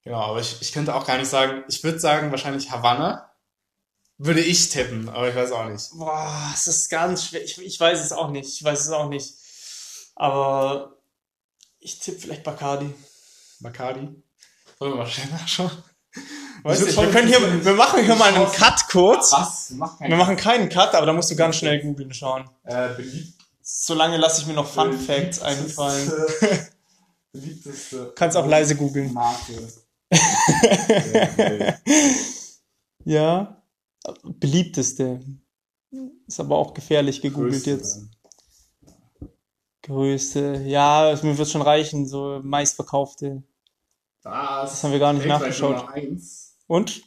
Genau, 0.05 0.21
aber 0.21 0.41
ich, 0.41 0.61
ich 0.61 0.71
könnte 0.71 0.95
auch 0.95 1.07
gar 1.07 1.17
nicht 1.17 1.31
sagen, 1.31 1.65
ich 1.69 1.83
würde 1.83 1.99
sagen 1.99 2.31
wahrscheinlich 2.31 2.71
Havanna. 2.71 3.31
Würde 4.19 4.43
ich 4.43 4.69
tippen, 4.69 5.09
aber 5.09 5.31
ich 5.31 5.35
weiß 5.35 5.53
auch 5.53 5.65
nicht. 5.65 5.89
Boah, 5.95 6.51
es 6.53 6.67
ist 6.67 6.91
ganz 6.91 7.25
schwer. 7.25 7.43
Ich, 7.43 7.57
ich 7.57 7.81
weiß 7.81 8.05
es 8.05 8.13
auch 8.13 8.29
nicht. 8.29 8.47
Ich 8.47 8.63
weiß 8.63 8.79
es 8.81 8.91
auch 8.91 9.09
nicht. 9.09 9.37
Aber 10.17 10.99
ich 11.81 11.99
tippe 11.99 12.19
vielleicht 12.19 12.45
Bacardi. 12.45 12.93
Bacardi? 13.61 14.23
Wollen 14.79 14.93
wir 14.93 14.97
mal 14.97 15.07
schnell 15.07 15.29
nachschauen? 15.29 15.71
Weiß 16.63 16.79
würd 16.79 16.89
nicht. 16.89 16.95
schon 16.95 17.07
Wir 17.07 17.13
können 17.13 17.29
hier, 17.29 17.65
wir 17.65 17.73
machen 17.73 18.05
hier 18.05 18.17
mal 18.17 18.35
einen 18.35 18.53
Cut 18.53 18.87
kurz. 18.91 19.33
Was? 19.33 19.71
Mach 19.71 19.99
Wir 19.99 20.17
machen 20.17 20.37
keinen 20.37 20.69
Cut, 20.69 20.95
aber 20.95 21.07
da 21.07 21.15
musst 21.15 21.31
du 21.31 21.37
ganz 21.37 21.57
schnell 21.57 21.81
googeln 21.81 22.13
schauen. 22.13 22.51
äh, 22.65 22.89
beliebt, 22.95 23.36
Solange 23.69 24.17
lasse 24.17 24.43
ich 24.43 24.47
mir 24.47 24.53
noch 24.55 24.69
Fun 24.69 24.93
Facts 24.97 25.41
einfallen. 25.41 26.13
beliebteste, 27.33 28.13
Kannst 28.15 28.37
auch 28.37 28.47
leise 28.47 28.77
googeln. 28.77 29.13
Marke. 29.13 29.69
Ja. 33.05 33.63
Beliebteste. 34.25 35.21
Ist 36.27 36.41
aber 36.41 36.57
auch 36.57 36.75
gefährlich 36.75 37.23
gegoogelt 37.23 37.53
Größte 37.53 37.71
jetzt. 37.71 37.97
dann. 37.97 39.31
Größte. 39.83 40.63
Ja, 40.67 41.17
mir 41.23 41.39
wird 41.39 41.49
schon 41.49 41.63
reichen, 41.63 42.09
so 42.09 42.41
meistverkaufte. 42.43 43.45
Das, 44.23 44.71
Das 44.73 44.83
haben 44.83 44.91
wir 44.91 44.99
gar 44.99 45.13
nicht 45.13 45.27
nachgeschaut. 45.27 45.87
Und? 46.67 47.03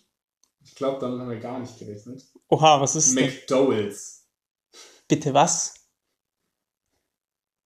Ich 0.64 0.76
glaube, 0.76 1.00
damit 1.02 1.20
haben 1.20 1.30
wir 1.30 1.40
gar 1.40 1.60
nicht 1.60 1.78
gerechnet. 1.78 2.24
Oha, 2.48 2.80
was 2.80 2.96
ist 2.96 3.18
denn? 3.18 3.26
McDowell's. 3.26 4.26
Bitte 5.10 5.34
was? 5.34 5.74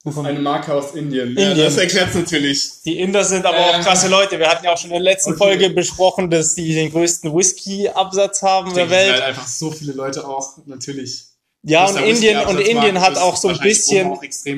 Das 0.05 0.15
ist 0.17 0.25
eine 0.25 0.39
Marke 0.39 0.73
aus 0.73 0.91
Indien. 0.95 1.33
Ja, 1.37 1.49
Indien. 1.51 1.65
das 1.65 1.77
erklärt 1.77 2.13
natürlich. 2.13 2.81
Die 2.83 2.99
Inder 2.99 3.23
sind 3.23 3.45
aber 3.45 3.57
Ähm, 3.57 3.63
auch 3.79 3.85
krasse 3.85 4.09
Leute. 4.09 4.37
Wir 4.37 4.49
hatten 4.49 4.65
ja 4.65 4.73
auch 4.73 4.77
schon 4.77 4.89
in 4.89 4.95
der 4.95 5.01
letzten 5.03 5.31
okay. 5.31 5.37
Folge 5.37 5.69
besprochen, 5.69 6.29
dass 6.29 6.55
die 6.55 6.73
den 6.73 6.91
größten 6.91 7.33
Whisky-Absatz 7.33 8.41
haben 8.41 8.67
Ich 8.67 8.73
der 8.73 8.87
denke, 8.87 8.95
Welt. 8.97 9.11
halt 9.13 9.23
einfach 9.23 9.47
so 9.47 9.71
viele 9.71 9.93
Leute 9.93 10.27
auch, 10.27 10.57
natürlich. 10.65 11.23
Ja, 11.65 11.87
und 11.87 11.97
Indien, 12.03 12.45
und 12.45 12.59
Indien 12.59 12.99
hat 12.99 13.17
auch 13.17 13.37
so 13.37 13.47
ein 13.47 13.57
bisschen, 13.59 14.17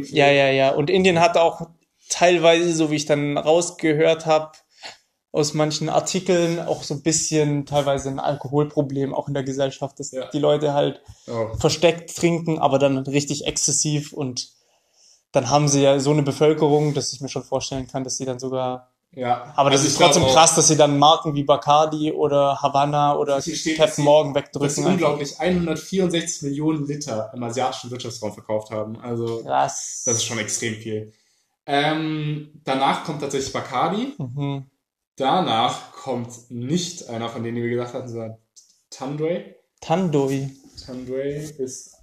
ja, 0.10 0.32
ja, 0.32 0.50
ja. 0.50 0.72
Und 0.72 0.90
Indien 0.90 1.20
hat 1.20 1.38
auch 1.38 1.68
teilweise, 2.10 2.74
so 2.74 2.90
wie 2.90 2.96
ich 2.96 3.06
dann 3.06 3.38
rausgehört 3.38 4.26
habe, 4.26 4.54
aus 5.32 5.54
manchen 5.54 5.90
Artikeln 5.90 6.60
auch 6.60 6.82
so 6.82 6.96
ein 6.96 7.04
bisschen 7.04 7.68
teilweise 7.68 8.10
ein 8.10 8.20
Alkoholproblem 8.20 9.14
auch 9.14 9.28
in 9.28 9.36
der 9.36 9.44
Gesellschaft, 9.44 10.00
dass 10.00 10.12
Ja. 10.12 10.28
die 10.32 10.40
Leute 10.40 10.74
halt 10.74 11.02
Oh. 11.28 11.54
versteckt 11.60 12.16
trinken, 12.16 12.58
aber 12.58 12.80
dann 12.80 12.98
richtig 13.00 13.46
exzessiv 13.46 14.12
und 14.14 14.50
dann 15.36 15.50
haben 15.50 15.68
sie 15.68 15.82
ja 15.82 16.00
so 16.00 16.12
eine 16.12 16.24
Bevölkerung, 16.24 16.94
dass 16.94 17.14
ich 17.14 17.22
mir 17.22 17.30
schon 17.30 17.44
vorstellen 17.44 17.88
kann, 17.88 18.04
dass 18.04 18.18
sie 18.18 18.26
dann 18.26 18.40
sogar 18.40 18.92
Ja. 19.12 19.54
Aber 19.56 19.70
das 19.70 19.82
Also 19.82 19.92
ist 19.92 19.98
trotzdem 19.98 20.26
krass, 20.28 20.56
dass 20.56 20.68
sie 20.68 20.76
dann 20.78 20.98
Marken 21.00 21.36
wie 21.36 21.44
Bacardi 21.44 22.12
oder 22.12 22.62
Havanna 22.62 23.16
oder 23.16 23.42
Captain 23.42 24.04
Morgan 24.04 24.34
Dass 24.34 24.44
sie 24.44 24.60
wegdrücken. 24.60 24.86
unglaublich 24.86 25.40
164 25.40 26.42
Millionen 26.44 26.86
Liter 26.86 27.32
im 27.34 27.44
asiatischen 27.44 27.92
Wirtschaftsraum 27.92 28.34
verkauft 28.34 28.72
haben. 28.72 29.00
Also, 29.00 29.42
Krass. 29.44 30.04
das 30.06 30.16
ist 30.18 30.26
schon 30.26 30.38
extrem 30.40 30.76
viel. 30.76 31.14
Ähm, 31.66 32.62
danach 32.64 33.04
kommt 33.06 33.22
tatsächlich 33.22 33.52
Bacardi. 33.54 34.14
Mhm. 34.18 34.66
Danach 35.16 35.92
kommt 35.94 36.52
nicht 36.52 37.10
einer 37.10 37.30
von 37.30 37.42
denen, 37.44 37.56
die 37.56 37.64
wir 37.64 37.70
gesagt 37.70 37.94
hatten, 37.94 38.10
sondern 38.10 38.38
Tandway. 38.90 39.56
Tandoi. 39.82 40.50
Tandway 40.86 41.52
ist 41.58 41.95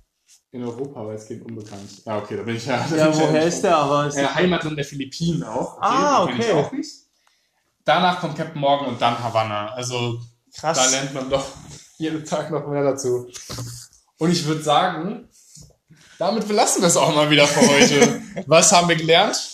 in 0.52 0.62
Europa 0.62 1.06
weitgehend 1.06 1.46
unbekannt. 1.46 2.02
Ja, 2.04 2.18
okay, 2.18 2.36
da 2.36 2.42
bin 2.42 2.56
ich 2.56 2.66
ja. 2.66 2.86
da 2.90 2.96
Ja, 2.96 3.16
woher 3.16 3.46
ist 3.46 3.62
der 3.62 3.76
aber? 3.76 4.06
Ist 4.06 4.16
Äh, 4.16 4.26
Heimatland 4.26 4.76
der 4.76 4.84
Philippinen 4.84 5.42
auch. 5.42 5.80
Ah, 5.80 6.26
den 6.26 6.36
kenn 6.36 6.40
okay. 6.40 6.50
Ich 6.50 6.54
auch 6.54 6.72
nicht. 6.72 6.92
Danach 7.84 8.20
kommt 8.20 8.36
Captain 8.36 8.60
Morgan 8.60 8.88
und 8.88 9.00
dann 9.00 9.18
Havanna. 9.18 9.72
Also 9.72 10.20
da 10.60 10.72
krass. 10.72 10.92
lernt 10.92 11.14
man 11.14 11.30
doch 11.30 11.46
jeden 11.96 12.24
Tag 12.24 12.50
noch 12.50 12.66
mehr 12.68 12.84
dazu. 12.84 13.28
Und 14.18 14.30
ich 14.30 14.44
würde 14.44 14.62
sagen, 14.62 15.28
damit 16.18 16.46
belassen 16.46 16.82
wir 16.82 16.88
es 16.88 16.96
auch 16.96 17.14
mal 17.14 17.30
wieder 17.30 17.46
für 17.46 17.66
heute. 17.66 18.22
Was 18.46 18.72
haben 18.72 18.88
wir 18.88 18.96
gelernt? 18.96 19.50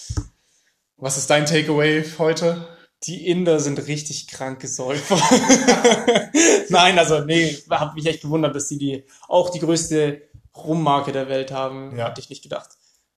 Was 0.96 1.16
ist 1.16 1.30
dein 1.30 1.46
Takeaway 1.46 2.04
heute? 2.18 2.66
Die 3.04 3.28
Inder 3.28 3.60
sind 3.60 3.86
richtig 3.86 4.26
kranke 4.26 4.66
Säufer. 4.66 5.16
Nein, 6.68 6.98
also 6.98 7.20
nee, 7.20 7.56
hab 7.70 7.94
mich 7.94 8.06
echt 8.06 8.22
gewundert, 8.22 8.56
dass 8.56 8.66
die, 8.66 8.78
die 8.78 9.04
auch 9.28 9.50
die 9.50 9.60
größte 9.60 10.27
Rummarke 10.64 11.12
der 11.12 11.28
Welt 11.28 11.50
haben. 11.52 11.96
Ja. 11.96 12.08
Hätte 12.08 12.20
ich 12.20 12.30
nicht 12.30 12.42
gedacht. 12.42 12.70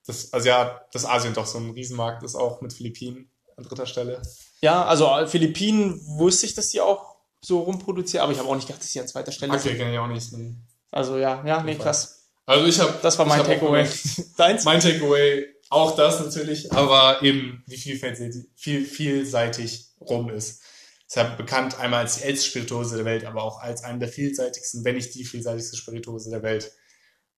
Das, 0.06 0.34
also 0.34 0.48
ja, 0.48 0.82
das 0.94 1.06
Asien 1.06 1.34
doch 1.34 1.46
so 1.46 1.58
ein 1.60 1.70
Riesenmarkt 1.72 2.24
ist 2.24 2.36
auch 2.36 2.62
mit 2.62 2.74
Philippinen 2.74 3.30
an 3.56 3.64
dritter 3.64 3.86
Stelle. 3.86 4.22
Ja, 4.62 4.84
also 4.86 5.06
äh, 5.08 5.28
Philippinen 5.28 6.00
wusste 6.18 6.46
ich, 6.46 6.54
dass 6.56 6.70
die 6.70 6.82
auch 6.82 7.16
so 7.44 7.60
rumproduzieren, 7.62 8.24
aber 8.24 8.32
ich 8.34 8.40
habe 8.40 8.50
auch 8.50 8.56
nicht 8.56 8.68
gedacht, 8.68 8.84
dass 8.84 8.92
die 8.92 9.00
an 9.00 9.08
zweiter 9.08 9.32
Stelle 9.32 9.52
Okay, 9.54 9.62
sind. 9.62 9.78
kenne 9.78 9.94
ich 9.94 10.00
auch 10.00 10.08
nicht. 10.08 10.32
nee. 10.34 10.56
Also 10.92 11.18
ja, 11.18 11.44
ja, 11.46 11.64
nee, 11.64 11.76
krass. 11.76 12.30
Also 12.46 12.66
ich 12.66 12.80
habe 12.80 12.94
Das 13.02 13.18
war 13.18 13.26
mein 13.26 13.44
Takeaway. 13.44 13.88
Deins? 14.38 14.66
Mein 14.66 14.80
Takeaway, 14.80 15.46
auch 15.70 15.96
das 15.96 16.20
natürlich, 16.20 16.72
aber 16.74 17.22
eben 17.22 17.64
wie 17.68 17.78
vielfältig, 17.78 18.48
viel, 18.56 18.86
vielseitig 18.86 19.92
Rum 20.02 20.30
ist. 20.30 20.62
Ist 21.08 21.16
ja 21.16 21.24
bekannt 21.24 21.80
einmal 21.80 22.02
als 22.02 22.18
die 22.18 22.24
älteste 22.24 22.50
Spirituose 22.50 22.96
der 22.98 23.06
Welt, 23.06 23.26
aber 23.26 23.44
auch 23.44 23.60
als 23.60 23.84
eine 23.84 24.00
der 24.00 24.08
vielseitigsten, 24.10 24.84
wenn 24.84 24.96
nicht 24.96 25.14
die 25.16 25.24
vielseitigste 25.26 25.78
Spirituose 25.78 26.30
der 26.30 26.44
Welt. 26.44 26.72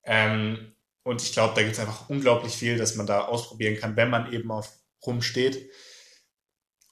Ähm, 0.04 0.74
und 1.02 1.22
ich 1.22 1.32
glaube, 1.32 1.54
da 1.54 1.62
gibt 1.62 1.74
es 1.74 1.80
einfach 1.80 2.08
unglaublich 2.08 2.54
viel, 2.54 2.78
dass 2.78 2.94
man 2.96 3.06
da 3.06 3.26
ausprobieren 3.26 3.76
kann, 3.76 3.96
wenn 3.96 4.10
man 4.10 4.32
eben 4.32 4.50
auf 4.50 4.72
Rum 5.06 5.22
steht. 5.22 5.70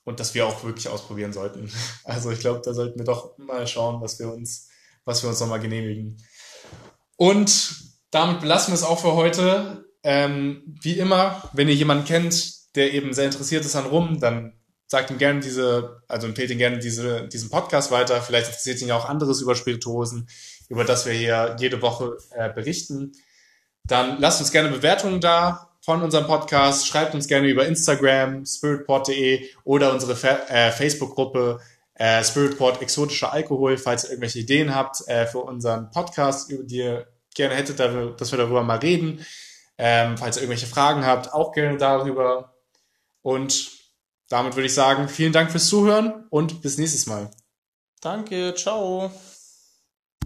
Und 0.04 0.18
dass 0.18 0.34
wir 0.34 0.46
auch 0.46 0.64
wirklich 0.64 0.88
ausprobieren 0.88 1.32
sollten. 1.32 1.70
Also 2.04 2.30
ich 2.30 2.40
glaube, 2.40 2.60
da 2.64 2.74
sollten 2.74 2.98
wir 2.98 3.04
doch 3.04 3.38
mal 3.38 3.66
schauen, 3.66 4.00
was 4.00 4.18
wir 4.18 4.32
uns, 4.32 4.68
was 5.04 5.22
wir 5.22 5.30
uns 5.30 5.40
nochmal 5.40 5.60
genehmigen. 5.60 6.22
Und 7.16 7.76
damit 8.10 8.40
belassen 8.40 8.72
wir 8.72 8.76
es 8.76 8.82
auch 8.82 9.00
für 9.00 9.14
heute. 9.14 9.86
Ähm, 10.02 10.76
wie 10.82 10.98
immer, 10.98 11.48
wenn 11.52 11.68
ihr 11.68 11.74
jemanden 11.74 12.04
kennt, 12.04 12.74
der 12.74 12.92
eben 12.92 13.12
sehr 13.12 13.26
interessiert 13.26 13.64
ist 13.64 13.76
an 13.76 13.86
Rum, 13.86 14.18
dann 14.18 14.58
sagt 14.86 15.10
ihm 15.10 15.18
gerne 15.18 15.40
diese, 15.40 16.02
also 16.08 16.26
empfehlt 16.26 16.50
ihm 16.50 16.58
gerne 16.58 16.78
diese, 16.78 17.28
diesen 17.28 17.48
Podcast 17.48 17.90
weiter. 17.90 18.20
Vielleicht 18.20 18.48
interessiert 18.48 18.80
ihn 18.82 18.88
ja 18.88 18.96
auch 18.96 19.08
anderes 19.08 19.40
über 19.40 19.54
Spirituosen, 19.54 20.28
über 20.72 20.84
das 20.84 21.04
wir 21.06 21.12
hier 21.12 21.54
jede 21.60 21.82
Woche 21.82 22.16
äh, 22.34 22.50
berichten. 22.50 23.12
Dann 23.84 24.18
lasst 24.20 24.40
uns 24.40 24.50
gerne 24.52 24.70
Bewertungen 24.70 25.20
da 25.20 25.68
von 25.80 26.02
unserem 26.02 26.26
Podcast. 26.26 26.86
Schreibt 26.86 27.14
uns 27.14 27.28
gerne 27.28 27.48
über 27.48 27.66
Instagram, 27.66 28.46
spiritport.de 28.46 29.48
oder 29.64 29.92
unsere 29.92 30.16
Fa 30.16 30.38
äh, 30.48 30.70
Facebook-Gruppe 30.72 31.60
äh, 31.94 32.24
Spiritport 32.24 32.80
exotischer 32.80 33.32
Alkohol, 33.32 33.76
falls 33.76 34.04
ihr 34.04 34.10
irgendwelche 34.10 34.38
Ideen 34.38 34.74
habt 34.74 35.06
äh, 35.08 35.26
für 35.26 35.40
unseren 35.40 35.90
Podcast, 35.90 36.50
über 36.50 36.64
die 36.64 36.78
ihr 36.78 37.06
gerne 37.34 37.54
hättet, 37.54 37.78
da- 37.80 38.06
dass 38.16 38.30
wir 38.32 38.38
darüber 38.38 38.62
mal 38.62 38.78
reden. 38.78 39.24
Ähm, 39.78 40.16
falls 40.16 40.36
ihr 40.36 40.42
irgendwelche 40.42 40.66
Fragen 40.66 41.04
habt, 41.04 41.32
auch 41.34 41.52
gerne 41.52 41.76
darüber. 41.76 42.54
Und 43.20 43.70
damit 44.30 44.54
würde 44.56 44.66
ich 44.66 44.74
sagen, 44.74 45.08
vielen 45.08 45.32
Dank 45.32 45.50
fürs 45.50 45.66
Zuhören 45.66 46.24
und 46.30 46.62
bis 46.62 46.78
nächstes 46.78 47.06
Mal. 47.06 47.30
Danke, 48.00 48.54
ciao. 48.54 49.10